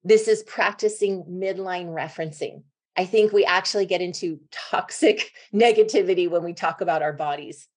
This 0.05 0.29
is 0.29 0.43
practicing 0.43 1.25
midline 1.25 1.89
referencing. 1.89 2.65
I 2.97 3.05
think 3.05 3.33
we 3.33 3.45
actually 3.45 3.87
get 3.87 4.01
into 4.01 4.41
toxic 4.51 5.33
negativity 5.55 6.29
when 6.29 6.45
we 6.45 6.53
talk 6.53 6.81
about 6.81 7.03
our 7.03 7.13
bodies. 7.13 7.69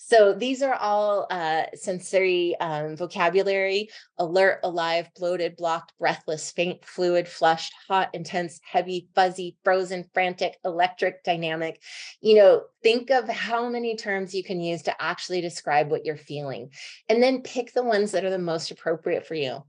So 0.00 0.32
these 0.32 0.62
are 0.62 0.74
all 0.74 1.26
uh, 1.28 1.64
sensory 1.74 2.54
um, 2.60 2.96
vocabulary 2.96 3.88
alert, 4.16 4.60
alive, 4.62 5.10
bloated, 5.16 5.56
blocked, 5.56 5.92
breathless, 5.98 6.52
faint, 6.52 6.84
fluid, 6.84 7.26
flushed, 7.26 7.72
hot, 7.88 8.10
intense, 8.14 8.60
heavy, 8.64 9.08
fuzzy, 9.16 9.56
frozen, 9.64 10.04
frantic, 10.14 10.56
electric, 10.64 11.24
dynamic. 11.24 11.82
You 12.20 12.36
know, 12.36 12.62
think 12.80 13.10
of 13.10 13.28
how 13.28 13.68
many 13.68 13.96
terms 13.96 14.34
you 14.34 14.44
can 14.44 14.60
use 14.60 14.82
to 14.82 15.02
actually 15.02 15.40
describe 15.40 15.90
what 15.90 16.06
you're 16.06 16.16
feeling, 16.16 16.70
and 17.08 17.20
then 17.20 17.42
pick 17.42 17.72
the 17.72 17.82
ones 17.82 18.12
that 18.12 18.24
are 18.24 18.30
the 18.30 18.38
most 18.38 18.70
appropriate 18.70 19.26
for 19.26 19.34
you. 19.34 19.64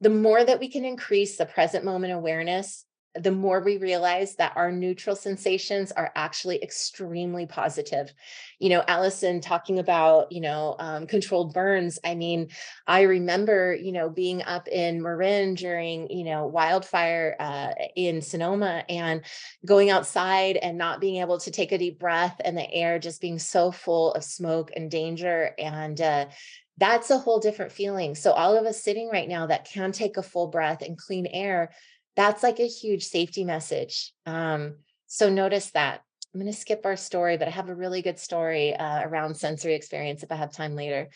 The 0.00 0.10
more 0.10 0.42
that 0.44 0.58
we 0.58 0.68
can 0.68 0.84
increase 0.84 1.36
the 1.36 1.46
present 1.46 1.84
moment 1.84 2.12
awareness, 2.12 2.84
the 3.14 3.30
more 3.30 3.60
we 3.60 3.76
realize 3.76 4.34
that 4.36 4.56
our 4.56 4.72
neutral 4.72 5.14
sensations 5.14 5.92
are 5.92 6.10
actually 6.16 6.62
extremely 6.62 7.46
positive. 7.46 8.12
You 8.58 8.70
know, 8.70 8.82
Allison 8.88 9.40
talking 9.40 9.78
about, 9.78 10.32
you 10.32 10.40
know, 10.40 10.74
um, 10.80 11.06
controlled 11.06 11.54
burns. 11.54 11.98
I 12.04 12.16
mean, 12.16 12.48
I 12.86 13.02
remember, 13.02 13.74
you 13.74 13.92
know, 13.92 14.10
being 14.10 14.42
up 14.42 14.66
in 14.66 15.00
Marin 15.00 15.54
during, 15.54 16.10
you 16.10 16.24
know, 16.24 16.46
wildfire 16.46 17.36
uh, 17.38 17.70
in 17.94 18.20
Sonoma 18.20 18.84
and 18.88 19.22
going 19.64 19.90
outside 19.90 20.56
and 20.56 20.76
not 20.76 21.00
being 21.00 21.20
able 21.20 21.38
to 21.38 21.50
take 21.52 21.70
a 21.70 21.78
deep 21.78 22.00
breath 22.00 22.40
and 22.44 22.56
the 22.56 22.70
air 22.72 22.98
just 22.98 23.20
being 23.20 23.38
so 23.38 23.70
full 23.70 24.12
of 24.14 24.24
smoke 24.24 24.72
and 24.74 24.90
danger. 24.90 25.50
And, 25.58 26.00
uh, 26.00 26.26
that's 26.76 27.10
a 27.10 27.18
whole 27.18 27.38
different 27.38 27.70
feeling. 27.70 28.14
So, 28.14 28.32
all 28.32 28.56
of 28.56 28.66
us 28.66 28.82
sitting 28.82 29.08
right 29.08 29.28
now 29.28 29.46
that 29.46 29.64
can 29.64 29.92
take 29.92 30.16
a 30.16 30.22
full 30.22 30.48
breath 30.48 30.82
and 30.82 30.98
clean 30.98 31.26
air, 31.26 31.70
that's 32.16 32.42
like 32.42 32.60
a 32.60 32.66
huge 32.66 33.04
safety 33.04 33.44
message. 33.44 34.12
Um, 34.26 34.76
so 35.06 35.30
notice 35.30 35.70
that. 35.72 36.02
I'm 36.32 36.40
going 36.40 36.52
to 36.52 36.58
skip 36.58 36.84
our 36.84 36.96
story, 36.96 37.36
but 37.36 37.46
I 37.46 37.52
have 37.52 37.68
a 37.68 37.74
really 37.74 38.02
good 38.02 38.18
story 38.18 38.74
uh, 38.74 39.02
around 39.02 39.36
sensory 39.36 39.74
experience 39.74 40.24
if 40.24 40.32
I 40.32 40.34
have 40.34 40.50
time 40.50 40.74
later. 40.74 41.10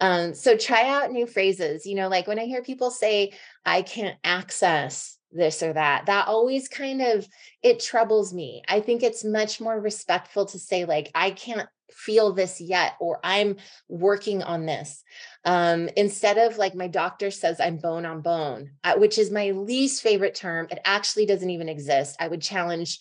Um, 0.00 0.34
so 0.34 0.56
try 0.56 0.88
out 0.88 1.10
new 1.10 1.26
phrases. 1.26 1.84
You 1.84 1.96
know, 1.96 2.08
like 2.08 2.28
when 2.28 2.38
I 2.38 2.44
hear 2.44 2.62
people 2.62 2.90
say, 2.90 3.32
I 3.64 3.82
can't 3.82 4.16
access 4.22 5.18
this 5.32 5.62
or 5.62 5.72
that, 5.72 6.06
that 6.06 6.28
always 6.28 6.68
kind 6.68 7.02
of 7.02 7.26
it 7.62 7.80
troubles 7.80 8.32
me. 8.32 8.62
I 8.68 8.80
think 8.80 9.02
it's 9.02 9.24
much 9.24 9.60
more 9.60 9.80
respectful 9.80 10.46
to 10.46 10.58
say, 10.58 10.84
like, 10.84 11.10
I 11.14 11.32
can't 11.32 11.68
feel 11.94 12.32
this 12.32 12.60
yet, 12.60 12.94
or 13.00 13.20
I'm 13.22 13.56
working 13.88 14.42
on 14.42 14.66
this. 14.66 15.02
Um, 15.44 15.88
instead 15.96 16.38
of 16.38 16.58
like 16.58 16.74
my 16.74 16.88
doctor 16.88 17.30
says, 17.30 17.60
I'm 17.60 17.78
bone 17.78 18.06
on 18.06 18.20
bone, 18.20 18.72
uh, 18.84 18.94
which 18.96 19.18
is 19.18 19.30
my 19.30 19.50
least 19.50 20.02
favorite 20.02 20.34
term. 20.34 20.68
It 20.70 20.80
actually 20.84 21.26
doesn't 21.26 21.50
even 21.50 21.68
exist. 21.68 22.16
I 22.20 22.28
would 22.28 22.42
challenge 22.42 23.00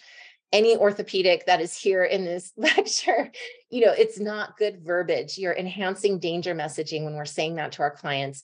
any 0.52 0.76
orthopedic 0.76 1.46
that 1.46 1.62
is 1.62 1.78
here 1.78 2.04
in 2.04 2.26
this 2.26 2.52
lecture. 2.58 3.32
You 3.70 3.86
know, 3.86 3.94
it's 3.94 4.20
not 4.20 4.58
good 4.58 4.84
verbiage. 4.84 5.38
You're 5.38 5.56
enhancing 5.56 6.20
danger 6.20 6.54
messaging 6.54 7.06
when 7.06 7.16
we're 7.16 7.26
saying 7.26 7.56
that 7.56 7.74
to 7.74 7.84
our 7.84 7.92
clients. 7.92 8.44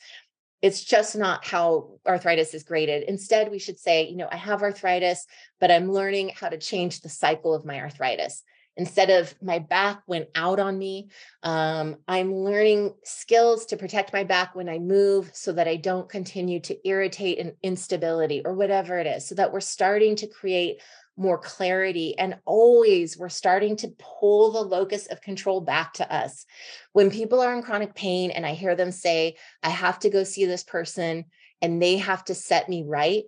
It's 0.61 0.83
just 0.83 1.15
not 1.15 1.45
how 1.45 1.99
arthritis 2.07 2.53
is 2.55 2.63
graded. 2.63 3.03
Instead, 3.03 3.51
we 3.51 3.59
should 3.59 3.77
say, 3.79 4.07
you 4.07 4.15
know, 4.15 4.27
I 4.31 4.37
have 4.37 4.63
arthritis, 4.63 5.27
but 5.59 5.69
I'm 5.69 5.91
learning 5.91 6.31
how 6.35 6.49
to 6.49 6.57
change 6.57 7.01
the 7.01 7.09
cycle 7.09 7.53
of 7.53 7.65
my 7.65 7.79
arthritis 7.79 8.43
instead 8.77 9.09
of 9.09 9.33
my 9.41 9.59
back 9.59 10.01
went 10.07 10.27
out 10.35 10.59
on 10.59 10.77
me 10.77 11.09
um, 11.43 11.97
i'm 12.07 12.33
learning 12.33 12.93
skills 13.03 13.65
to 13.65 13.77
protect 13.77 14.13
my 14.13 14.23
back 14.23 14.55
when 14.55 14.69
i 14.69 14.77
move 14.77 15.29
so 15.33 15.51
that 15.51 15.67
i 15.67 15.75
don't 15.75 16.09
continue 16.09 16.59
to 16.59 16.87
irritate 16.87 17.39
and 17.39 17.53
instability 17.63 18.41
or 18.45 18.53
whatever 18.53 18.97
it 18.97 19.07
is 19.07 19.27
so 19.27 19.35
that 19.35 19.51
we're 19.51 19.59
starting 19.59 20.15
to 20.15 20.27
create 20.27 20.81
more 21.17 21.39
clarity 21.39 22.17
and 22.17 22.37
always 22.45 23.17
we're 23.17 23.27
starting 23.27 23.75
to 23.75 23.91
pull 23.97 24.51
the 24.51 24.61
locus 24.61 25.07
of 25.07 25.19
control 25.19 25.59
back 25.59 25.93
to 25.93 26.13
us. 26.13 26.45
When 26.93 27.09
people 27.09 27.41
are 27.41 27.55
in 27.55 27.63
chronic 27.63 27.95
pain 27.95 28.29
and 28.29 28.45
i 28.45 28.53
hear 28.53 28.75
them 28.75 28.91
say 28.91 29.35
i 29.63 29.69
have 29.69 29.99
to 29.99 30.09
go 30.09 30.23
see 30.23 30.45
this 30.45 30.63
person 30.63 31.25
and 31.61 31.81
they 31.81 31.97
have 31.97 32.23
to 32.25 32.35
set 32.35 32.69
me 32.69 32.83
right 32.85 33.23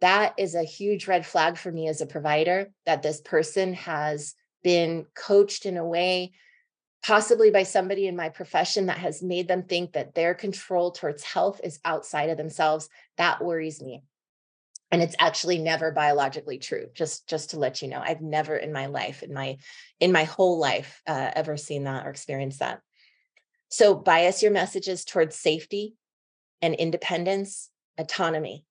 that 0.00 0.34
is 0.38 0.54
a 0.54 0.62
huge 0.62 1.06
red 1.06 1.24
flag 1.24 1.56
for 1.56 1.70
me 1.70 1.88
as 1.88 2.00
a 2.00 2.06
provider 2.06 2.70
that 2.84 3.02
this 3.02 3.20
person 3.20 3.72
has 3.74 4.34
been 4.64 5.06
coached 5.14 5.66
in 5.66 5.76
a 5.76 5.86
way 5.86 6.32
possibly 7.04 7.50
by 7.50 7.62
somebody 7.62 8.06
in 8.06 8.16
my 8.16 8.30
profession 8.30 8.86
that 8.86 8.96
has 8.96 9.22
made 9.22 9.46
them 9.46 9.62
think 9.62 9.92
that 9.92 10.14
their 10.14 10.34
control 10.34 10.90
towards 10.90 11.22
health 11.22 11.60
is 11.62 11.78
outside 11.84 12.30
of 12.30 12.38
themselves 12.38 12.88
that 13.18 13.44
worries 13.44 13.82
me. 13.82 14.02
And 14.90 15.02
it's 15.02 15.16
actually 15.18 15.58
never 15.58 15.90
biologically 15.90 16.58
true 16.58 16.86
just 16.94 17.28
just 17.28 17.50
to 17.50 17.58
let 17.58 17.82
you 17.82 17.88
know. 17.88 18.00
I've 18.02 18.20
never 18.20 18.56
in 18.56 18.72
my 18.72 18.86
life 18.86 19.22
in 19.22 19.34
my 19.34 19.58
in 20.00 20.12
my 20.12 20.24
whole 20.24 20.58
life 20.58 21.02
uh, 21.06 21.30
ever 21.34 21.56
seen 21.56 21.84
that 21.84 22.06
or 22.06 22.10
experienced 22.10 22.60
that. 22.60 22.80
So 23.68 23.94
bias 23.94 24.42
your 24.42 24.52
messages 24.52 25.04
towards 25.04 25.36
safety 25.36 25.96
and 26.62 26.74
independence 26.74 27.70
autonomy 27.98 28.64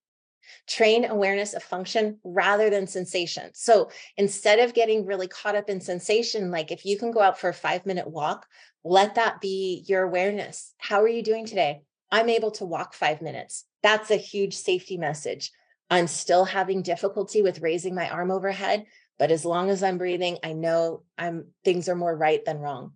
train 0.67 1.05
awareness 1.05 1.53
of 1.53 1.63
function 1.63 2.19
rather 2.23 2.69
than 2.69 2.87
sensation. 2.87 3.49
So 3.53 3.89
instead 4.17 4.59
of 4.59 4.73
getting 4.73 5.05
really 5.05 5.27
caught 5.27 5.55
up 5.55 5.69
in 5.69 5.81
sensation 5.81 6.51
like 6.51 6.71
if 6.71 6.85
you 6.85 6.97
can 6.97 7.11
go 7.11 7.21
out 7.21 7.39
for 7.39 7.49
a 7.49 7.53
five 7.53 7.85
minute 7.85 8.07
walk 8.07 8.47
let 8.83 9.15
that 9.15 9.39
be 9.39 9.83
your 9.87 10.03
awareness. 10.03 10.73
How 10.77 11.01
are 11.01 11.07
you 11.07 11.23
doing 11.23 11.45
today? 11.45 11.83
I'm 12.11 12.29
able 12.29 12.51
to 12.51 12.65
walk 12.65 12.93
five 12.93 13.21
minutes. 13.21 13.65
That's 13.81 14.11
a 14.11 14.17
huge 14.17 14.55
safety 14.55 14.97
message. 14.97 15.51
I'm 15.89 16.07
still 16.07 16.45
having 16.45 16.81
difficulty 16.81 17.41
with 17.41 17.61
raising 17.61 17.95
my 17.95 18.09
arm 18.09 18.31
overhead, 18.31 18.85
but 19.17 19.31
as 19.31 19.45
long 19.45 19.69
as 19.69 19.83
I'm 19.83 19.97
breathing, 19.97 20.37
I 20.43 20.53
know 20.53 21.03
I'm 21.17 21.47
things 21.63 21.87
are 21.87 21.95
more 21.95 22.15
right 22.15 22.43
than 22.43 22.59
wrong. 22.59 22.93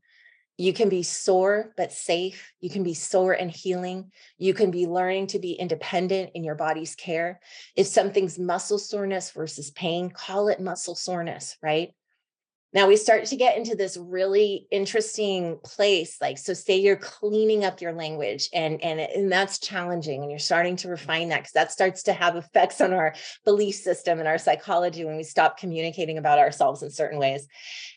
You 0.58 0.74
can 0.74 0.90
be 0.90 1.04
sore 1.04 1.74
but 1.78 1.92
safe. 1.92 2.52
You 2.60 2.70
can 2.72 2.84
be 2.84 2.96
sore 2.96 3.34
and 3.34 3.52
healing. 3.52 4.12
You 4.40 4.56
can 4.56 4.72
be 4.72 4.88
learning 4.88 5.28
to 5.28 5.40
be 5.40 5.54
independent 5.54 6.32
in 6.34 6.44
your 6.44 6.56
body's 6.56 6.96
care. 6.96 7.40
If 7.76 7.86
something's 7.86 8.40
muscle 8.40 8.80
soreness 8.80 9.30
versus 9.32 9.70
pain, 9.70 10.10
call 10.10 10.48
it 10.48 10.60
muscle 10.60 10.96
soreness, 10.96 11.58
right? 11.62 11.94
Now 12.74 12.88
we 12.88 12.98
start 12.98 13.26
to 13.26 13.38
get 13.38 13.56
into 13.58 13.76
this 13.76 13.98
really 13.98 14.68
interesting 14.72 15.58
place. 15.64 16.18
Like, 16.20 16.38
so 16.38 16.54
say 16.54 16.78
you're 16.78 16.98
cleaning 16.98 17.64
up 17.64 17.80
your 17.80 17.94
language 17.94 18.50
and, 18.54 18.84
and, 18.84 19.00
and 19.00 19.32
that's 19.32 19.60
challenging 19.60 20.22
and 20.22 20.30
you're 20.30 20.40
starting 20.40 20.76
to 20.78 20.90
refine 20.90 21.30
that 21.30 21.40
because 21.40 21.54
that 21.54 21.72
starts 21.72 22.04
to 22.04 22.14
have 22.14 22.36
effects 22.36 22.82
on 22.82 22.94
our 22.94 23.16
belief 23.46 23.76
system 23.76 24.20
and 24.20 24.28
our 24.28 24.38
psychology 24.38 25.06
when 25.06 25.16
we 25.16 25.24
stop 25.24 25.58
communicating 25.58 26.18
about 26.18 26.40
ourselves 26.40 26.84
in 26.84 26.90
certain 26.90 27.20
ways. 27.20 27.48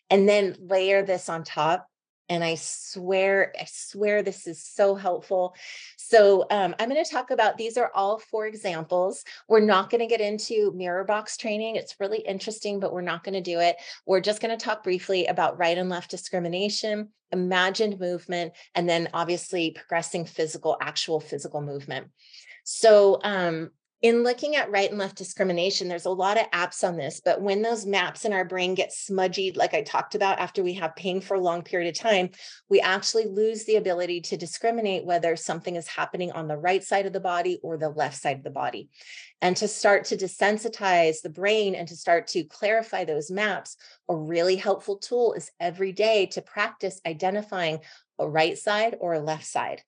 And 0.08 0.28
then 0.28 0.56
layer 0.60 1.02
this 1.04 1.28
on 1.28 1.42
top 1.42 1.89
and 2.30 2.44
I 2.44 2.54
swear, 2.54 3.52
I 3.60 3.66
swear 3.66 4.22
this 4.22 4.46
is 4.46 4.62
so 4.62 4.94
helpful. 4.94 5.54
So 5.96 6.46
um, 6.48 6.76
I'm 6.78 6.88
going 6.88 7.04
to 7.04 7.10
talk 7.10 7.32
about 7.32 7.58
these 7.58 7.76
are 7.76 7.90
all 7.92 8.18
four 8.18 8.46
examples. 8.46 9.24
We're 9.48 9.58
not 9.58 9.90
going 9.90 10.00
to 10.00 10.06
get 10.06 10.20
into 10.20 10.72
mirror 10.72 11.02
box 11.02 11.36
training. 11.36 11.74
It's 11.74 11.98
really 11.98 12.20
interesting, 12.20 12.78
but 12.78 12.92
we're 12.92 13.00
not 13.00 13.24
going 13.24 13.34
to 13.34 13.40
do 13.40 13.58
it. 13.58 13.76
We're 14.06 14.20
just 14.20 14.40
going 14.40 14.56
to 14.56 14.64
talk 14.64 14.84
briefly 14.84 15.26
about 15.26 15.58
right 15.58 15.76
and 15.76 15.90
left 15.90 16.08
discrimination, 16.08 17.08
imagined 17.32 17.98
movement, 17.98 18.52
and 18.76 18.88
then 18.88 19.08
obviously 19.12 19.72
progressing 19.72 20.24
physical, 20.24 20.76
actual 20.80 21.18
physical 21.18 21.60
movement. 21.60 22.10
So 22.62 23.18
um, 23.24 23.70
in 24.02 24.22
looking 24.22 24.56
at 24.56 24.70
right 24.70 24.88
and 24.88 24.98
left 24.98 25.16
discrimination, 25.16 25.86
there's 25.86 26.06
a 26.06 26.10
lot 26.10 26.40
of 26.40 26.50
apps 26.52 26.86
on 26.86 26.96
this, 26.96 27.20
but 27.22 27.42
when 27.42 27.60
those 27.60 27.84
maps 27.84 28.24
in 28.24 28.32
our 28.32 28.46
brain 28.46 28.74
get 28.74 28.94
smudgy, 28.94 29.52
like 29.52 29.74
I 29.74 29.82
talked 29.82 30.14
about, 30.14 30.38
after 30.38 30.62
we 30.62 30.72
have 30.74 30.96
pain 30.96 31.20
for 31.20 31.34
a 31.34 31.40
long 31.40 31.62
period 31.62 31.90
of 31.90 32.00
time, 32.00 32.30
we 32.70 32.80
actually 32.80 33.26
lose 33.26 33.64
the 33.64 33.76
ability 33.76 34.22
to 34.22 34.38
discriminate 34.38 35.04
whether 35.04 35.36
something 35.36 35.76
is 35.76 35.86
happening 35.86 36.32
on 36.32 36.48
the 36.48 36.56
right 36.56 36.82
side 36.82 37.04
of 37.04 37.12
the 37.12 37.20
body 37.20 37.60
or 37.62 37.76
the 37.76 37.90
left 37.90 38.16
side 38.16 38.38
of 38.38 38.44
the 38.44 38.50
body. 38.50 38.88
And 39.42 39.54
to 39.58 39.68
start 39.68 40.06
to 40.06 40.16
desensitize 40.16 41.20
the 41.20 41.28
brain 41.28 41.74
and 41.74 41.86
to 41.88 41.96
start 41.96 42.26
to 42.28 42.44
clarify 42.44 43.04
those 43.04 43.30
maps, 43.30 43.76
a 44.08 44.16
really 44.16 44.56
helpful 44.56 44.96
tool 44.96 45.34
is 45.34 45.50
every 45.60 45.92
day 45.92 46.26
to 46.26 46.40
practice 46.40 47.02
identifying 47.06 47.80
a 48.18 48.26
right 48.26 48.56
side 48.56 48.96
or 48.98 49.12
a 49.12 49.20
left 49.20 49.44
side. 49.44 49.82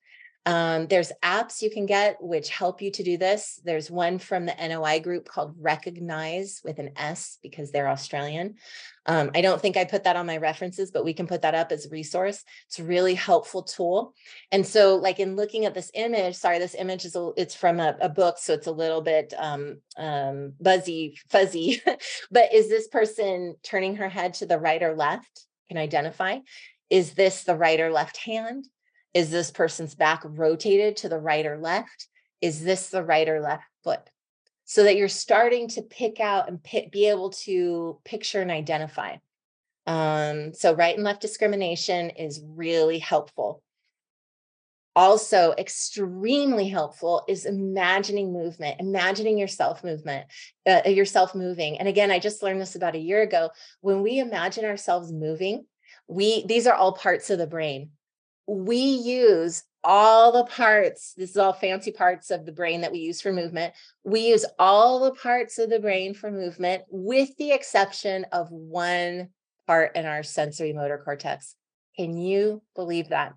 Um, 0.45 0.89
there's 0.89 1.13
apps 1.23 1.63
you 1.63 1.71
can 1.71 1.87
get 1.87 2.17
which 2.21 2.49
help 2.49 2.83
you 2.83 2.91
to 2.91 3.03
do 3.05 3.17
this. 3.17 3.61
There's 3.65 3.91
one 3.91 4.19
from 4.19 4.45
the 4.45 4.55
NOI 4.61 4.99
group 4.99 5.29
called 5.29 5.55
Recognise 5.59 6.61
with 6.65 6.81
an 6.81 6.91
S 6.97 7.39
because 7.43 7.71
they're 7.71 7.89
Australian. 7.89 8.57
Um, 9.07 9.31
I 9.35 9.41
don't 9.41 9.61
think 9.61 9.77
I 9.77 9.85
put 9.85 10.05
that 10.05 10.17
on 10.17 10.27
my 10.27 10.39
references, 10.39 10.91
but 10.91 11.05
we 11.05 11.15
can 11.15 11.29
put 11.29 11.43
that 11.43 11.55
up 11.55 11.71
as 11.71 11.87
a 11.87 11.91
resource. 11.91 12.45
It's 12.67 12.81
a 12.81 12.85
really 12.85 13.15
helpful 13.15 13.63
tool. 13.63 14.15
And 14.51 14.67
so, 14.67 14.97
like 14.97 15.21
in 15.21 15.37
looking 15.37 15.65
at 15.65 15.75
this 15.75 15.93
image, 15.95 16.35
sorry, 16.35 16.59
this 16.59 16.75
image 16.75 17.05
is 17.05 17.15
a, 17.15 17.31
it's 17.37 17.55
from 17.55 17.79
a, 17.79 17.97
a, 18.01 18.09
book, 18.09 18.39
so 18.39 18.53
it's 18.53 18.67
a 18.67 18.73
little 18.73 19.01
bit 19.01 19.33
um, 19.39 19.79
um, 19.97 20.55
buzzy, 20.61 21.19
fuzzy. 21.31 21.81
but 22.31 22.53
is 22.53 22.69
this 22.69 22.89
person 22.89 23.55
turning 23.63 23.97
her 23.97 24.09
head 24.09 24.35
to 24.35 24.47
the 24.47 24.59
right 24.59 24.83
or 24.83 24.95
left? 24.95 25.47
Can 25.69 25.79
identify. 25.79 26.39
Is 26.91 27.15
this 27.15 27.45
the 27.45 27.57
right 27.57 27.81
or 27.81 27.91
left 27.91 28.19
hand? 28.19 28.67
Is 29.15 29.31
this 29.31 29.51
person's 29.51 29.95
back 29.95 30.23
rotated 30.25 30.97
to 30.99 31.09
the 31.09 31.19
right 31.19 31.45
or 31.45 31.59
left? 31.59 32.09
Is 32.41 32.63
this 32.63 32.89
the 32.89 33.05
right 33.05 33.29
or 33.29 33.41
left 33.41 33.65
foot? 33.85 34.01
So 34.65 34.85
that 34.85 34.97
you're 34.97 35.09
starting 35.09 35.69
to 35.69 35.83
pick 35.83 36.19
out 36.19 36.49
and 36.49 36.63
be 36.91 37.09
able 37.09 37.31
to 37.31 37.99
picture 38.05 38.41
and 38.41 38.51
identify. 38.51 39.17
Um, 39.87 40.55
so, 40.55 40.75
right 40.75 40.95
and 40.95 41.05
left 41.05 41.21
discrimination 41.21 42.11
is 42.11 42.41
really 42.45 42.99
helpful. 42.99 43.63
Also, 44.95 45.55
extremely 45.57 46.69
helpful 46.69 47.25
is 47.27 47.47
imagining 47.47 48.33
movement, 48.33 48.79
imagining 48.79 49.39
yourself 49.39 49.83
movement, 49.83 50.27
uh, 50.67 50.83
yourself 50.87 51.35
moving. 51.35 51.79
And 51.79 51.89
again, 51.89 52.11
I 52.11 52.19
just 52.19 52.43
learned 52.43 52.61
this 52.61 52.77
about 52.77 52.95
a 52.95 53.01
year 53.01 53.23
ago. 53.23 53.51
When 53.81 54.03
we 54.03 54.19
imagine 54.19 54.65
ourselves 54.65 55.11
moving, 55.11 55.67
we 56.09 56.47
these 56.47 56.67
are 56.67 56.75
all 56.75 56.93
parts 56.93 57.31
of 57.31 57.39
the 57.39 57.47
brain 57.47 57.91
we 58.47 58.77
use 58.77 59.65
all 59.85 60.33
the 60.33 60.45
parts 60.45 61.13
this 61.17 61.31
is 61.31 61.37
all 61.37 61.53
fancy 61.53 61.91
parts 61.91 62.31
of 62.31 62.47
the 62.47 62.53
brain 62.53 62.83
that 62.83 62.93
we 62.93 62.99
use 62.99 63.21
for 63.21 63.33
movement. 63.33 63.75
We 64.05 64.21
use 64.29 64.45
all 64.59 65.01
the 65.01 65.15
parts 65.15 65.59
of 65.59 65.71
the 65.71 65.81
brain 65.81 66.15
for 66.15 66.31
movement 66.31 66.85
with 66.89 67.37
the 67.37 67.53
exception 67.53 68.27
of 68.33 68.51
one 68.51 69.31
part 69.67 69.97
in 69.97 70.07
our 70.07 70.23
sensory 70.23 70.73
motor 70.73 71.01
cortex. 71.05 71.57
Can 71.97 72.17
you 72.17 72.63
believe 72.75 73.09
that? 73.09 73.35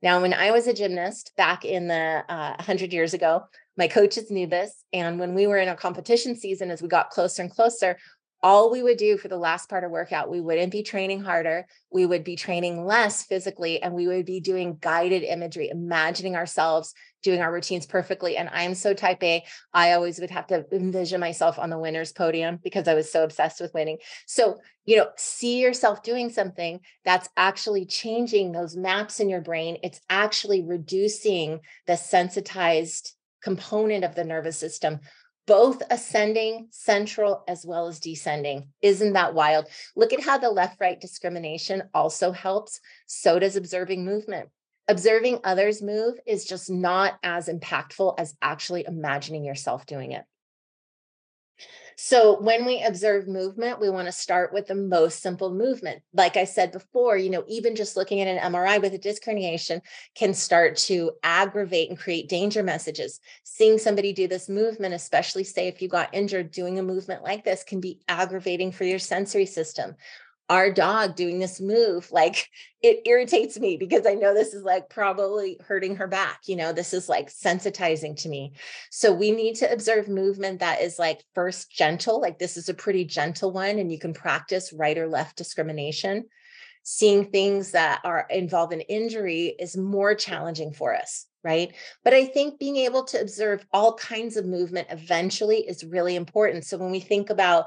Now 0.00 0.20
when 0.20 0.32
i 0.32 0.52
was 0.52 0.66
a 0.66 0.74
gymnast 0.74 1.32
back 1.36 1.64
in 1.64 1.88
the 1.88 2.24
uh, 2.28 2.54
100 2.56 2.92
years 2.92 3.14
ago 3.14 3.44
my 3.76 3.88
coaches 3.88 4.30
knew 4.30 4.46
this 4.46 4.84
and 4.92 5.18
when 5.18 5.34
we 5.34 5.46
were 5.46 5.58
in 5.58 5.68
a 5.68 5.76
competition 5.76 6.36
season 6.36 6.70
as 6.70 6.80
we 6.82 6.88
got 6.88 7.10
closer 7.10 7.42
and 7.42 7.50
closer 7.50 7.96
all 8.42 8.70
we 8.70 8.82
would 8.82 8.98
do 8.98 9.16
for 9.16 9.28
the 9.28 9.36
last 9.36 9.68
part 9.68 9.84
of 9.84 9.90
workout, 9.90 10.30
we 10.30 10.40
wouldn't 10.40 10.70
be 10.70 10.82
training 10.82 11.22
harder. 11.22 11.66
We 11.90 12.06
would 12.06 12.22
be 12.22 12.36
training 12.36 12.84
less 12.84 13.24
physically, 13.24 13.82
and 13.82 13.94
we 13.94 14.06
would 14.06 14.26
be 14.26 14.40
doing 14.40 14.78
guided 14.80 15.22
imagery, 15.22 15.68
imagining 15.70 16.36
ourselves 16.36 16.94
doing 17.22 17.40
our 17.40 17.52
routines 17.52 17.84
perfectly. 17.84 18.36
And 18.36 18.48
I'm 18.52 18.74
so 18.74 18.94
type 18.94 19.22
A, 19.24 19.44
I 19.74 19.92
always 19.92 20.20
would 20.20 20.30
have 20.30 20.46
to 20.48 20.64
envision 20.72 21.20
myself 21.20 21.58
on 21.58 21.68
the 21.68 21.78
winner's 21.78 22.12
podium 22.12 22.60
because 22.62 22.86
I 22.86 22.94
was 22.94 23.10
so 23.10 23.24
obsessed 23.24 23.60
with 23.60 23.74
winning. 23.74 23.98
So, 24.26 24.60
you 24.84 24.96
know, 24.96 25.08
see 25.16 25.60
yourself 25.60 26.02
doing 26.02 26.30
something 26.30 26.80
that's 27.04 27.28
actually 27.36 27.86
changing 27.86 28.52
those 28.52 28.76
maps 28.76 29.18
in 29.18 29.28
your 29.28 29.40
brain. 29.40 29.78
It's 29.82 30.00
actually 30.08 30.62
reducing 30.62 31.60
the 31.86 31.96
sensitized 31.96 33.14
component 33.42 34.04
of 34.04 34.14
the 34.14 34.24
nervous 34.24 34.56
system 34.56 35.00
both 35.48 35.82
ascending, 35.90 36.68
central, 36.70 37.42
as 37.48 37.64
well 37.64 37.88
as 37.88 37.98
descending. 37.98 38.68
Isn't 38.82 39.14
that 39.14 39.34
wild? 39.34 39.66
Look 39.96 40.12
at 40.12 40.22
how 40.22 40.36
the 40.36 40.50
left 40.50 40.78
right 40.78 41.00
discrimination 41.00 41.84
also 41.94 42.30
helps. 42.32 42.80
So 43.06 43.38
does 43.38 43.56
observing 43.56 44.04
movement. 44.04 44.50
Observing 44.88 45.40
others 45.44 45.82
move 45.82 46.20
is 46.26 46.44
just 46.44 46.70
not 46.70 47.18
as 47.22 47.48
impactful 47.48 48.14
as 48.18 48.34
actually 48.42 48.84
imagining 48.86 49.42
yourself 49.42 49.86
doing 49.86 50.12
it. 50.12 50.24
So 52.00 52.40
when 52.40 52.64
we 52.64 52.80
observe 52.80 53.26
movement, 53.26 53.80
we 53.80 53.90
want 53.90 54.06
to 54.06 54.12
start 54.12 54.52
with 54.52 54.68
the 54.68 54.76
most 54.76 55.20
simple 55.20 55.52
movement. 55.52 56.00
Like 56.14 56.36
I 56.36 56.44
said 56.44 56.70
before, 56.70 57.16
you 57.16 57.28
know, 57.28 57.42
even 57.48 57.74
just 57.74 57.96
looking 57.96 58.20
at 58.20 58.28
an 58.28 58.52
MRI 58.52 58.80
with 58.80 58.94
a 58.94 58.98
disc 58.98 59.24
herniation 59.24 59.80
can 60.14 60.32
start 60.32 60.76
to 60.76 61.10
aggravate 61.24 61.88
and 61.88 61.98
create 61.98 62.28
danger 62.28 62.62
messages. 62.62 63.18
Seeing 63.42 63.78
somebody 63.78 64.12
do 64.12 64.28
this 64.28 64.48
movement, 64.48 64.94
especially 64.94 65.42
say 65.42 65.66
if 65.66 65.82
you 65.82 65.88
got 65.88 66.14
injured 66.14 66.52
doing 66.52 66.78
a 66.78 66.84
movement 66.84 67.24
like 67.24 67.44
this, 67.44 67.64
can 67.64 67.80
be 67.80 67.98
aggravating 68.06 68.70
for 68.70 68.84
your 68.84 69.00
sensory 69.00 69.46
system 69.46 69.96
our 70.48 70.72
dog 70.72 71.14
doing 71.14 71.38
this 71.38 71.60
move 71.60 72.10
like 72.10 72.48
it 72.82 73.02
irritates 73.06 73.58
me 73.58 73.76
because 73.76 74.06
i 74.06 74.14
know 74.14 74.32
this 74.32 74.54
is 74.54 74.62
like 74.62 74.88
probably 74.88 75.58
hurting 75.66 75.96
her 75.96 76.06
back 76.06 76.40
you 76.46 76.56
know 76.56 76.72
this 76.72 76.94
is 76.94 77.08
like 77.08 77.28
sensitizing 77.28 78.16
to 78.16 78.28
me. 78.28 78.52
So 78.90 79.12
we 79.12 79.30
need 79.30 79.56
to 79.56 79.72
observe 79.72 80.08
movement 80.08 80.60
that 80.60 80.80
is 80.80 80.98
like 80.98 81.24
first 81.34 81.70
gentle 81.70 82.20
like 82.20 82.38
this 82.38 82.56
is 82.56 82.68
a 82.68 82.74
pretty 82.74 83.04
gentle 83.04 83.52
one 83.52 83.78
and 83.78 83.90
you 83.90 83.98
can 83.98 84.14
practice 84.14 84.72
right 84.72 84.96
or 84.96 85.08
left 85.08 85.36
discrimination. 85.36 86.26
Seeing 86.82 87.26
things 87.26 87.72
that 87.72 88.00
are 88.04 88.26
involved 88.30 88.72
in 88.72 88.80
injury 88.82 89.54
is 89.58 89.76
more 89.76 90.14
challenging 90.14 90.72
for 90.72 90.94
us 90.94 91.26
right? 91.44 91.72
But 92.02 92.14
i 92.14 92.26
think 92.26 92.58
being 92.58 92.76
able 92.76 93.04
to 93.04 93.20
observe 93.20 93.64
all 93.72 93.94
kinds 93.94 94.36
of 94.36 94.44
movement 94.44 94.88
eventually 94.90 95.58
is 95.58 95.84
really 95.84 96.16
important. 96.16 96.64
So 96.64 96.78
when 96.78 96.90
we 96.90 97.00
think 97.00 97.30
about 97.30 97.66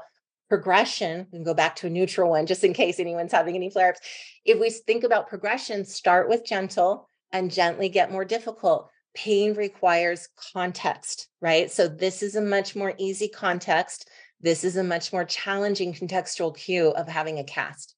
progression, 0.52 1.26
and 1.32 1.46
go 1.46 1.54
back 1.54 1.74
to 1.74 1.86
a 1.86 1.90
neutral 1.90 2.28
one 2.28 2.44
just 2.44 2.62
in 2.62 2.74
case 2.74 3.00
anyone's 3.00 3.32
having 3.32 3.54
any 3.54 3.70
flare 3.70 3.88
ups. 3.88 4.00
If 4.44 4.60
we 4.60 4.68
think 4.68 5.02
about 5.02 5.26
progression, 5.26 5.86
start 5.86 6.28
with 6.28 6.44
gentle 6.44 7.08
and 7.32 7.50
gently 7.50 7.88
get 7.88 8.12
more 8.12 8.26
difficult. 8.26 8.90
pain 9.14 9.54
requires 9.54 10.28
context, 10.52 11.28
right? 11.40 11.70
So 11.70 11.88
this 11.88 12.22
is 12.22 12.36
a 12.36 12.42
much 12.42 12.76
more 12.76 12.92
easy 12.98 13.28
context. 13.28 14.10
This 14.42 14.62
is 14.62 14.76
a 14.76 14.84
much 14.84 15.10
more 15.10 15.24
challenging 15.24 15.94
contextual 15.94 16.54
cue 16.54 16.90
of 16.90 17.08
having 17.08 17.38
a 17.38 17.44
cast. 17.44 17.94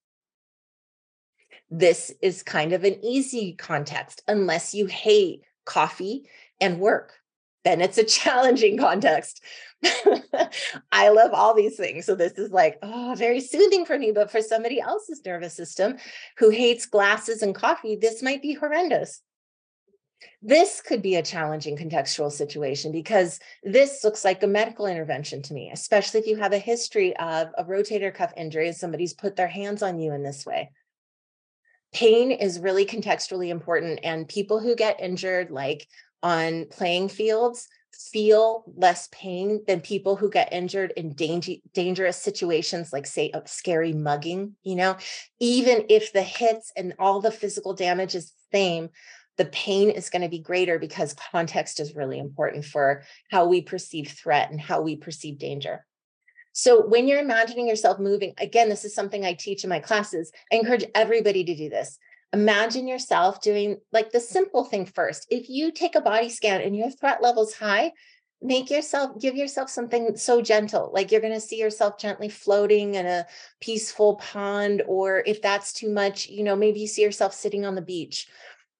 This 1.71 2.13
is 2.23 2.45
kind 2.45 2.73
of 2.73 2.85
an 2.85 3.05
easy 3.05 3.55
context 3.55 4.23
unless 4.29 4.75
you 4.75 4.87
hate 4.87 5.43
coffee 5.65 6.29
and 6.61 6.79
work. 6.79 7.15
Then 7.65 7.81
it's 7.81 7.99
a 7.99 8.05
challenging 8.19 8.79
context. 8.79 9.43
I 10.93 11.09
love 11.09 11.33
all 11.33 11.55
these 11.55 11.77
things. 11.77 12.07
So 12.07 12.15
this 12.15 12.33
is 12.33 12.51
like, 12.51 12.79
oh, 12.83 13.15
very 13.17 13.41
soothing 13.41 13.85
for 13.85 13.99
me. 13.99 14.13
But 14.13 14.31
for 14.31 14.41
somebody 14.41 14.81
else's 14.81 15.23
nervous 15.25 15.55
system 15.55 15.97
who 16.39 16.51
hates 16.51 16.87
glasses 16.87 17.43
and 17.43 17.55
coffee, 17.55 17.97
this 17.97 18.23
might 18.23 18.43
be 18.43 18.55
horrendous. 18.55 19.21
This 20.41 20.81
could 20.81 21.03
be 21.03 21.17
a 21.17 21.23
challenging 21.23 21.77
contextual 21.77 22.33
situation 22.33 22.93
because 22.93 23.41
this 23.63 24.05
looks 24.05 24.25
like 24.25 24.43
a 24.43 24.47
medical 24.47 24.87
intervention 24.87 25.43
to 25.43 25.55
me, 25.55 25.71
especially 25.73 26.21
if 26.21 26.27
you 26.27 26.37
have 26.37 26.53
a 26.53 26.59
history 26.59 27.17
of 27.17 27.49
a 27.59 27.65
rotator 27.65 28.15
cuff 28.15 28.33
injury 28.37 28.69
and 28.69 28.77
somebody's 28.77 29.15
put 29.15 29.37
their 29.37 29.49
hands 29.49 29.83
on 29.83 29.99
you 29.99 30.13
in 30.13 30.23
this 30.23 30.47
way. 30.47 30.71
Pain 31.93 32.33
is 32.33 32.59
really 32.59 32.87
contextually 32.87 33.49
important, 33.49 34.01
and 34.03 34.27
people 34.27 34.61
who 34.61 34.75
get 34.75 35.01
injured, 35.01 35.51
like 35.51 35.87
on 36.23 36.67
playing 36.71 37.09
fields, 37.09 37.69
feel 37.95 38.65
less 38.77 39.09
pain 39.13 39.63
than 39.67 39.81
people 39.81 40.17
who 40.17 40.31
get 40.31 40.53
injured 40.53 40.93
in 40.97 41.13
danger, 41.13 41.55
dangerous 41.73 42.17
situations 42.17 42.93
like 42.93 43.07
say 43.07 43.31
a 43.33 43.43
scary 43.47 43.93
mugging 43.93 44.55
you 44.63 44.77
know 44.77 44.97
even 45.41 45.85
if 45.89 46.13
the 46.13 46.23
hits 46.23 46.73
and 46.77 46.95
all 46.99 47.21
the 47.21 47.31
physical 47.31 47.75
damage 47.75 48.15
is 48.15 48.31
the 48.31 48.59
same 48.59 48.91
the 49.37 49.45
pain 49.47 49.91
is 49.91 50.11
going 50.11 50.23
to 50.23 50.29
be 50.29 50.39
greater 50.39 50.79
because 50.79 51.15
context 51.15 51.81
is 51.81 51.95
really 51.95 52.19
important 52.19 52.65
for 52.65 53.03
how 53.31 53.47
we 53.47 53.61
perceive 53.61 54.09
threat 54.09 54.51
and 54.51 54.61
how 54.61 54.81
we 54.81 54.97
perceive 54.97 55.39
danger. 55.39 55.85
So 56.53 56.87
when 56.87 57.09
you're 57.09 57.21
imagining 57.21 57.67
yourself 57.67 57.99
moving, 57.99 58.35
again, 58.39 58.69
this 58.69 58.85
is 58.85 58.95
something 58.95 59.25
I 59.25 59.35
teach 59.35 59.65
in 59.65 59.71
my 59.71 59.81
classes. 59.81 60.31
I 60.53 60.57
encourage 60.57 60.85
everybody 60.95 61.43
to 61.43 61.57
do 61.57 61.69
this. 61.69 61.99
Imagine 62.35 62.89
yourself 62.89 63.41
doing 63.41 63.79
like 63.93 64.11
the 64.11 64.19
simple 64.19 64.65
thing 64.65 64.87
first. 64.87 65.29
If 65.31 65.49
you 65.49 65.71
take 65.71 65.95
a 65.95 66.01
body 66.01 66.29
scan 66.29 66.61
and 66.61 66.77
your 66.77 66.91
threat 66.91 67.23
level's 67.23 67.55
high, 67.55 67.93
make 68.43 68.71
yourself 68.71 69.21
give 69.21 69.37
yourself 69.37 69.71
something 69.71 70.17
so 70.17 70.43
gentle 70.43 70.91
like 70.93 71.11
you're 71.11 71.21
going 71.21 71.33
to 71.33 71.41
see 71.41 71.59
yourself 71.59 71.97
gently 71.99 72.29
floating 72.29 72.95
in 72.97 73.07
a 73.07 73.25
peaceful 73.61 74.17
pond 74.17 74.83
or 74.87 75.23
if 75.27 75.41
that's 75.41 75.73
too 75.73 75.89
much 75.89 76.29
you 76.29 76.45
know 76.45 76.55
maybe 76.55 76.81
you 76.81 76.87
see 76.87 77.03
yourself 77.03 77.33
sitting 77.33 77.65
on 77.65 77.75
the 77.75 77.81
beach 77.81 78.27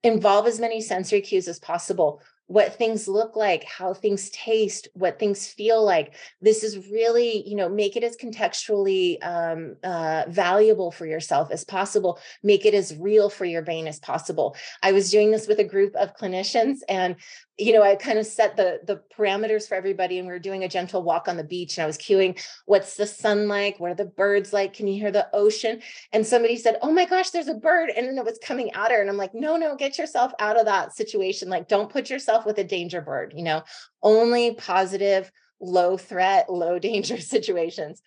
involve 0.03 0.47
as 0.47 0.61
many 0.61 0.83
sensory 0.83 1.23
cues 1.23 1.49
as 1.49 1.59
possible 1.59 2.21
what 2.47 2.75
things 2.75 3.09
look 3.09 3.37
like 3.37 3.65
how 3.65 3.95
things 3.95 4.29
taste 4.31 4.89
what 4.95 5.19
things 5.19 5.47
feel 5.47 5.83
like. 5.85 6.15
This 6.41 6.63
is 6.63 6.91
really 6.91 7.47
you 7.49 7.57
know 7.57 7.69
make 7.69 7.97
it 7.97 8.05
as 8.05 8.17
contextually 8.17 9.17
um, 9.25 9.77
uh, 9.83 10.25
valuable 10.29 10.91
for 10.91 11.07
yourself 11.07 11.51
as 11.51 11.65
possible. 11.65 12.19
Make 12.43 12.67
it 12.67 12.75
as 12.75 12.97
real 12.97 13.31
for 13.31 13.45
your 13.45 13.63
brain 13.63 13.87
as 13.87 13.99
possible. 13.99 14.57
I 14.83 14.93
was 14.93 15.11
doing 15.11 15.31
this 15.31 15.49
with 15.49 15.59
a 15.59 15.65
group 15.65 15.95
of 15.97 16.17
clinicians 16.17 16.79
and 16.89 17.17
you 17.57 17.73
know, 17.73 17.83
I 17.83 17.95
kind 17.95 18.19
of 18.19 18.27
set 18.27 18.57
the 18.57 18.81
the 18.85 19.03
parameters 19.17 19.69
for 19.69 19.77
everybody, 19.77 20.19
and 20.19 20.27
we 20.27 20.33
were 20.33 20.41
doing 20.41 20.65
a 20.65 20.69
gentle 20.69 21.03
walk 21.05 21.29
on 21.29 21.37
the 21.37 21.45
beach. 21.45 21.79
And 21.79 21.85
I 21.85 21.87
was 21.87 21.97
cueing, 21.99 22.43
"What's 22.67 22.97
the 22.97 23.07
sun 23.07 23.47
like? 23.47 23.79
What 23.79 23.93
are 23.93 23.95
the 23.95 24.05
birds 24.07 24.53
like? 24.53 24.73
Can 24.73 24.89
you 24.89 25.01
hear 25.01 25.13
the 25.13 25.29
ocean?" 25.33 25.81
And 26.13 26.27
somebody 26.27 26.57
said, 26.57 26.79
"Oh 26.83 26.91
my 26.91 27.05
gosh, 27.05 27.31
there's 27.31 27.49
a 27.49 27.55
bird!" 27.55 27.91
And 27.91 28.09
then 28.09 28.19
it 28.19 28.25
was 28.25 28.39
coming 28.39 28.73
at 28.73 28.91
her, 28.91 29.01
and 29.01 29.09
I'm 29.09 29.17
like, 29.17 29.35
"No, 29.35 29.57
no, 29.57 29.77
get 29.77 29.99
yourself 29.99 30.33
out 30.41 30.59
of 30.59 30.67
that 30.67 30.97
situation. 30.97 31.49
Like, 31.49 31.69
don't 31.69 31.91
put 31.93 32.11
yourself 32.11 32.45
with 32.45 32.59
a 32.59 32.65
danger 32.65 33.01
bird. 33.01 33.33
You 33.37 33.45
know, 33.45 33.63
only 34.03 34.55
positive, 34.55 35.31
low 35.61 35.97
threat, 35.97 36.51
low 36.51 36.79
danger 36.81 37.21
situations." 37.21 38.03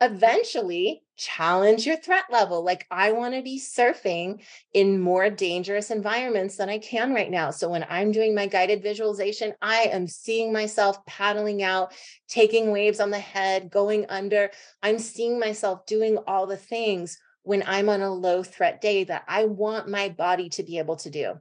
Eventually 0.00 1.02
challenge 1.16 1.86
your 1.86 1.96
threat 1.96 2.24
level. 2.30 2.62
Like, 2.62 2.86
I 2.90 3.12
want 3.12 3.34
to 3.34 3.42
be 3.42 3.58
surfing 3.58 4.42
in 4.74 5.00
more 5.00 5.30
dangerous 5.30 5.90
environments 5.90 6.56
than 6.56 6.68
I 6.68 6.78
can 6.78 7.14
right 7.14 7.30
now. 7.30 7.50
So, 7.50 7.68
when 7.68 7.86
I'm 7.88 8.12
doing 8.12 8.34
my 8.34 8.46
guided 8.46 8.82
visualization, 8.82 9.54
I 9.62 9.82
am 9.92 10.06
seeing 10.06 10.52
myself 10.52 11.04
paddling 11.06 11.62
out, 11.62 11.92
taking 12.28 12.70
waves 12.70 13.00
on 13.00 13.10
the 13.10 13.18
head, 13.18 13.70
going 13.70 14.06
under. 14.08 14.50
I'm 14.82 14.98
seeing 14.98 15.38
myself 15.38 15.86
doing 15.86 16.18
all 16.26 16.46
the 16.46 16.56
things 16.56 17.18
when 17.42 17.62
I'm 17.66 17.88
on 17.88 18.02
a 18.02 18.12
low 18.12 18.42
threat 18.42 18.80
day 18.80 19.04
that 19.04 19.24
I 19.28 19.44
want 19.44 19.88
my 19.88 20.08
body 20.08 20.48
to 20.50 20.62
be 20.62 20.78
able 20.78 20.96
to 20.96 21.10
do. 21.10 21.34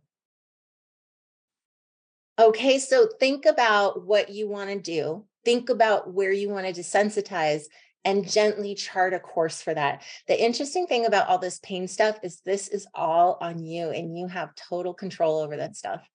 Okay, 2.38 2.80
so 2.80 3.08
think 3.20 3.46
about 3.46 4.06
what 4.06 4.30
you 4.30 4.48
want 4.48 4.70
to 4.70 4.80
do. 4.80 5.26
Think 5.46 5.70
about 5.70 6.14
where 6.14 6.32
you 6.32 6.50
want 6.50 6.68
to 6.68 6.80
desensitize 6.80 7.64
and 8.06 8.30
gently 8.30 8.76
chart 8.76 9.14
a 9.14 9.20
course 9.20 9.62
for 9.62 9.74
that. 9.74 10.04
The 10.28 10.42
interesting 10.42 10.88
thing 10.88 11.06
about 11.06 11.28
all 11.28 11.40
this 11.40 11.60
pain 11.60 11.88
stuff 11.88 12.20
is 12.24 12.40
this 12.42 12.68
is 12.68 12.88
all 12.94 13.38
on 13.42 13.64
you 13.64 13.90
and 13.90 14.18
you 14.18 14.28
have 14.28 14.56
total 14.56 14.94
control 14.94 15.40
over 15.40 15.58
that 15.58 15.76
stuff. 15.76 16.08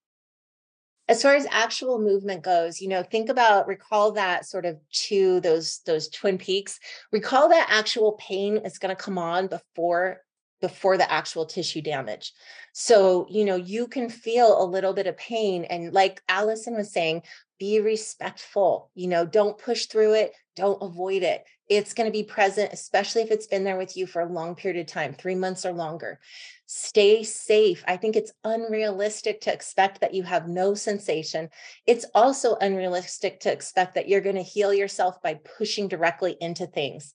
As 1.08 1.22
far 1.22 1.34
as 1.34 1.46
actual 1.50 1.98
movement 1.98 2.44
goes, 2.44 2.80
you 2.80 2.86
know, 2.88 3.02
think 3.02 3.28
about 3.28 3.66
recall 3.66 4.12
that 4.12 4.46
sort 4.46 4.64
of 4.64 4.78
to 5.08 5.40
those 5.40 5.80
those 5.84 6.08
twin 6.08 6.38
peaks. 6.38 6.78
Recall 7.10 7.48
that 7.48 7.66
actual 7.68 8.12
pain 8.12 8.58
is 8.58 8.78
going 8.78 8.94
to 8.94 9.02
come 9.02 9.18
on 9.18 9.48
before 9.48 10.20
before 10.60 10.96
the 10.96 11.10
actual 11.10 11.46
tissue 11.46 11.80
damage. 11.82 12.32
So, 12.72 13.26
you 13.28 13.44
know, 13.44 13.56
you 13.56 13.88
can 13.88 14.08
feel 14.08 14.62
a 14.62 14.64
little 14.64 14.92
bit 14.92 15.06
of 15.06 15.16
pain. 15.16 15.64
And 15.64 15.92
like 15.92 16.22
Allison 16.28 16.76
was 16.76 16.92
saying, 16.92 17.22
be 17.60 17.78
respectful, 17.78 18.90
you 18.96 19.06
know, 19.06 19.24
don't 19.24 19.56
push 19.56 19.86
through 19.86 20.14
it, 20.14 20.32
don't 20.56 20.82
avoid 20.82 21.22
it 21.22 21.44
it's 21.70 21.94
going 21.94 22.06
to 22.06 22.12
be 22.12 22.24
present, 22.24 22.72
especially 22.72 23.22
if 23.22 23.30
it's 23.30 23.46
been 23.46 23.62
there 23.62 23.78
with 23.78 23.96
you 23.96 24.04
for 24.04 24.20
a 24.20 24.30
long 24.30 24.56
period 24.56 24.80
of 24.80 24.88
time, 24.88 25.14
three 25.14 25.36
months 25.36 25.64
or 25.64 25.72
longer. 25.72 26.18
Stay 26.66 27.22
safe. 27.22 27.84
I 27.86 27.96
think 27.96 28.16
it's 28.16 28.32
unrealistic 28.42 29.40
to 29.42 29.52
expect 29.52 30.00
that 30.00 30.12
you 30.12 30.24
have 30.24 30.48
no 30.48 30.74
sensation. 30.74 31.48
It's 31.86 32.06
also 32.12 32.56
unrealistic 32.56 33.40
to 33.40 33.52
expect 33.52 33.94
that 33.94 34.08
you're 34.08 34.20
going 34.20 34.36
to 34.36 34.42
heal 34.42 34.74
yourself 34.74 35.22
by 35.22 35.34
pushing 35.58 35.86
directly 35.86 36.36
into 36.40 36.66
things. 36.66 37.14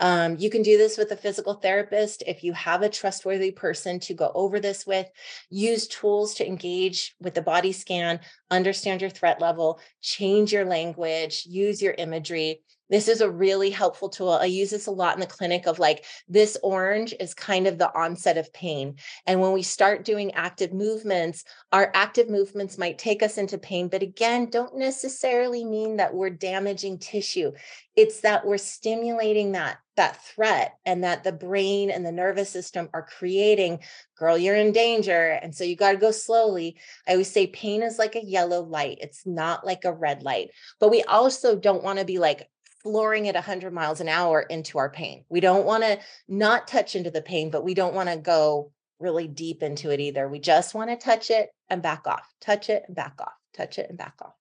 Um, 0.00 0.36
you 0.38 0.50
can 0.50 0.62
do 0.62 0.76
this 0.76 0.98
with 0.98 1.10
a 1.12 1.16
physical 1.16 1.54
therapist 1.54 2.22
if 2.26 2.42
you 2.42 2.52
have 2.54 2.82
a 2.82 2.88
trustworthy 2.88 3.52
person 3.52 4.00
to 4.00 4.14
go 4.14 4.32
over 4.34 4.60
this 4.60 4.86
with. 4.86 5.08
Use 5.50 5.86
tools 5.86 6.34
to 6.34 6.46
engage 6.46 7.14
with 7.20 7.34
the 7.34 7.42
body 7.42 7.72
scan, 7.72 8.20
understand 8.50 9.00
your 9.00 9.10
threat 9.10 9.40
level, 9.40 9.80
change 10.00 10.52
your 10.52 10.64
language, 10.64 11.44
use 11.46 11.80
your 11.82 11.94
imagery 11.98 12.60
this 12.94 13.08
is 13.08 13.20
a 13.20 13.30
really 13.30 13.70
helpful 13.70 14.08
tool. 14.08 14.30
I 14.30 14.44
use 14.44 14.70
this 14.70 14.86
a 14.86 14.92
lot 14.92 15.14
in 15.14 15.20
the 15.20 15.26
clinic 15.26 15.66
of 15.66 15.80
like 15.80 16.04
this 16.28 16.56
orange 16.62 17.12
is 17.18 17.34
kind 17.34 17.66
of 17.66 17.76
the 17.76 17.92
onset 17.92 18.38
of 18.38 18.52
pain. 18.52 18.94
And 19.26 19.40
when 19.40 19.50
we 19.50 19.64
start 19.64 20.04
doing 20.04 20.32
active 20.34 20.72
movements, 20.72 21.42
our 21.72 21.90
active 21.92 22.30
movements 22.30 22.78
might 22.78 22.98
take 22.98 23.24
us 23.24 23.36
into 23.36 23.58
pain, 23.58 23.88
but 23.88 24.04
again, 24.04 24.48
don't 24.48 24.76
necessarily 24.76 25.64
mean 25.64 25.96
that 25.96 26.14
we're 26.14 26.30
damaging 26.30 26.98
tissue. 26.98 27.50
It's 27.96 28.20
that 28.20 28.46
we're 28.46 28.58
stimulating 28.58 29.52
that 29.52 29.78
that 29.96 30.20
threat 30.24 30.74
and 30.84 31.04
that 31.04 31.22
the 31.22 31.32
brain 31.32 31.88
and 31.88 32.04
the 32.04 32.10
nervous 32.10 32.50
system 32.50 32.88
are 32.92 33.06
creating 33.16 33.78
girl 34.18 34.36
you're 34.36 34.56
in 34.56 34.72
danger 34.72 35.38
and 35.40 35.54
so 35.54 35.62
you 35.62 35.76
got 35.76 35.92
to 35.92 35.98
go 35.98 36.10
slowly 36.10 36.76
i 37.06 37.12
always 37.12 37.30
say 37.30 37.46
pain 37.46 37.80
is 37.80 37.96
like 37.96 38.16
a 38.16 38.24
yellow 38.24 38.60
light 38.60 38.98
it's 39.00 39.24
not 39.24 39.64
like 39.64 39.84
a 39.84 39.92
red 39.92 40.24
light 40.24 40.50
but 40.80 40.90
we 40.90 41.04
also 41.04 41.56
don't 41.56 41.84
want 41.84 42.00
to 42.00 42.04
be 42.04 42.18
like 42.18 42.48
flooring 42.84 43.26
at 43.26 43.34
100 43.34 43.72
miles 43.72 44.00
an 44.00 44.08
hour 44.08 44.42
into 44.42 44.78
our 44.78 44.90
pain. 44.90 45.24
We 45.28 45.40
don't 45.40 45.66
want 45.66 45.82
to 45.82 45.98
not 46.28 46.68
touch 46.68 46.94
into 46.94 47.10
the 47.10 47.22
pain, 47.22 47.50
but 47.50 47.64
we 47.64 47.74
don't 47.74 47.94
want 47.94 48.10
to 48.10 48.16
go 48.16 48.70
really 49.00 49.26
deep 49.26 49.62
into 49.62 49.90
it 49.90 49.98
either. 49.98 50.28
We 50.28 50.38
just 50.38 50.74
want 50.74 50.90
to 50.90 50.96
touch 50.96 51.30
it 51.30 51.50
and 51.68 51.82
back 51.82 52.06
off, 52.06 52.28
touch 52.40 52.70
it 52.70 52.84
and 52.86 52.94
back 52.94 53.14
off, 53.20 53.34
touch 53.54 53.78
it 53.78 53.88
and 53.88 53.98
back 53.98 54.14
off. 54.22 54.34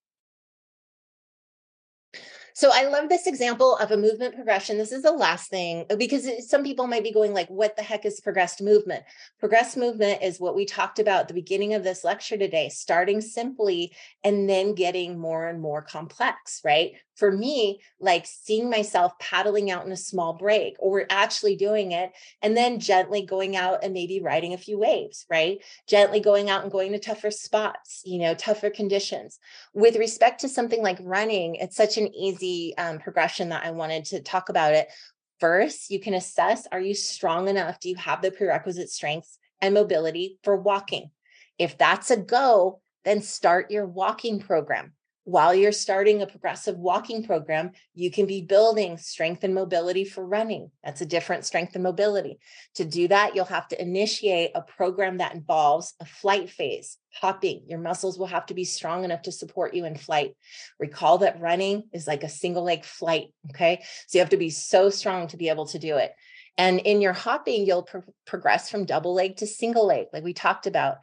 So 2.55 2.69
I 2.71 2.87
love 2.87 3.09
this 3.09 3.25
example 3.25 3.75
of 3.77 3.89
a 3.89 3.97
movement 3.97 4.35
progression. 4.35 4.77
This 4.77 4.91
is 4.91 5.01
the 5.01 5.11
last 5.11 5.49
thing 5.49 5.85
uh, 5.89 5.95
because 5.95 6.47
some 6.47 6.63
people 6.63 6.85
might 6.85 7.03
be 7.03 7.11
going 7.11 7.33
like, 7.33 7.49
what 7.49 7.75
the 7.75 7.81
heck 7.81 8.05
is 8.05 8.19
progressed 8.19 8.61
movement? 8.61 9.03
Progressed 9.39 9.75
movement 9.75 10.21
is 10.21 10.39
what 10.39 10.55
we 10.55 10.63
talked 10.63 10.99
about 10.99 11.21
at 11.21 11.27
the 11.27 11.33
beginning 11.33 11.73
of 11.73 11.83
this 11.83 12.03
lecture 12.03 12.37
today, 12.37 12.69
starting 12.69 13.21
simply 13.21 13.91
and 14.23 14.47
then 14.47 14.75
getting 14.75 15.17
more 15.17 15.47
and 15.47 15.61
more 15.61 15.81
complex, 15.81 16.61
right? 16.63 16.91
For 17.16 17.32
me, 17.32 17.80
like 17.99 18.26
seeing 18.26 18.70
myself 18.70 19.18
paddling 19.20 19.70
out 19.70 19.86
in 19.86 19.91
a 19.91 19.97
small 19.97 20.34
break 20.34 20.76
or 20.80 21.05
actually 21.09 21.55
doing 21.55 21.91
it 21.91 22.11
and 22.41 22.57
then 22.57 22.80
gently 22.80 23.24
going 23.24 23.55
out 23.55 23.84
and 23.84 23.93
maybe 23.93 24.20
riding 24.20 24.53
a 24.53 24.57
few 24.57 24.80
waves, 24.80 25.26
right? 25.30 25.59
Gently 25.88 26.20
going 26.20 26.49
out 26.49 26.64
and 26.64 26.72
going 26.72 26.91
to 26.91 26.99
tougher 26.99 27.30
spots, 27.30 28.01
you 28.03 28.20
know, 28.20 28.34
tougher 28.34 28.72
conditions. 28.72 29.39
With 29.74 29.95
respect 29.95 30.41
to 30.41 30.49
something 30.49 30.82
like 30.82 30.97
running, 31.01 31.55
it's 31.55 31.76
such 31.76 31.97
an 31.97 32.14
easy 32.16 32.74
um, 32.78 32.97
progression 32.97 33.49
that 33.49 33.64
I 33.64 33.72
wanted 33.72 34.05
to 34.05 34.22
talk 34.22 34.49
about 34.49 34.74
it. 34.74 34.88
First, 35.39 35.91
you 35.91 35.99
can 35.99 36.14
assess 36.16 36.68
are 36.72 36.82
you 36.82 36.95
strong 36.95 37.47
enough? 37.47 37.80
Do 37.80 37.89
you 37.89 37.95
have 37.97 38.22
the 38.22 38.32
prerequisite 38.32 38.89
strengths 38.89 39.38
and 39.61 39.74
mobility 39.74 40.39
for 40.43 40.55
walking? 40.55 41.11
If 41.59 41.78
that's 41.78 42.09
a 42.11 42.18
go, 42.18 42.82
then 43.05 43.22
start 43.22 43.70
your 43.70 43.86
walking 43.86 44.39
program 44.39 44.93
while 45.26 45.55
you're 45.55 45.71
starting 45.71 46.21
a 46.21 46.28
progressive 46.28 46.78
walking 46.78 47.24
program, 47.24 47.71
you 47.93 48.11
can 48.11 48.26
be 48.26 48.41
building 48.41 48.97
strength 48.97 49.43
and 49.43 49.55
mobility 49.55 50.03
for 50.03 50.26
running. 50.26 50.69
That's 50.84 51.01
a 51.01 51.05
different 51.05 51.45
strength 51.45 51.76
and 51.76 51.84
mobility. 51.84 52.39
To 52.76 52.86
do 52.86 53.07
that, 53.07 53.36
you'll 53.36 53.45
have 53.45 53.67
to 53.69 53.82
initiate 53.82 54.51
a 54.53 54.61
program 54.61 55.17
that 55.17 55.34
involves 55.34 55.93
a 56.01 56.05
flight 56.05 56.49
phase, 56.49 56.97
hopping. 57.13 57.63
Your 57.67 57.80
muscles 57.80 58.19
will 58.19 58.28
have 58.28 58.45
to 58.47 58.53
be 58.53 58.65
strong 58.65 59.05
enough 59.05 59.21
to 59.24 59.32
support 59.32 59.74
you 59.74 59.86
in 59.86 59.95
flight. 59.95 60.36
Recall 60.80 61.19
that 61.19 61.39
running 61.39 61.84
is 61.93 62.05
like 62.05 62.24
a 62.24 62.30
single 62.30 62.63
leg 62.63 62.84
flight. 62.84 63.28
Okay. 63.51 63.82
So 64.07 64.17
you 64.17 64.21
have 64.21 64.32
to 64.32 64.38
be 64.38 64.49
so 64.49 64.89
strong 64.89 65.28
to 65.28 65.38
be 65.38 65.49
able 65.49 65.67
to 65.67 65.80
do 65.80 65.97
it. 65.97 66.13
And 66.57 66.80
in 66.82 67.01
your 67.01 67.13
hopping, 67.13 67.65
you'll 67.65 67.84
pro- 67.84 68.03
progress 68.26 68.69
from 68.69 68.86
double 68.86 69.13
leg 69.13 69.38
to 69.38 69.47
single 69.47 69.88
leg, 69.88 70.07
like 70.13 70.24
we 70.24 70.34
talked 70.34 70.67
about 70.67 70.97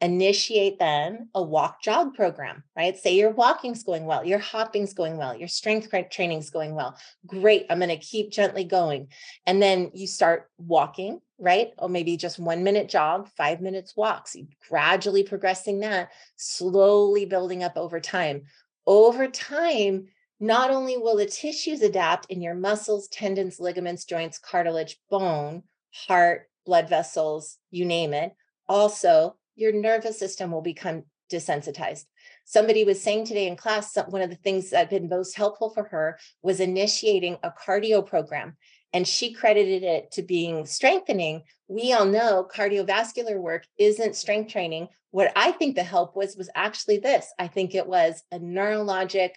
initiate 0.00 0.78
then 0.78 1.28
a 1.34 1.42
walk 1.42 1.82
jog 1.82 2.14
program, 2.14 2.62
right? 2.76 2.96
Say 2.96 3.14
your 3.14 3.30
walking's 3.30 3.82
going 3.82 4.04
well, 4.04 4.24
your 4.24 4.38
hopping's 4.38 4.92
going 4.92 5.16
well, 5.16 5.34
your 5.34 5.48
strength 5.48 5.88
training's 6.10 6.50
going 6.50 6.74
well. 6.74 6.96
Great. 7.26 7.66
I'm 7.70 7.78
going 7.78 7.88
to 7.88 7.96
keep 7.96 8.30
gently 8.30 8.64
going. 8.64 9.08
And 9.46 9.62
then 9.62 9.90
you 9.94 10.06
start 10.06 10.50
walking, 10.58 11.20
right? 11.38 11.70
Or 11.78 11.88
maybe 11.88 12.16
just 12.16 12.38
one 12.38 12.62
minute 12.62 12.88
jog, 12.88 13.28
five 13.36 13.60
minutes 13.60 13.96
walks, 13.96 14.36
gradually 14.68 15.22
progressing 15.22 15.80
that, 15.80 16.10
slowly 16.36 17.24
building 17.24 17.62
up 17.62 17.76
over 17.76 17.98
time. 17.98 18.42
Over 18.86 19.28
time, 19.28 20.08
not 20.38 20.70
only 20.70 20.98
will 20.98 21.16
the 21.16 21.26
tissues 21.26 21.80
adapt 21.80 22.30
in 22.30 22.42
your 22.42 22.54
muscles, 22.54 23.08
tendons, 23.08 23.58
ligaments, 23.58 24.04
joints, 24.04 24.38
cartilage, 24.38 24.98
bone, 25.10 25.62
heart, 25.92 26.50
blood 26.66 26.88
vessels, 26.88 27.56
you 27.70 27.86
name 27.86 28.12
it, 28.12 28.34
also 28.68 29.36
your 29.56 29.72
nervous 29.72 30.18
system 30.18 30.52
will 30.52 30.62
become 30.62 31.04
desensitized. 31.30 32.04
Somebody 32.44 32.84
was 32.84 33.02
saying 33.02 33.26
today 33.26 33.48
in 33.48 33.56
class, 33.56 33.96
one 34.08 34.22
of 34.22 34.30
the 34.30 34.36
things 34.36 34.70
that 34.70 34.78
had 34.78 34.90
been 34.90 35.08
most 35.08 35.36
helpful 35.36 35.70
for 35.70 35.84
her 35.84 36.18
was 36.42 36.60
initiating 36.60 37.38
a 37.42 37.50
cardio 37.50 38.06
program. 38.06 38.56
And 38.92 39.06
she 39.06 39.32
credited 39.32 39.82
it 39.82 40.12
to 40.12 40.22
being 40.22 40.64
strengthening. 40.64 41.42
We 41.68 41.92
all 41.92 42.06
know 42.06 42.48
cardiovascular 42.54 43.38
work 43.38 43.64
isn't 43.78 44.14
strength 44.14 44.52
training. 44.52 44.88
What 45.10 45.32
I 45.34 45.52
think 45.52 45.74
the 45.74 45.82
help 45.82 46.14
was, 46.14 46.36
was 46.36 46.48
actually 46.54 46.98
this 46.98 47.32
I 47.38 47.48
think 47.48 47.74
it 47.74 47.86
was 47.86 48.22
a 48.30 48.38
neurologic 48.38 49.30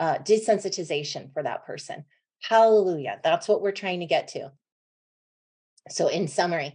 uh, 0.00 0.18
desensitization 0.18 1.32
for 1.32 1.42
that 1.42 1.64
person. 1.64 2.04
Hallelujah. 2.42 3.20
That's 3.22 3.48
what 3.48 3.62
we're 3.62 3.72
trying 3.72 4.00
to 4.00 4.06
get 4.06 4.28
to. 4.28 4.52
So, 5.88 6.08
in 6.08 6.26
summary, 6.26 6.74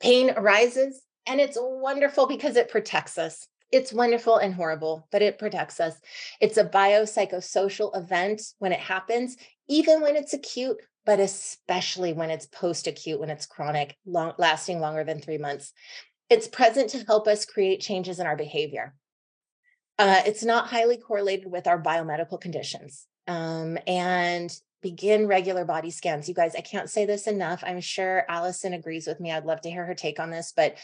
pain 0.00 0.30
arises 0.30 1.00
and 1.26 1.40
it's 1.40 1.58
wonderful 1.60 2.26
because 2.26 2.56
it 2.56 2.68
protects 2.68 3.18
us. 3.18 3.46
It's 3.72 3.92
wonderful 3.92 4.36
and 4.36 4.52
horrible, 4.52 5.06
but 5.12 5.22
it 5.22 5.38
protects 5.38 5.78
us. 5.78 5.94
It's 6.40 6.56
a 6.56 6.64
biopsychosocial 6.64 7.96
event 7.96 8.42
when 8.58 8.72
it 8.72 8.80
happens, 8.80 9.36
even 9.68 10.00
when 10.00 10.16
it's 10.16 10.32
acute, 10.32 10.78
but 11.06 11.20
especially 11.20 12.12
when 12.12 12.30
it's 12.30 12.46
post 12.46 12.86
acute, 12.86 13.20
when 13.20 13.30
it's 13.30 13.46
chronic, 13.46 13.96
long, 14.04 14.32
lasting 14.38 14.80
longer 14.80 15.04
than 15.04 15.20
three 15.20 15.38
months. 15.38 15.72
It's 16.28 16.48
present 16.48 16.90
to 16.90 17.04
help 17.04 17.28
us 17.28 17.44
create 17.44 17.80
changes 17.80 18.18
in 18.18 18.26
our 18.26 18.36
behavior. 18.36 18.94
Uh, 19.98 20.22
it's 20.26 20.42
not 20.42 20.68
highly 20.68 20.96
correlated 20.96 21.50
with 21.50 21.66
our 21.66 21.80
biomedical 21.80 22.40
conditions. 22.40 23.06
Um, 23.28 23.78
and 23.86 24.50
begin 24.82 25.26
regular 25.26 25.64
body 25.64 25.90
scans. 25.90 26.28
You 26.28 26.34
guys, 26.34 26.54
I 26.54 26.62
can't 26.62 26.88
say 26.88 27.04
this 27.04 27.26
enough. 27.26 27.62
I'm 27.64 27.80
sure 27.80 28.24
Allison 28.28 28.72
agrees 28.72 29.06
with 29.06 29.20
me. 29.20 29.30
I'd 29.30 29.44
love 29.44 29.60
to 29.62 29.70
hear 29.70 29.84
her 29.84 29.94
take 29.94 30.18
on 30.18 30.30
this, 30.30 30.52
but 30.56 30.76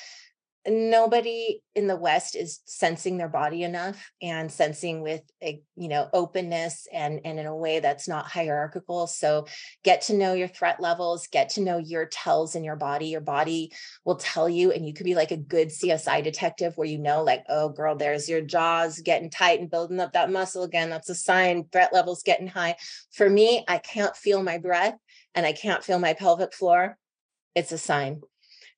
nobody 0.69 1.61
in 1.75 1.87
the 1.87 1.97
west 1.97 2.35
is 2.35 2.61
sensing 2.65 3.17
their 3.17 3.29
body 3.29 3.63
enough 3.63 4.11
and 4.21 4.51
sensing 4.51 5.01
with 5.01 5.23
a 5.43 5.63
you 5.77 5.89
know 5.89 6.09
openness 6.13 6.89
and 6.93 7.21
and 7.25 7.39
in 7.39 7.47
a 7.47 7.57
way 7.57 7.81
that's 7.81 8.09
not 8.09 8.27
hierarchical. 8.27 9.07
So 9.07 9.47
get 9.85 10.03
to 10.03 10.15
know 10.15 10.33
your 10.35 10.49
threat 10.49 10.81
levels 10.81 11.29
get 11.29 11.51
to 11.51 11.61
know 11.61 11.79
your 11.79 12.07
tells 12.07 12.55
in 12.55 12.65
your 12.65 12.77
body. 12.77 13.07
Your 13.07 13.21
body 13.21 13.73
will 14.05 14.17
tell 14.17 14.49
you 14.49 14.73
and 14.73 14.87
you 14.87 14.93
could 14.93 15.05
be 15.05 15.15
like 15.15 15.31
a 15.31 15.37
good 15.37 15.69
csi 15.69 16.23
detective 16.25 16.77
where 16.77 16.89
you 16.89 16.99
know 16.99 17.23
like 17.23 17.45
oh 17.49 17.69
girl 17.69 17.95
there's 17.95 18.29
your 18.29 18.41
jaws 18.41 19.01
getting 19.01 19.31
tight 19.31 19.61
and 19.61 19.71
building 19.71 20.01
up 20.01 20.13
that 20.13 20.33
muscle 20.33 20.65
again. 20.65 20.91
That's 20.91 21.11
a 21.11 21.15
sign 21.15 21.67
threat 21.71 21.93
levels 21.93 22.23
getting 22.23 22.49
high. 22.49 22.77
For 23.13 23.29
me 23.29 23.65
i 23.69 23.79
can't 23.79 24.17
feel 24.17 24.43
my 24.43 24.59
breath 24.59 24.97
and 25.35 25.47
i 25.47 25.53
can't 25.53 25.85
feel 25.85 25.99
my 25.99 26.15
pelvic 26.15 26.53
floor. 26.53 26.99
It's 27.55 27.73
a 27.73 27.79
sign 27.79 28.23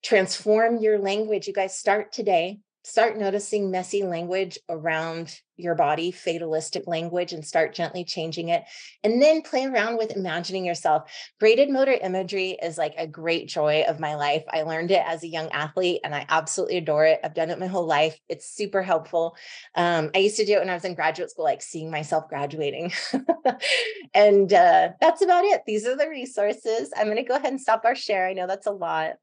transform 0.03 0.79
your 0.79 0.99
language. 0.99 1.47
You 1.47 1.53
guys 1.53 1.77
start 1.79 2.13
today. 2.13 2.61
Start 2.85 3.19
noticing 3.19 3.71
messy 3.71 4.03
language 4.03 4.59
around 4.71 5.39
your 5.57 5.75
body, 5.75 6.11
fatalistic 6.11 6.87
language, 6.87 7.35
and 7.35 7.45
start 7.45 7.75
gently 7.75 8.03
changing 8.03 8.49
it. 8.49 8.63
And 9.05 9.21
then 9.21 9.43
play 9.43 9.67
around 9.67 9.99
with 9.99 10.17
imagining 10.17 10.65
yourself. 10.65 11.11
Graded 11.39 11.69
motor 11.69 11.93
imagery 11.93 12.57
is 12.63 12.79
like 12.79 12.95
a 12.97 13.07
great 13.07 13.49
joy 13.49 13.85
of 13.87 14.01
my 14.01 14.15
life. 14.15 14.45
I 14.49 14.63
learned 14.63 14.91
it 14.91 15.03
as 15.05 15.23
a 15.23 15.29
young 15.29 15.51
athlete 15.51 16.01
and 16.03 16.15
I 16.15 16.25
absolutely 16.31 16.79
adore 16.79 17.05
it. 17.05 17.21
I've 17.23 17.35
done 17.35 17.51
it 17.51 17.59
my 17.59 17.67
whole 17.67 17.87
life. 17.87 18.19
It's 18.29 18.49
super 18.49 18.83
helpful. 18.83 19.37
Um, 19.75 20.11
I 20.15 20.19
used 20.19 20.37
to 20.37 20.47
do 20.47 20.55
it 20.55 20.61
when 20.61 20.71
I 20.71 20.75
was 20.75 20.85
in 20.85 20.95
graduate 20.95 21.31
school, 21.31 21.45
like 21.45 21.61
seeing 21.61 21.91
myself 21.91 22.29
graduating. 22.29 22.93
and 24.15 24.51
uh, 24.51 24.91
that's 24.99 25.21
about 25.21 25.45
it. 25.45 25.63
These 25.67 25.87
are 25.87 25.97
the 25.97 26.09
resources. 26.09 26.91
I'm 26.97 27.07
going 27.07 27.17
to 27.17 27.23
go 27.23 27.35
ahead 27.35 27.51
and 27.51 27.61
stop 27.61 27.85
our 27.85 27.97
share. 27.97 28.27
I 28.29 28.33
know 28.33 28.47
that's 28.47 28.67
a 28.67 28.73
lot. 28.73 29.17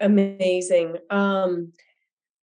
Amazing. 0.00 0.96
Um, 1.10 1.72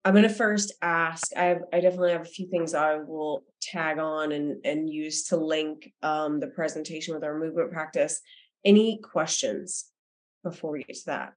I'm 0.04 0.14
gonna 0.14 0.28
first 0.28 0.72
ask. 0.80 1.36
I 1.36 1.44
have, 1.44 1.62
I 1.72 1.80
definitely 1.80 2.12
have 2.12 2.22
a 2.22 2.24
few 2.24 2.48
things 2.48 2.74
I 2.74 2.96
will 2.96 3.44
tag 3.60 3.98
on 3.98 4.32
and 4.32 4.64
and 4.64 4.88
use 4.88 5.24
to 5.28 5.36
link 5.36 5.92
um, 6.02 6.40
the 6.40 6.46
presentation 6.46 7.14
with 7.14 7.24
our 7.24 7.38
movement 7.38 7.72
practice. 7.72 8.20
Any 8.64 9.00
questions 9.02 9.90
before 10.42 10.72
we 10.72 10.84
get 10.84 10.96
to 10.96 11.06
that? 11.06 11.32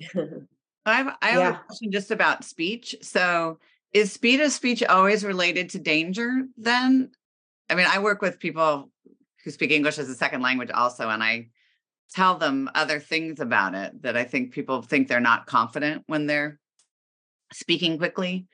I 0.86 0.94
have 0.94 1.16
I 1.22 1.28
have 1.28 1.40
yeah. 1.40 1.60
a 1.60 1.64
question 1.64 1.92
just 1.92 2.10
about 2.10 2.44
speech. 2.44 2.96
So 3.02 3.58
is 3.92 4.12
speed 4.12 4.40
of 4.40 4.52
speech 4.52 4.82
always 4.82 5.24
related 5.24 5.70
to 5.70 5.78
danger 5.78 6.44
then? 6.56 7.10
I 7.70 7.74
mean, 7.74 7.86
I 7.88 8.00
work 8.00 8.20
with 8.20 8.38
people 8.38 8.90
who 9.44 9.50
speak 9.50 9.70
English 9.70 9.98
as 9.98 10.08
a 10.08 10.14
second 10.14 10.42
language 10.42 10.70
also, 10.70 11.08
and 11.08 11.22
I 11.22 11.48
tell 12.12 12.36
them 12.36 12.70
other 12.74 13.00
things 13.00 13.40
about 13.40 13.74
it 13.74 14.02
that 14.02 14.16
I 14.16 14.24
think 14.24 14.52
people 14.52 14.82
think 14.82 15.08
they're 15.08 15.20
not 15.20 15.46
confident 15.46 16.04
when 16.06 16.26
they're 16.26 16.58
speaking 17.52 17.98
quickly, 17.98 18.46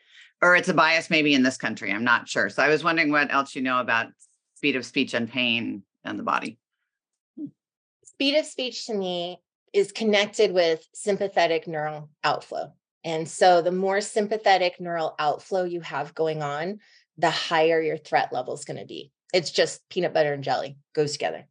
or 0.42 0.56
it's 0.56 0.68
a 0.68 0.74
bias 0.74 1.10
maybe 1.10 1.34
in 1.34 1.42
this 1.42 1.56
country. 1.56 1.92
I'm 1.92 2.04
not 2.04 2.28
sure. 2.28 2.48
So 2.48 2.62
I 2.62 2.68
was 2.68 2.84
wondering 2.84 3.10
what 3.10 3.32
else 3.32 3.54
you 3.54 3.62
know 3.62 3.80
about 3.80 4.08
speed 4.54 4.76
of 4.76 4.86
speech 4.86 5.14
and 5.14 5.30
pain 5.30 5.82
and 6.04 6.18
the 6.18 6.24
body. 6.24 6.58
Speed 8.04 8.36
of 8.36 8.46
speech 8.46 8.86
to 8.86 8.94
me 8.94 9.38
is 9.72 9.92
connected 9.92 10.52
with 10.52 10.84
sympathetic 10.94 11.68
neural 11.68 12.08
outflow. 12.24 12.72
And 13.04 13.28
so 13.28 13.62
the 13.62 13.72
more 13.72 14.00
sympathetic 14.00 14.80
neural 14.80 15.14
outflow 15.18 15.64
you 15.64 15.80
have 15.82 16.14
going 16.14 16.42
on, 16.42 16.80
the 17.16 17.30
higher 17.30 17.80
your 17.80 17.96
threat 17.96 18.32
level 18.32 18.54
is 18.54 18.64
going 18.64 18.78
to 18.80 18.86
be. 18.86 19.12
It's 19.32 19.50
just 19.50 19.88
peanut 19.88 20.14
butter 20.14 20.32
and 20.32 20.42
jelly 20.42 20.78
goes 20.94 21.12
together. 21.12 21.46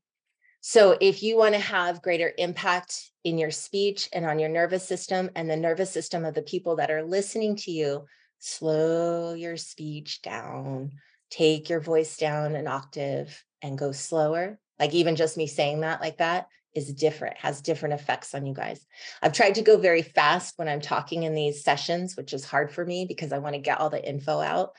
So, 0.69 0.97
if 0.99 1.23
you 1.23 1.37
want 1.37 1.55
to 1.55 1.61
have 1.61 2.01
greater 2.01 2.33
impact 2.37 3.09
in 3.23 3.37
your 3.37 3.51
speech 3.51 4.09
and 4.11 4.25
on 4.25 4.37
your 4.37 4.49
nervous 4.49 4.85
system 4.85 5.29
and 5.33 5.49
the 5.49 5.55
nervous 5.55 5.91
system 5.91 6.25
of 6.25 6.33
the 6.33 6.41
people 6.41 6.75
that 6.75 6.91
are 6.91 7.05
listening 7.05 7.55
to 7.55 7.71
you, 7.71 8.03
slow 8.39 9.33
your 9.33 9.55
speech 9.55 10.21
down, 10.21 10.91
take 11.29 11.69
your 11.69 11.79
voice 11.79 12.17
down 12.17 12.57
an 12.57 12.67
octave 12.67 13.45
and 13.61 13.77
go 13.77 13.93
slower. 13.93 14.59
Like, 14.77 14.93
even 14.93 15.15
just 15.15 15.37
me 15.37 15.47
saying 15.47 15.79
that 15.79 16.01
like 16.01 16.17
that 16.17 16.47
is 16.75 16.93
different, 16.93 17.37
has 17.37 17.61
different 17.61 17.93
effects 17.93 18.35
on 18.35 18.45
you 18.45 18.53
guys. 18.53 18.85
I've 19.23 19.31
tried 19.31 19.55
to 19.55 19.61
go 19.61 19.77
very 19.77 20.01
fast 20.01 20.55
when 20.57 20.67
I'm 20.67 20.81
talking 20.81 21.23
in 21.23 21.33
these 21.33 21.63
sessions, 21.63 22.17
which 22.17 22.33
is 22.33 22.43
hard 22.43 22.73
for 22.73 22.85
me 22.85 23.05
because 23.05 23.31
I 23.31 23.37
want 23.37 23.55
to 23.55 23.61
get 23.61 23.79
all 23.79 23.89
the 23.89 24.05
info 24.05 24.41
out. 24.41 24.71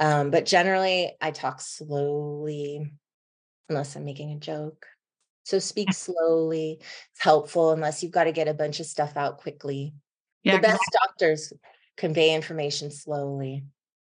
Um, 0.00 0.32
but 0.32 0.46
generally, 0.46 1.12
I 1.20 1.30
talk 1.30 1.60
slowly 1.60 2.90
unless 3.68 3.94
I'm 3.94 4.04
making 4.04 4.32
a 4.32 4.40
joke 4.40 4.84
so 5.48 5.58
speak 5.58 5.94
slowly. 5.94 6.78
It's 6.80 7.22
helpful 7.22 7.70
unless 7.72 8.02
you've 8.02 8.12
got 8.12 8.24
to 8.24 8.32
get 8.32 8.48
a 8.48 8.54
bunch 8.54 8.80
of 8.80 8.86
stuff 8.86 9.16
out 9.16 9.38
quickly. 9.38 9.94
Yeah, 10.42 10.56
the 10.56 10.62
best 10.62 10.82
doctors 10.92 11.54
convey 11.96 12.34
information 12.34 12.90
slowly. 12.90 13.64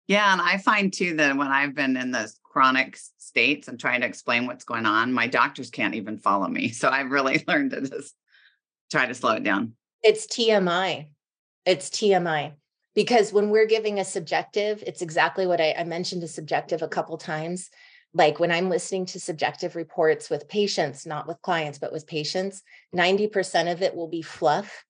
Yeah, 0.08 0.32
and 0.32 0.39
I 0.39 0.58
find 0.58 0.94
too 0.94 1.16
that 1.16 1.36
when 1.36 1.48
I've 1.48 1.74
been 1.74 1.98
in 1.98 2.12
those 2.12 2.39
chronic 2.44 2.96
states 3.18 3.68
and 3.68 3.80
trying 3.80 4.02
to 4.02 4.08
explain 4.08 4.46
what's 4.46 4.66
going 4.66 4.86
on, 4.86 5.14
my 5.14 5.26
doctors 5.26 5.72
can't 5.72 5.96
even 5.96 6.20
follow 6.20 6.48
me. 6.48 6.70
So 6.70 6.89
I've 6.89 7.10
really 7.10 7.44
learned 7.48 7.72
to 7.72 7.82
just 7.82 8.14
try 8.92 9.08
to 9.08 9.16
slow 9.16 9.32
it 9.32 9.44
down. 9.44 9.74
It's 10.04 10.28
TMI. 10.28 11.08
It's 11.66 11.89
TMI. 11.89 12.54
Because 12.94 13.34
when 13.34 13.50
we're 13.50 13.68
giving 13.68 14.00
a 14.00 14.06
subjective, 14.06 14.84
it's 14.86 15.02
exactly 15.02 15.48
what 15.48 15.62
I, 15.62 15.74
I 15.74 15.86
mentioned 15.86 16.22
a 16.24 16.28
subjective 16.28 16.84
a 16.84 16.88
couple 16.88 17.18
times 17.18 17.70
like 18.14 18.39
when 18.39 18.51
I'm 18.51 18.70
listening 18.70 19.05
to 19.07 19.20
subjective 19.20 19.76
reports 19.76 20.30
with 20.30 20.49
patients, 20.49 21.05
not 21.05 21.28
with 21.28 21.41
clients, 21.41 21.80
but 21.80 21.93
with 21.93 22.07
patients, 22.07 22.62
90% 22.95 23.72
of 23.72 23.82
it 23.82 23.95
will 23.95 24.09
be 24.09 24.22
fluff. 24.22 24.84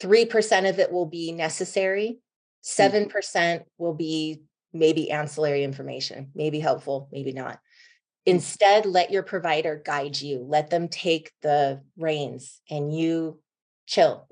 3% 0.00 0.68
of 0.68 0.78
it 0.78 0.90
will 0.90 1.06
be 1.06 1.32
necessary. 1.32 2.18
Mm-hmm. 2.64 3.08
7% 3.10 3.64
will 3.76 3.94
be 3.94 4.42
maybe 4.72 5.10
ancillary 5.10 5.64
information, 5.64 6.30
maybe 6.34 6.60
helpful, 6.60 7.08
maybe 7.12 7.32
not. 7.32 7.54
Mm-hmm. 7.56 8.36
Instead, 8.36 8.86
let 8.86 9.10
your 9.10 9.22
provider 9.22 9.80
guide 9.84 10.20
you, 10.20 10.44
let 10.46 10.70
them 10.70 10.88
take 10.88 11.32
the 11.42 11.82
reins 11.98 12.60
and 12.70 12.96
you 12.96 13.40
chill. 13.86 14.26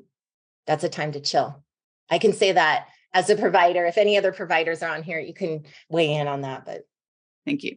That's 0.66 0.84
a 0.84 0.88
time 0.88 1.12
to 1.12 1.20
chill. 1.20 1.62
I 2.08 2.18
can 2.18 2.32
say 2.32 2.52
that 2.52 2.86
as 3.12 3.30
a 3.30 3.36
provider. 3.36 3.84
If 3.84 3.98
any 3.98 4.16
other 4.16 4.32
providers 4.32 4.82
are 4.82 4.94
on 4.94 5.02
here, 5.02 5.18
you 5.18 5.34
can 5.34 5.64
weigh 5.88 6.14
in 6.14 6.28
on 6.28 6.42
that. 6.42 6.64
But 6.64 6.82
thank 7.44 7.62
you. 7.62 7.76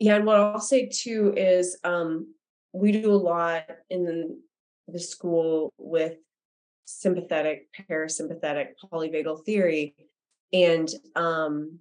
Yeah, 0.00 0.16
and 0.16 0.24
what 0.24 0.36
I'll 0.36 0.58
say 0.58 0.88
too 0.88 1.34
is 1.36 1.78
um, 1.84 2.34
we 2.72 2.90
do 2.90 3.12
a 3.12 3.14
lot 3.14 3.64
in 3.90 4.04
the, 4.04 4.98
school 4.98 5.72
with 5.78 6.16
sympathetic, 6.84 7.68
parasympathetic, 7.88 8.70
polyvagal 8.82 9.44
theory. 9.44 9.94
And 10.52 10.88
um, 11.14 11.78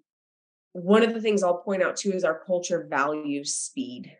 one 0.73 1.01
of 1.01 1.15
the 1.15 1.21
things 1.21 1.41
I'll 1.41 1.63
point 1.63 1.81
out 1.81 1.95
too 1.95 2.11
is 2.11 2.23
our 2.23 2.39
culture 2.45 2.85
values 2.87 3.55
speed. 3.55 4.15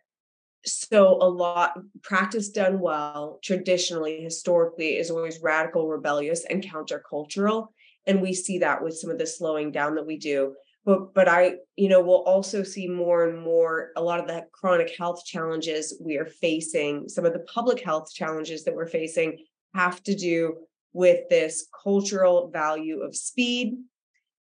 So 0.65 1.19
a 1.21 1.29
lot 1.29 1.77
practice 2.01 2.49
done 2.49 2.79
well, 2.79 3.39
traditionally, 3.43 4.21
historically, 4.21 4.97
is 4.97 5.11
always 5.11 5.39
radical, 5.39 5.87
rebellious, 5.87 6.45
and 6.45 6.63
countercultural. 6.63 7.67
And 8.07 8.23
we 8.23 8.33
see 8.33 8.57
that 8.59 8.81
with 8.81 8.97
some 8.97 9.11
of 9.11 9.19
the 9.19 9.27
slowing 9.27 9.71
down 9.71 9.93
that 9.95 10.07
we 10.07 10.17
do. 10.17 10.55
But 10.85 11.13
but 11.13 11.27
I, 11.27 11.55
you 11.75 11.89
know, 11.89 12.01
we'll 12.01 12.23
also 12.23 12.63
see 12.63 12.87
more 12.87 13.27
and 13.27 13.41
more 13.41 13.91
a 13.95 14.01
lot 14.01 14.19
of 14.19 14.27
the 14.27 14.45
chronic 14.51 14.95
health 14.97 15.25
challenges 15.25 15.99
we 16.03 16.17
are 16.17 16.25
facing, 16.25 17.09
some 17.09 17.25
of 17.25 17.33
the 17.33 17.45
public 17.53 17.81
health 17.81 18.11
challenges 18.13 18.63
that 18.63 18.75
we're 18.75 18.87
facing 18.87 19.45
have 19.75 20.01
to 20.03 20.15
do 20.15 20.55
with 20.93 21.29
this 21.29 21.67
cultural 21.83 22.49
value 22.49 23.01
of 23.01 23.15
speed 23.15 23.75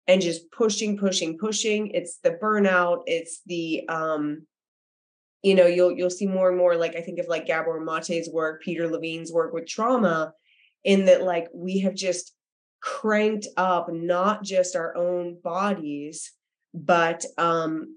and 0.07 0.20
just 0.20 0.51
pushing 0.51 0.99
pushing 0.99 1.39
pushing. 1.39 1.89
It's 1.89 2.18
the 2.18 2.32
burnout 2.32 3.05
it's 3.07 3.41
the 3.47 3.89
um 3.89 4.47
you 5.45 5.55
know 5.55 5.66
you'll 5.66 5.93
you'll 5.93 6.11
see 6.11 6.26
more 6.26 6.49
and 6.49 6.59
more 6.59 6.74
like 6.74 6.97
i 6.97 7.01
think 7.01 7.18
of 7.18 7.28
like 7.28 7.47
Gabor 7.47 7.80
Maté's 7.80 8.28
work 8.30 8.62
peter 8.62 8.89
levine's 8.89 9.30
work 9.30 9.53
with 9.53 9.66
trauma 9.66 10.32
in 10.82 11.05
that 11.05 11.22
like 11.22 11.49
we 11.55 11.80
have 11.80 11.95
just 11.95 12.35
cranked 12.85 13.47
up 13.57 13.91
not 13.91 14.43
just 14.43 14.76
our 14.76 14.95
own 14.95 15.39
bodies 15.43 16.32
but 16.74 17.24
um 17.39 17.97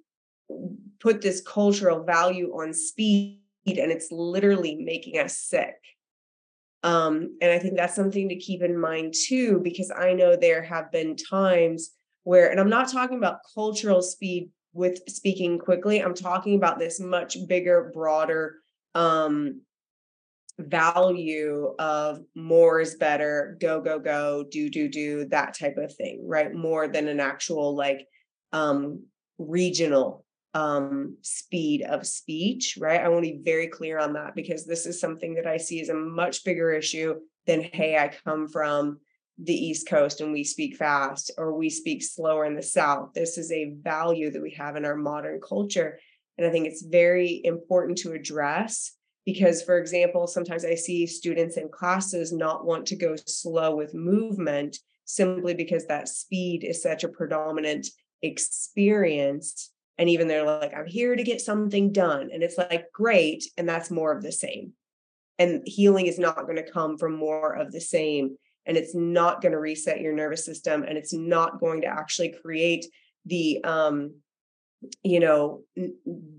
put 0.99 1.21
this 1.21 1.41
cultural 1.41 2.03
value 2.03 2.51
on 2.51 2.73
speed 2.73 3.41
and 3.65 3.91
it's 3.91 4.11
literally 4.11 4.75
making 4.75 5.19
us 5.19 5.37
sick. 5.37 5.75
Um, 6.83 7.37
and 7.41 7.51
I 7.51 7.59
think 7.59 7.75
that's 7.75 7.95
something 7.95 8.29
to 8.29 8.35
keep 8.37 8.61
in 8.61 8.77
mind 8.77 9.13
too, 9.27 9.59
because 9.63 9.91
I 9.91 10.13
know 10.13 10.35
there 10.35 10.63
have 10.63 10.91
been 10.91 11.15
times 11.15 11.91
where, 12.23 12.49
and 12.49 12.59
I'm 12.59 12.69
not 12.69 12.91
talking 12.91 13.17
about 13.17 13.39
cultural 13.53 14.01
speed 14.01 14.51
with 14.73 15.01
speaking 15.09 15.59
quickly, 15.59 15.99
I'm 15.99 16.13
talking 16.13 16.55
about 16.55 16.79
this 16.79 16.99
much 16.99 17.35
bigger, 17.47 17.91
broader 17.93 18.55
um, 18.95 19.61
value 20.59 21.73
of 21.77 22.19
more 22.35 22.79
is 22.79 22.95
better, 22.95 23.57
go, 23.59 23.81
go, 23.81 23.99
go, 23.99 24.45
do, 24.49 24.69
do, 24.69 24.89
do, 24.89 25.25
that 25.25 25.57
type 25.57 25.77
of 25.77 25.93
thing, 25.95 26.23
right? 26.27 26.53
More 26.53 26.87
than 26.87 27.07
an 27.07 27.19
actual 27.19 27.75
like 27.75 28.07
um, 28.53 29.03
regional 29.37 30.25
um, 30.53 31.17
speed 31.21 31.83
of 31.83 32.07
speech, 32.07 32.77
right? 32.79 33.01
I 33.01 33.09
want 33.09 33.25
to 33.25 33.33
be 33.33 33.41
very 33.43 33.67
clear 33.67 33.99
on 33.99 34.13
that 34.13 34.33
because 34.35 34.65
this 34.65 34.85
is 34.85 34.99
something 34.99 35.35
that 35.35 35.45
I 35.45 35.57
see 35.57 35.81
as 35.81 35.89
a 35.89 35.93
much 35.93 36.43
bigger 36.43 36.71
issue 36.71 37.15
than, 37.45 37.61
hey, 37.61 37.97
I 37.97 38.11
come 38.25 38.47
from 38.47 38.99
the 39.37 39.53
East 39.53 39.87
Coast 39.87 40.21
and 40.21 40.31
we 40.31 40.43
speak 40.43 40.75
fast 40.75 41.31
or 41.37 41.53
we 41.53 41.69
speak 41.69 42.03
slower 42.03 42.45
in 42.45 42.55
the 42.55 42.63
South. 42.63 43.13
This 43.13 43.37
is 43.37 43.51
a 43.51 43.75
value 43.81 44.31
that 44.31 44.41
we 44.41 44.51
have 44.51 44.75
in 44.75 44.85
our 44.85 44.95
modern 44.95 45.39
culture. 45.39 45.99
And 46.37 46.47
I 46.47 46.49
think 46.49 46.65
it's 46.65 46.81
very 46.81 47.41
important 47.43 47.99
to 47.99 48.13
address 48.13 48.93
because, 49.27 49.61
for 49.61 49.77
example, 49.77 50.25
sometimes 50.25 50.63
I 50.63 50.75
see 50.75 51.05
students 51.05 51.57
in 51.57 51.67
classes 51.67 52.31
not 52.31 52.65
want 52.65 52.85
to 52.85 52.95
go 52.95 53.17
slow 53.25 53.75
with 53.75 53.93
movement 53.93 54.77
simply 55.03 55.53
because 55.53 55.85
that 55.87 56.07
speed 56.07 56.63
is 56.63 56.81
such 56.81 57.03
a 57.03 57.09
predominant 57.09 57.87
experience. 58.21 59.69
And 59.97 60.09
even 60.09 60.29
they're 60.29 60.45
like, 60.45 60.73
I'm 60.73 60.85
here 60.85 61.13
to 61.13 61.23
get 61.23 61.41
something 61.41 61.91
done. 61.91 62.29
And 62.33 62.41
it's 62.41 62.57
like, 62.57 62.89
great. 62.93 63.43
And 63.57 63.67
that's 63.67 63.91
more 63.91 64.15
of 64.15 64.23
the 64.23 64.31
same. 64.31 64.71
And 65.37 65.61
healing 65.65 66.07
is 66.07 66.17
not 66.17 66.43
going 66.43 66.55
to 66.55 66.71
come 66.71 66.97
from 66.97 67.13
more 67.17 67.51
of 67.51 67.73
the 67.73 67.81
same 67.81 68.37
and 68.65 68.77
it's 68.77 68.95
not 68.95 69.41
going 69.41 69.51
to 69.51 69.59
reset 69.59 69.99
your 69.99 70.13
nervous 70.13 70.45
system 70.45 70.83
and 70.83 70.97
it's 70.97 71.13
not 71.13 71.59
going 71.59 71.81
to 71.81 71.87
actually 71.87 72.33
create 72.41 72.85
the 73.25 73.61
um 73.63 74.15
you 75.03 75.19
know 75.19 75.63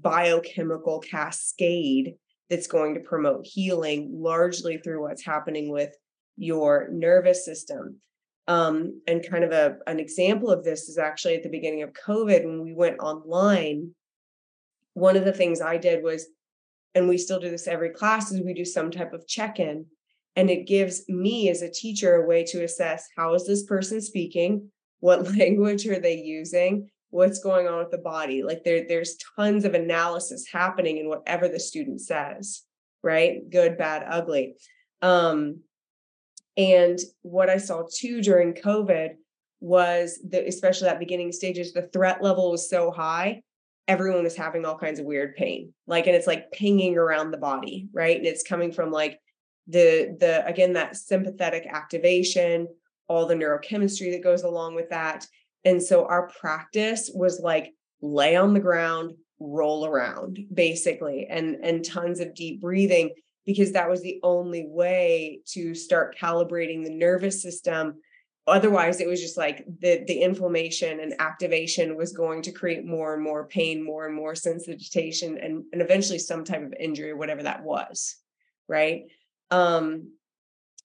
biochemical 0.00 1.00
cascade 1.00 2.14
that's 2.50 2.66
going 2.66 2.94
to 2.94 3.00
promote 3.00 3.46
healing 3.46 4.10
largely 4.12 4.78
through 4.78 5.02
what's 5.02 5.24
happening 5.24 5.70
with 5.70 5.94
your 6.36 6.88
nervous 6.90 7.44
system. 7.44 7.96
Um, 8.46 9.02
and 9.06 9.28
kind 9.28 9.44
of 9.44 9.52
a 9.52 9.76
an 9.86 10.00
example 10.00 10.50
of 10.50 10.64
this 10.64 10.88
is 10.88 10.96
actually 10.96 11.34
at 11.34 11.42
the 11.42 11.50
beginning 11.50 11.82
of 11.82 11.92
covid 11.92 12.46
when 12.46 12.62
we 12.62 12.72
went 12.72 12.98
online 12.98 13.90
one 14.94 15.18
of 15.18 15.26
the 15.26 15.34
things 15.34 15.60
i 15.60 15.76
did 15.76 16.02
was 16.02 16.28
and 16.94 17.08
we 17.08 17.18
still 17.18 17.38
do 17.38 17.50
this 17.50 17.68
every 17.68 17.90
class 17.90 18.30
is 18.32 18.42
we 18.42 18.54
do 18.54 18.64
some 18.64 18.90
type 18.90 19.12
of 19.12 19.26
check-in. 19.26 19.86
And 20.36 20.50
it 20.50 20.66
gives 20.66 21.08
me 21.08 21.48
as 21.48 21.62
a 21.62 21.70
teacher 21.70 22.14
a 22.14 22.26
way 22.26 22.44
to 22.44 22.64
assess 22.64 23.08
how 23.16 23.34
is 23.34 23.46
this 23.46 23.64
person 23.64 24.00
speaking? 24.00 24.70
What 25.00 25.36
language 25.36 25.86
are 25.86 25.98
they 25.98 26.16
using 26.16 26.90
what's 27.10 27.40
going 27.40 27.66
on 27.66 27.78
with 27.78 27.90
the 27.90 27.98
body. 27.98 28.42
Like 28.42 28.64
there 28.64 28.84
there's 28.86 29.16
tons 29.36 29.64
of 29.64 29.74
analysis 29.74 30.46
happening 30.50 30.98
in 30.98 31.08
whatever 31.08 31.48
the 31.48 31.60
student 31.60 32.00
says 32.00 32.62
right? 33.02 33.48
Good 33.48 33.78
bad 33.78 34.04
ugly. 34.08 34.56
Um 35.02 35.60
and 36.56 36.98
what 37.22 37.48
i 37.48 37.56
saw 37.56 37.84
too 37.88 38.20
during 38.20 38.52
covid 38.52 39.10
was 39.60 40.18
that 40.28 40.46
especially 40.46 40.86
that 40.86 40.98
beginning 40.98 41.32
stages 41.32 41.72
the 41.72 41.88
threat 41.92 42.22
level 42.22 42.50
was 42.50 42.68
so 42.68 42.90
high 42.90 43.40
everyone 43.86 44.24
was 44.24 44.36
having 44.36 44.66
all 44.66 44.76
kinds 44.76 44.98
of 45.00 45.06
weird 45.06 45.34
pain. 45.34 45.72
Like 45.86 46.06
and 46.06 46.14
it's 46.14 46.26
like 46.26 46.52
pinging 46.52 46.98
around 46.98 47.30
the 47.30 47.38
body 47.38 47.88
right? 47.92 48.16
And 48.16 48.26
it's 48.26 48.42
coming 48.42 48.72
from 48.72 48.90
like 48.90 49.18
the 49.66 50.16
the 50.20 50.44
again 50.46 50.74
that 50.74 50.96
sympathetic 50.96 51.66
activation 51.66 52.66
all 53.08 53.24
the 53.24 53.34
neurochemistry 53.34 54.12
that 54.12 54.22
goes 54.22 54.42
along 54.42 54.74
with 54.74 54.90
that 54.90 55.26
and 55.64 55.82
so 55.82 56.06
our 56.06 56.28
practice 56.40 57.10
was 57.14 57.40
like 57.40 57.74
lay 58.00 58.36
on 58.36 58.54
the 58.54 58.60
ground 58.60 59.12
roll 59.40 59.86
around 59.86 60.38
basically 60.52 61.26
and 61.28 61.56
and 61.62 61.84
tons 61.84 62.20
of 62.20 62.34
deep 62.34 62.60
breathing 62.60 63.10
because 63.46 63.72
that 63.72 63.88
was 63.88 64.02
the 64.02 64.20
only 64.22 64.66
way 64.68 65.40
to 65.46 65.74
start 65.74 66.16
calibrating 66.18 66.84
the 66.84 66.90
nervous 66.90 67.40
system. 67.40 67.94
Otherwise 68.46 69.00
it 69.00 69.08
was 69.08 69.20
just 69.20 69.36
like 69.36 69.64
the 69.80 70.04
the 70.06 70.22
inflammation 70.22 71.00
and 71.00 71.14
activation 71.20 71.96
was 71.96 72.12
going 72.12 72.42
to 72.42 72.52
create 72.52 72.84
more 72.84 73.14
and 73.14 73.22
more 73.22 73.46
pain 73.46 73.84
more 73.84 74.06
and 74.06 74.14
more 74.14 74.32
sensitization 74.32 75.44
and 75.44 75.64
and 75.72 75.82
eventually 75.82 76.18
some 76.18 76.44
type 76.44 76.62
of 76.62 76.74
injury 76.80 77.14
whatever 77.14 77.42
that 77.42 77.62
was 77.62 78.16
right? 78.68 79.04
Um, 79.50 80.12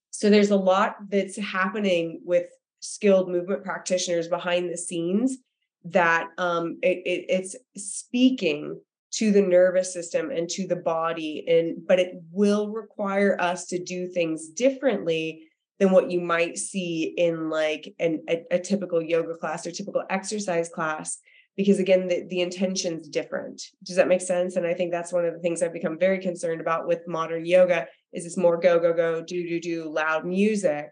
so 0.10 0.30
there's 0.30 0.52
a 0.52 0.56
lot 0.56 0.96
that's 1.10 1.38
happening 1.38 2.22
with 2.24 2.48
skilled 2.84 3.30
movement 3.30 3.64
practitioners 3.64 4.28
behind 4.28 4.70
the 4.70 4.78
scenes 4.78 5.38
that 5.86 6.28
um, 6.38 6.78
it, 6.82 7.02
it, 7.06 7.26
it's 7.30 7.56
speaking 7.78 8.80
to 9.12 9.32
the 9.32 9.42
nervous 9.42 9.94
system 9.94 10.32
and 10.32 10.50
to 10.50 10.68
the 10.68 10.76
body 10.76 11.46
and 11.48 11.88
but 11.88 12.00
it 12.00 12.16
will 12.32 12.70
require 12.70 13.40
us 13.40 13.68
to 13.68 13.82
do 13.82 14.08
things 14.08 14.50
differently 14.50 15.48
than 15.80 15.92
what 15.92 16.12
you 16.12 16.20
might 16.20 16.58
see 16.58 17.14
in 17.18 17.50
like 17.50 17.94
an, 18.00 18.22
a, 18.30 18.44
a 18.52 18.60
typical 18.60 19.02
yoga 19.02 19.36
class 19.36 19.66
or 19.66 19.72
typical 19.72 20.04
exercise 20.10 20.68
class 20.68 21.20
because 21.56 21.80
again 21.80 22.08
the, 22.08 22.26
the 22.30 22.42
intention's 22.42 23.08
different. 23.08 23.62
Does 23.84 23.96
that 23.96 24.08
make 24.10 24.22
sense? 24.22 24.58
And 24.58 24.66
i 24.66 24.74
think 24.74 24.92
that's 24.92 25.14
one 25.14 25.26
of 25.26 25.34
the 25.34 25.40
things 25.40 25.64
i've 25.64 25.72
become 25.72 25.98
very 25.98 26.20
concerned 26.20 26.60
about 26.60 26.86
with 26.86 27.08
modern 27.08 27.46
yoga 27.46 27.88
is 28.12 28.26
this 28.26 28.38
more 28.38 28.58
go 28.60 28.78
go 28.78 28.94
go 28.94 29.22
do 29.22 29.48
do 29.48 29.62
do 29.62 29.90
loud 29.90 30.26
music 30.26 30.88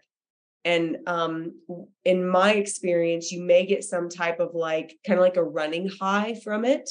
and 0.64 0.98
um 1.06 1.52
in 2.04 2.26
my 2.26 2.52
experience 2.52 3.32
you 3.32 3.42
may 3.42 3.66
get 3.66 3.84
some 3.84 4.08
type 4.08 4.40
of 4.40 4.54
like 4.54 4.96
kind 5.06 5.18
of 5.18 5.24
like 5.24 5.36
a 5.36 5.44
running 5.44 5.88
high 5.88 6.34
from 6.42 6.64
it 6.64 6.88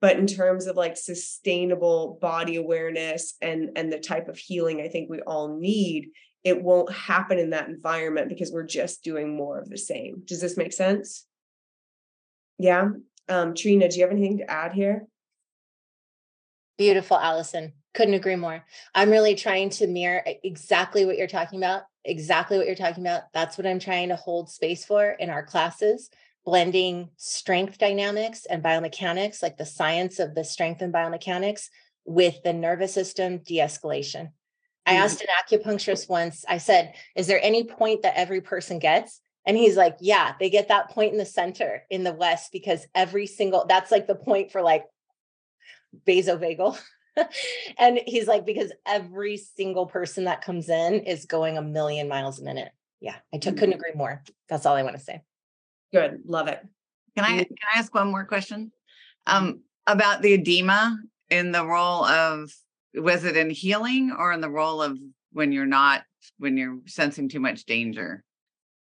but 0.00 0.18
in 0.18 0.26
terms 0.26 0.66
of 0.66 0.76
like 0.76 0.96
sustainable 0.96 2.18
body 2.20 2.56
awareness 2.56 3.34
and 3.42 3.70
and 3.76 3.92
the 3.92 3.98
type 3.98 4.28
of 4.28 4.38
healing 4.38 4.80
i 4.80 4.88
think 4.88 5.10
we 5.10 5.20
all 5.20 5.56
need 5.58 6.08
it 6.44 6.62
won't 6.62 6.92
happen 6.92 7.38
in 7.38 7.50
that 7.50 7.68
environment 7.68 8.28
because 8.28 8.52
we're 8.52 8.62
just 8.62 9.02
doing 9.04 9.36
more 9.36 9.58
of 9.58 9.68
the 9.68 9.78
same 9.78 10.22
does 10.26 10.40
this 10.40 10.56
make 10.56 10.72
sense 10.72 11.26
yeah. 12.58 12.88
Um, 13.28 13.54
Trina, 13.54 13.88
do 13.88 13.96
you 13.96 14.02
have 14.02 14.12
anything 14.12 14.38
to 14.38 14.50
add 14.50 14.72
here? 14.72 15.06
Beautiful, 16.76 17.18
Allison. 17.18 17.72
Couldn't 17.94 18.14
agree 18.14 18.36
more. 18.36 18.64
I'm 18.94 19.10
really 19.10 19.34
trying 19.34 19.70
to 19.70 19.86
mirror 19.86 20.22
exactly 20.42 21.04
what 21.04 21.16
you're 21.16 21.26
talking 21.26 21.58
about 21.58 21.82
exactly 22.04 22.58
what 22.58 22.66
you're 22.66 22.76
talking 22.76 23.04
about. 23.04 23.32
That's 23.32 23.56
what 23.56 23.66
I'm 23.66 23.78
trying 23.78 24.08
to 24.08 24.16
hold 24.16 24.50
space 24.50 24.84
for 24.84 25.10
in 25.10 25.30
our 25.30 25.44
classes, 25.44 26.10
blending 26.44 27.10
strength 27.16 27.78
dynamics 27.78 28.46
and 28.46 28.62
biomechanics, 28.62 29.42
like 29.42 29.56
the 29.56 29.66
science 29.66 30.18
of 30.18 30.34
the 30.34 30.44
strength 30.44 30.82
and 30.82 30.92
biomechanics, 30.92 31.68
with 32.04 32.42
the 32.42 32.52
nervous 32.52 32.92
system 32.92 33.38
de 33.38 33.58
escalation. 33.58 34.30
I 34.86 34.94
mm-hmm. 34.94 35.02
asked 35.02 35.22
an 35.22 35.28
acupuncturist 35.58 36.08
once, 36.08 36.44
I 36.48 36.58
said, 36.58 36.94
Is 37.16 37.26
there 37.26 37.40
any 37.42 37.64
point 37.64 38.02
that 38.02 38.18
every 38.18 38.40
person 38.40 38.78
gets? 38.78 39.20
And 39.46 39.56
he's 39.56 39.76
like, 39.76 39.96
Yeah, 40.00 40.34
they 40.38 40.50
get 40.50 40.68
that 40.68 40.90
point 40.90 41.12
in 41.12 41.18
the 41.18 41.24
center 41.24 41.82
in 41.90 42.04
the 42.04 42.12
West 42.12 42.52
because 42.52 42.86
every 42.94 43.26
single, 43.26 43.64
that's 43.66 43.90
like 43.90 44.06
the 44.06 44.14
point 44.14 44.52
for 44.52 44.62
like 44.62 44.84
vasovagal. 46.06 46.78
and 47.78 48.00
he's 48.06 48.26
like, 48.26 48.44
because 48.44 48.72
every 48.86 49.36
single 49.36 49.86
person 49.86 50.24
that 50.24 50.42
comes 50.42 50.68
in 50.68 51.00
is 51.00 51.26
going 51.26 51.56
a 51.56 51.62
million 51.62 52.08
miles 52.08 52.40
a 52.40 52.44
minute. 52.44 52.72
Yeah, 53.00 53.16
I 53.32 53.38
t- 53.38 53.50
couldn't 53.50 53.70
mm-hmm. 53.70 53.80
agree 53.80 53.92
more. 53.94 54.22
That's 54.48 54.66
all 54.66 54.76
I 54.76 54.82
want 54.82 54.96
to 54.96 55.02
say. 55.02 55.22
Good. 55.92 56.22
Love 56.26 56.48
it. 56.48 56.60
Can 57.16 57.24
I 57.24 57.36
can 57.44 57.56
I 57.74 57.78
ask 57.78 57.94
one 57.94 58.10
more 58.10 58.24
question? 58.24 58.72
Um, 59.26 59.60
about 59.86 60.22
the 60.22 60.32
edema 60.32 60.98
in 61.30 61.52
the 61.52 61.64
role 61.64 62.04
of 62.04 62.50
was 62.94 63.24
it 63.24 63.36
in 63.36 63.50
healing 63.50 64.14
or 64.16 64.32
in 64.32 64.40
the 64.40 64.50
role 64.50 64.82
of 64.82 64.98
when 65.32 65.52
you're 65.52 65.66
not 65.66 66.02
when 66.38 66.56
you're 66.56 66.78
sensing 66.86 67.28
too 67.28 67.40
much 67.40 67.64
danger? 67.64 68.24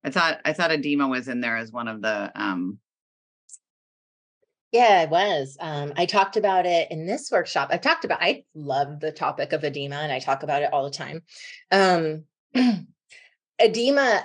I 0.05 0.11
thought 0.11 0.41
I 0.45 0.53
thought 0.53 0.73
edema 0.73 1.09
was 1.09 1.29
in 1.29 1.41
there 1.41 1.57
as 1.57 1.71
one 1.71 1.89
of 1.89 2.01
the 2.01 2.33
um 2.35 2.79
yeah, 4.73 5.03
it 5.03 5.11
was. 5.11 5.59
Um, 5.61 5.93
I 5.97 6.07
talked 6.07 6.39
about 6.39 6.65
it 6.65 6.91
in 6.91 7.07
this 7.07 7.31
workshop. 7.31 7.69
I've 7.71 7.83
talked 7.83 8.07
about, 8.07 8.23
I 8.23 8.45
love 8.55 9.01
the 9.01 9.13
topic 9.13 9.53
of 9.53 9.65
edema 9.65 9.97
and 9.97 10.11
I 10.11 10.19
talk 10.19 10.43
about 10.43 10.63
it 10.63 10.73
all 10.73 10.85
the 10.85 10.91
time. 10.91 11.23
Um, 11.71 12.25
edema, 13.59 14.23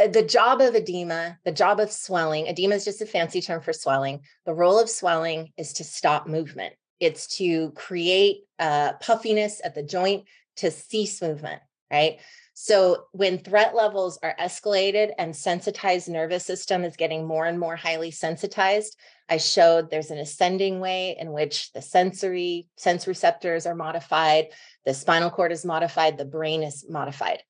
uh, 0.00 0.08
the 0.08 0.24
job 0.24 0.60
of 0.60 0.74
edema, 0.74 1.38
the 1.44 1.52
job 1.52 1.78
of 1.78 1.92
swelling, 1.92 2.48
edema 2.48 2.74
is 2.74 2.84
just 2.84 3.02
a 3.02 3.06
fancy 3.06 3.40
term 3.40 3.62
for 3.62 3.72
swelling. 3.72 4.22
The 4.46 4.54
role 4.54 4.80
of 4.80 4.90
swelling 4.90 5.52
is 5.56 5.72
to 5.74 5.84
stop 5.84 6.26
movement, 6.26 6.74
it's 6.98 7.36
to 7.36 7.70
create 7.72 8.42
uh, 8.58 8.94
puffiness 8.94 9.60
at 9.64 9.76
the 9.76 9.82
joint 9.84 10.24
to 10.56 10.72
cease 10.72 11.22
movement, 11.22 11.62
right? 11.92 12.18
So 12.56 13.06
when 13.10 13.38
threat 13.38 13.74
levels 13.74 14.16
are 14.22 14.36
escalated 14.40 15.10
and 15.18 15.34
sensitized 15.34 16.08
nervous 16.08 16.46
system 16.46 16.84
is 16.84 16.96
getting 16.96 17.26
more 17.26 17.46
and 17.46 17.58
more 17.58 17.74
highly 17.74 18.12
sensitized, 18.12 18.96
I 19.28 19.38
showed 19.38 19.90
there's 19.90 20.12
an 20.12 20.18
ascending 20.18 20.78
way 20.78 21.16
in 21.18 21.32
which 21.32 21.72
the 21.72 21.82
sensory 21.82 22.68
sense 22.76 23.08
receptors 23.08 23.66
are 23.66 23.74
modified, 23.74 24.46
the 24.84 24.94
spinal 24.94 25.30
cord 25.30 25.50
is 25.50 25.64
modified, 25.64 26.16
the 26.16 26.24
brain 26.24 26.62
is 26.62 26.86
modified. 26.88 27.42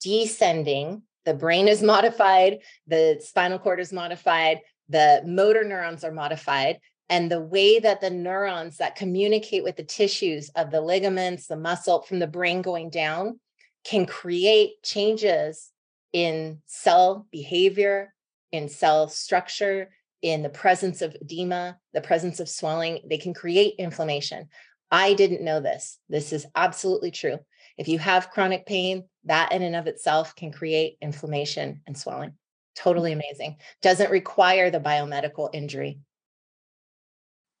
Descending, 0.00 1.02
the 1.24 1.34
brain 1.34 1.68
is 1.68 1.80
modified, 1.94 2.58
the 2.88 3.20
spinal 3.20 3.60
cord 3.60 3.78
is 3.78 3.92
modified, 3.92 4.58
the 4.88 5.22
motor 5.24 5.62
neurons 5.62 6.02
are 6.02 6.12
modified, 6.12 6.80
and 7.08 7.30
the 7.30 7.40
way 7.40 7.78
that 7.78 8.00
the 8.00 8.10
neurons 8.10 8.78
that 8.78 8.96
communicate 8.96 9.62
with 9.62 9.76
the 9.76 9.84
tissues 9.84 10.50
of 10.56 10.72
the 10.72 10.80
ligaments, 10.80 11.46
the 11.46 11.56
muscle 11.56 12.02
from 12.02 12.18
the 12.18 12.26
brain 12.26 12.60
going 12.60 12.90
down 12.90 13.38
can 13.88 14.04
create 14.04 14.82
changes 14.82 15.70
in 16.12 16.60
cell 16.66 17.26
behavior, 17.32 18.12
in 18.52 18.68
cell 18.68 19.08
structure, 19.08 19.88
in 20.20 20.42
the 20.42 20.50
presence 20.50 21.00
of 21.00 21.16
edema, 21.22 21.78
the 21.94 22.02
presence 22.02 22.38
of 22.38 22.50
swelling. 22.50 23.00
They 23.08 23.16
can 23.16 23.32
create 23.32 23.76
inflammation. 23.78 24.48
I 24.90 25.14
didn't 25.14 25.42
know 25.42 25.60
this. 25.60 25.98
This 26.10 26.34
is 26.34 26.46
absolutely 26.54 27.12
true. 27.12 27.38
If 27.78 27.88
you 27.88 27.98
have 27.98 28.30
chronic 28.30 28.66
pain, 28.66 29.04
that 29.24 29.52
in 29.52 29.62
and 29.62 29.74
of 29.74 29.86
itself 29.86 30.36
can 30.36 30.52
create 30.52 30.98
inflammation 31.00 31.80
and 31.86 31.96
swelling. 31.96 32.34
Totally 32.76 33.12
mm. 33.12 33.22
amazing. 33.22 33.56
Doesn't 33.80 34.10
require 34.10 34.70
the 34.70 34.80
biomedical 34.80 35.48
injury. 35.54 36.00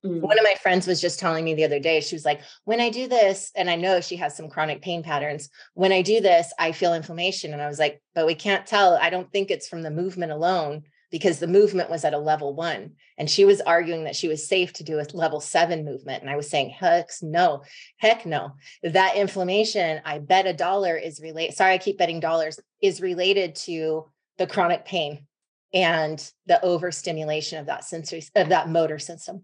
Mm. 0.04 0.20
One 0.20 0.38
of 0.38 0.44
my 0.44 0.54
friends 0.62 0.86
was 0.86 1.00
just 1.00 1.18
telling 1.18 1.44
me 1.44 1.54
the 1.54 1.64
other 1.64 1.80
day, 1.80 2.00
she 2.00 2.14
was 2.14 2.24
like, 2.24 2.40
when 2.64 2.80
I 2.80 2.90
do 2.90 3.08
this, 3.08 3.50
and 3.56 3.68
I 3.68 3.76
know 3.76 4.00
she 4.00 4.16
has 4.16 4.36
some 4.36 4.48
chronic 4.48 4.80
pain 4.82 5.02
patterns, 5.02 5.48
when 5.74 5.92
I 5.92 6.02
do 6.02 6.20
this, 6.20 6.52
I 6.58 6.72
feel 6.72 6.94
inflammation. 6.94 7.52
And 7.52 7.60
I 7.60 7.68
was 7.68 7.78
like, 7.78 8.00
but 8.14 8.26
we 8.26 8.34
can't 8.34 8.66
tell. 8.66 8.96
I 8.96 9.10
don't 9.10 9.30
think 9.32 9.50
it's 9.50 9.68
from 9.68 9.82
the 9.82 9.90
movement 9.90 10.32
alone 10.32 10.82
because 11.10 11.38
the 11.38 11.46
movement 11.46 11.90
was 11.90 12.04
at 12.04 12.14
a 12.14 12.18
level 12.18 12.54
one. 12.54 12.92
And 13.16 13.30
she 13.30 13.44
was 13.44 13.60
arguing 13.62 14.04
that 14.04 14.14
she 14.14 14.28
was 14.28 14.46
safe 14.46 14.72
to 14.74 14.84
do 14.84 15.00
a 15.00 15.06
level 15.14 15.40
seven 15.40 15.84
movement. 15.84 16.22
And 16.22 16.30
I 16.30 16.36
was 16.36 16.50
saying, 16.50 16.70
heck 16.70 17.10
no, 17.22 17.62
heck 17.96 18.26
no. 18.26 18.52
That 18.82 19.16
inflammation, 19.16 20.00
I 20.04 20.18
bet 20.18 20.46
a 20.46 20.52
dollar 20.52 20.96
is 20.96 21.20
related. 21.20 21.56
Sorry, 21.56 21.72
I 21.72 21.78
keep 21.78 21.98
betting 21.98 22.20
dollars, 22.20 22.60
is 22.82 23.00
related 23.00 23.56
to 23.56 24.04
the 24.36 24.46
chronic 24.46 24.84
pain 24.84 25.26
and 25.72 26.30
the 26.46 26.62
overstimulation 26.64 27.58
of 27.58 27.66
that 27.66 27.84
sensory 27.84 28.22
of 28.34 28.50
that 28.50 28.68
motor 28.68 28.98
system. 28.98 29.42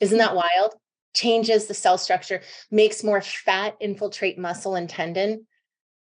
Isn't 0.00 0.18
that 0.18 0.34
wild? 0.34 0.74
Changes 1.14 1.66
the 1.66 1.74
cell 1.74 1.98
structure, 1.98 2.40
makes 2.70 3.04
more 3.04 3.20
fat 3.20 3.76
infiltrate 3.80 4.38
muscle 4.38 4.74
and 4.76 4.88
tendon, 4.88 5.46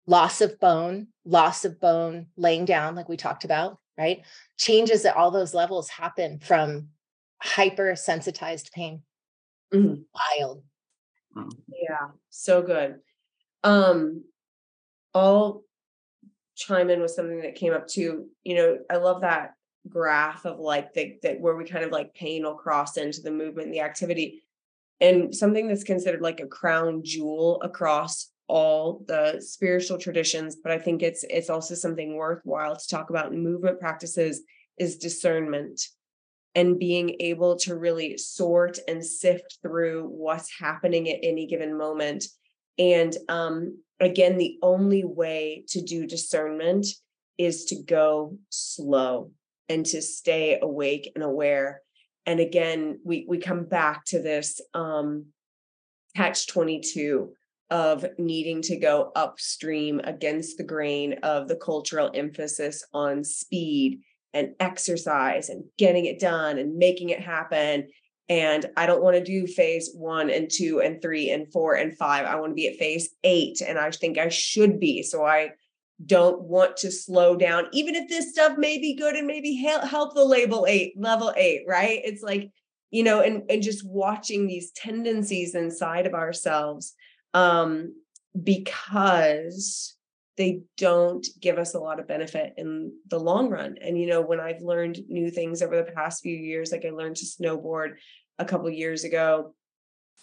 loss 0.07 0.41
of 0.41 0.59
bone, 0.61 1.09
loss 1.25 1.65
of 1.65 1.81
bone 1.81 2.27
laying 2.37 2.65
down, 2.65 2.95
like 2.95 3.09
we 3.09 3.17
talked 3.17 3.45
about, 3.45 3.79
right? 3.97 4.23
Changes 4.59 5.05
at 5.05 5.17
all 5.17 5.31
those 5.31 5.55
levels 5.55 5.89
happen 5.89 6.39
from 6.41 6.89
hypersensitized 7.45 8.73
pain. 8.73 9.03
Mm-hmm. 9.73 10.03
Wild. 10.41 10.63
Yeah, 11.69 12.09
so 12.31 12.63
good. 12.63 12.97
Um, 13.63 14.25
I'll 15.15 15.65
chime 16.57 16.91
in 16.91 17.01
with 17.01 17.11
something 17.11 17.43
that 17.43 17.55
came 17.55 17.75
up 17.75 17.87
too. 17.87 18.29
You 18.43 18.55
know, 18.55 18.79
I 18.91 18.97
love 18.97 19.21
that 19.21 19.56
graph 19.89 20.45
of 20.45 20.59
like 20.59 20.93
the, 20.95 21.17
that 21.23 21.41
where 21.41 21.57
we 21.57 21.65
kind 21.65 21.85
of 21.85 21.93
like 21.93 22.15
pain 22.15 22.45
will 22.45 22.55
cross 22.55 22.97
into 22.97 23.23
the 23.23 23.31
movement, 23.31 23.67
and 23.67 23.75
the 23.75 23.81
activity, 23.81 24.43
and 25.01 25.35
something 25.35 25.69
that's 25.69 25.85
considered 25.85 26.23
like 26.23 26.41
a 26.41 26.47
crown 26.47 27.03
jewel 27.05 27.61
across 27.63 28.31
all 28.49 29.05
the 29.07 29.41
spiritual 29.41 29.99
traditions. 29.99 30.57
But 30.57 30.73
I 30.73 30.79
think 30.79 31.03
it's 31.03 31.25
it's 31.29 31.51
also 31.51 31.75
something 31.75 32.15
worthwhile 32.15 32.77
to 32.77 32.89
talk 32.89 33.11
about 33.11 33.33
in 33.33 33.43
movement 33.43 33.81
practices 33.81 34.43
is 34.79 34.99
discernment 34.99 35.81
and 36.55 36.79
being 36.79 37.17
able 37.21 37.57
to 37.57 37.77
really 37.77 38.17
sort 38.17 38.79
and 38.89 39.05
sift 39.05 39.59
through 39.63 40.05
what's 40.07 40.59
happening 40.59 41.09
at 41.11 41.21
any 41.23 41.47
given 41.47 41.77
moment. 41.77 42.25
And 42.79 43.15
um, 43.29 43.79
again, 44.01 44.39
the 44.39 44.59
only 44.63 45.05
way 45.05 45.65
to 45.69 45.83
do 45.83 46.07
discernment 46.07 46.87
is 47.37 47.67
to 47.67 47.83
go 47.83 48.39
slow 48.49 49.31
and 49.69 49.85
to 49.87 50.01
stay 50.03 50.59
awake 50.61 51.11
and 51.15 51.25
aware 51.25 51.81
and 52.27 52.41
again 52.41 52.99
we 53.05 53.27
we 53.29 53.39
come 53.39 53.65
back 53.65 54.05
to 54.05 54.21
this 54.21 54.61
um 54.75 55.27
catch 56.15 56.47
22 56.47 57.33
of 57.71 58.07
needing 58.17 58.63
to 58.63 58.77
go 58.77 59.11
upstream 59.17 60.01
against 60.05 60.57
the 60.57 60.65
grain 60.65 61.15
of 61.23 61.49
the 61.49 61.57
cultural 61.57 62.11
emphasis 62.15 62.85
on 62.95 63.25
speed 63.25 64.01
and 64.33 64.51
exercise 64.61 65.49
and 65.49 65.65
getting 65.77 66.07
it 66.07 66.21
done 66.21 66.59
and 66.59 66.77
making 66.77 67.11
it 67.11 67.21
happen 67.21 67.87
and 68.29 68.67
I 68.77 68.87
don't 68.87 69.03
want 69.03 69.17
to 69.17 69.25
do 69.25 69.47
phase 69.47 69.91
one 69.95 70.31
and 70.31 70.51
two 70.51 70.81
and 70.81 71.01
three 71.01 71.31
and 71.31 71.51
four 71.53 71.75
and 71.75 71.97
five. 71.97 72.27
I 72.27 72.37
want 72.37 72.51
to 72.51 72.55
be 72.55 72.67
at 72.67 72.77
phase 72.77 73.11
eight, 73.23 73.61
and 73.61 73.79
I 73.79 73.91
think 73.91 74.19
I 74.19 74.29
should 74.31 74.81
be. 74.81 75.03
So 75.03 75.25
I 75.25 75.51
don't 76.05 76.43
want 76.43 76.77
to 76.79 76.91
slow 76.91 77.37
down, 77.37 77.67
even 77.73 77.95
if 77.95 78.09
this 78.09 78.31
stuff 78.31 78.59
may 78.59 78.79
be 78.79 78.95
good 78.95 79.15
and 79.15 79.27
maybe 79.27 79.55
help, 79.57 80.15
the 80.15 80.25
label 80.25 80.67
eight, 80.69 80.93
level 80.97 81.33
eight, 81.37 81.63
right? 81.67 82.01
It's 82.05 82.23
like, 82.23 82.51
you 82.91 83.03
know, 83.03 83.21
and, 83.21 83.43
and 83.51 83.63
just 83.63 83.87
watching 83.87 84.47
these 84.47 84.73
tendencies 84.73 85.55
inside 85.55 86.07
of 86.07 86.15
ourselves 86.15 86.95
um, 87.33 87.95
because 88.43 89.97
they 90.37 90.61
don't 90.77 91.27
give 91.41 91.57
us 91.57 91.75
a 91.75 91.79
lot 91.79 91.99
of 91.99 92.07
benefit 92.07 92.53
in 92.59 92.93
the 93.09 93.19
long 93.19 93.49
run. 93.49 93.77
And, 93.81 93.99
you 93.99 94.07
know, 94.07 94.21
when 94.21 94.39
I've 94.39 94.61
learned 94.61 95.01
new 95.09 95.31
things 95.31 95.63
over 95.63 95.77
the 95.77 95.93
past 95.93 96.23
few 96.23 96.37
years, 96.37 96.73
like 96.73 96.85
I 96.85 96.91
learned 96.91 97.17
to 97.17 97.25
snowboard 97.25 97.95
a 98.39 98.45
couple 98.45 98.69
years 98.69 99.05
ago, 99.05 99.55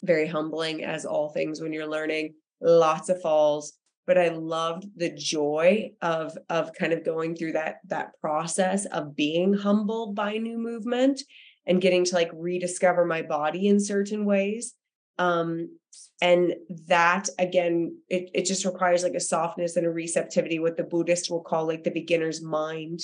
very 0.04 0.28
humbling 0.28 0.84
as 0.84 1.06
all 1.06 1.30
things 1.30 1.62
when 1.62 1.74
you're 1.74 1.88
learning, 1.88 2.36
lots 2.62 3.10
of 3.10 3.22
falls, 3.22 3.74
but 4.06 4.18
I 4.18 4.30
loved 4.30 4.86
the 4.96 5.14
joy 5.14 5.92
of 6.02 6.38
of 6.50 6.74
kind 6.74 6.94
of 6.94 7.06
going 7.06 7.36
through 7.36 7.54
that 7.54 7.78
that 7.88 8.20
process 8.20 8.86
of 8.86 9.16
being 9.16 9.54
humbled 9.54 10.16
by 10.16 10.38
new 10.38 10.58
movement 10.58 11.22
and 11.66 11.82
getting 11.82 12.04
to 12.06 12.16
like 12.16 12.32
rediscover 12.34 13.06
my 13.06 13.22
body 13.22 13.68
in 13.68 13.80
certain 13.80 14.26
ways. 14.26 14.74
Um, 15.18 15.78
and 16.22 16.56
that 16.88 17.30
again, 17.40 17.98
it, 18.10 18.30
it 18.34 18.46
just 18.46 18.66
requires 18.66 19.04
like 19.04 19.14
a 19.14 19.20
softness 19.20 19.78
and 19.78 19.86
a 19.86 19.92
receptivity, 19.92 20.60
what 20.60 20.76
the 20.76 20.84
Buddhist 20.84 21.30
will 21.30 21.42
call 21.42 21.68
like 21.68 21.84
the 21.84 21.92
beginner's 21.92 22.42
mind. 22.42 23.00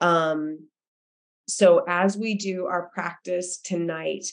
Um, 0.00 0.68
so 1.48 1.84
as 1.88 2.16
we 2.16 2.34
do 2.34 2.66
our 2.66 2.90
practice 2.94 3.58
tonight, 3.58 4.26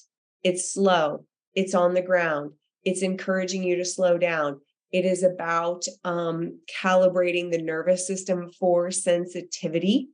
it's 0.43 0.73
slow, 0.73 1.25
it's 1.55 1.73
on 1.73 1.93
the 1.93 2.01
ground, 2.01 2.51
it's 2.83 3.01
encouraging 3.01 3.63
you 3.63 3.77
to 3.77 3.85
slow 3.85 4.17
down 4.17 4.61
It 4.91 5.05
is 5.05 5.23
about 5.23 5.85
um, 6.03 6.59
calibrating 6.81 7.51
the 7.51 7.61
nervous 7.61 8.07
system 8.07 8.51
for 8.59 8.91
sensitivity. 8.91 10.09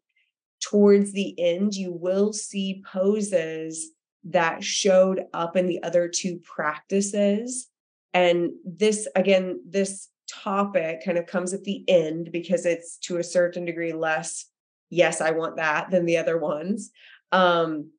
Towards 0.62 1.14
the 1.14 1.36
end, 1.40 1.76
you 1.76 1.94
will 1.94 2.34
see 2.34 2.84
poses 2.92 3.92
that 4.26 4.64
showed 4.64 5.26
up 5.34 5.56
in 5.56 5.68
the 5.68 5.82
other 5.84 6.10
two 6.10 6.40
practices. 6.44 7.68
And 8.14 8.52
this, 8.66 9.08
again, 9.16 9.62
this 9.68 10.10
topic 10.28 11.06
kind 11.06 11.18
of 11.18 11.28
comes 11.28 11.54
at 11.54 11.64
the 11.64 11.84
end 11.88 12.30
because 12.32 12.66
it's 12.66 12.98
to 13.00 13.18
a 13.18 13.24
certain 13.24 13.66
degree 13.66 13.94
less, 13.94 14.46
yes, 14.90 15.22
I 15.22 15.32
want 15.32 15.58
that 15.58 15.92
than 15.92 16.06
the 16.06 16.18
other 16.18 16.38
ones. 16.38 16.92
Um, 17.32 17.92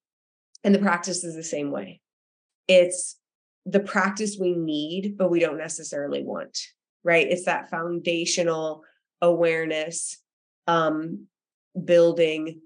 and 0.64 0.74
the 0.74 0.81
practice 0.81 1.22
is 1.22 1.37
the 1.37 1.45
same 1.45 1.70
way. 1.70 2.01
It's 2.66 3.16
the 3.67 3.81
practice 3.81 4.37
we 4.41 4.55
need, 4.55 5.17
but 5.19 5.31
we 5.31 5.41
don't 5.41 5.59
necessarily 5.59 6.23
want, 6.23 6.57
right? 7.03 7.27
It's 7.29 7.45
that 7.45 7.69
foundational 7.69 8.85
awareness, 9.21 10.19
um, 10.67 11.27
building, 11.85 12.61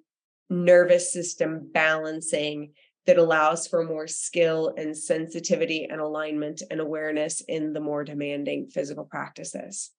nervous 0.50 1.12
system 1.12 1.70
balancing 1.72 2.72
that 3.06 3.16
allows 3.16 3.66
for 3.66 3.84
more 3.84 4.06
skill 4.06 4.74
and 4.76 4.96
sensitivity 4.96 5.84
and 5.84 6.00
alignment 6.00 6.62
and 6.70 6.80
awareness 6.80 7.40
in 7.48 7.72
the 7.72 7.80
more 7.80 8.04
demanding 8.04 8.68
physical 8.68 9.04
practices. 9.04 9.90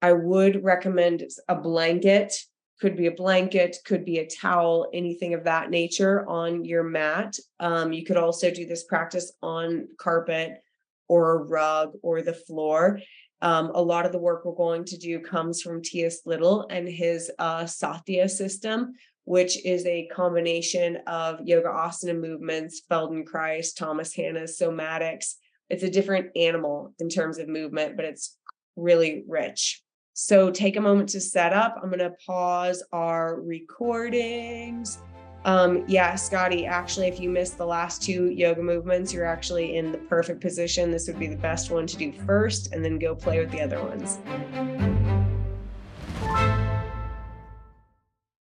I 0.00 0.12
would 0.12 0.64
recommend 0.64 1.24
a 1.48 1.56
blanket, 1.56 2.34
could 2.80 2.96
be 2.96 3.06
a 3.06 3.12
blanket, 3.12 3.76
could 3.84 4.04
be 4.04 4.18
a 4.18 4.26
towel, 4.26 4.88
anything 4.92 5.34
of 5.34 5.44
that 5.44 5.70
nature 5.70 6.28
on 6.28 6.64
your 6.64 6.84
mat. 6.84 7.36
Um, 7.58 7.92
you 7.92 8.04
could 8.04 8.16
also 8.16 8.50
do 8.50 8.66
this 8.66 8.84
practice 8.84 9.32
on 9.42 9.88
carpet 9.98 10.62
or 11.08 11.32
a 11.32 11.42
rug 11.44 11.94
or 12.02 12.22
the 12.22 12.34
floor. 12.34 13.00
Um, 13.40 13.70
a 13.74 13.82
lot 13.82 14.06
of 14.06 14.12
the 14.12 14.18
work 14.18 14.44
we're 14.44 14.52
going 14.54 14.84
to 14.86 14.98
do 14.98 15.20
comes 15.20 15.62
from 15.62 15.82
Tias 15.82 16.16
Little 16.26 16.66
and 16.70 16.88
his 16.88 17.30
uh, 17.38 17.66
Satya 17.66 18.28
system, 18.28 18.94
which 19.24 19.64
is 19.64 19.84
a 19.86 20.08
combination 20.08 20.98
of 21.06 21.40
yoga 21.44 21.68
asana 21.68 22.18
movements, 22.18 22.82
Feldenkrais, 22.90 23.76
Thomas 23.76 24.14
Hanna's 24.14 24.58
somatics. 24.58 25.34
It's 25.70 25.82
a 25.82 25.90
different 25.90 26.30
animal 26.36 26.94
in 26.98 27.08
terms 27.08 27.38
of 27.38 27.48
movement, 27.48 27.96
but 27.96 28.04
it's 28.04 28.36
really 28.76 29.24
rich. 29.28 29.82
So 30.20 30.50
take 30.50 30.74
a 30.74 30.80
moment 30.80 31.10
to 31.10 31.20
set 31.20 31.52
up. 31.52 31.76
I'm 31.80 31.90
going 31.90 32.00
to 32.00 32.10
pause 32.26 32.82
our 32.92 33.40
recordings. 33.40 34.98
Um, 35.44 35.84
yeah, 35.86 36.16
Scotty, 36.16 36.66
actually, 36.66 37.06
if 37.06 37.20
you 37.20 37.30
missed 37.30 37.56
the 37.56 37.64
last 37.64 38.02
two 38.02 38.28
yoga 38.32 38.60
movements, 38.60 39.12
you're 39.12 39.24
actually 39.24 39.76
in 39.76 39.92
the 39.92 39.98
perfect 39.98 40.40
position. 40.40 40.90
This 40.90 41.06
would 41.06 41.20
be 41.20 41.28
the 41.28 41.36
best 41.36 41.70
one 41.70 41.86
to 41.86 41.96
do 41.96 42.10
first 42.10 42.72
and 42.72 42.84
then 42.84 42.98
go 42.98 43.14
play 43.14 43.38
with 43.38 43.52
the 43.52 43.60
other 43.60 43.80
ones. 43.80 44.18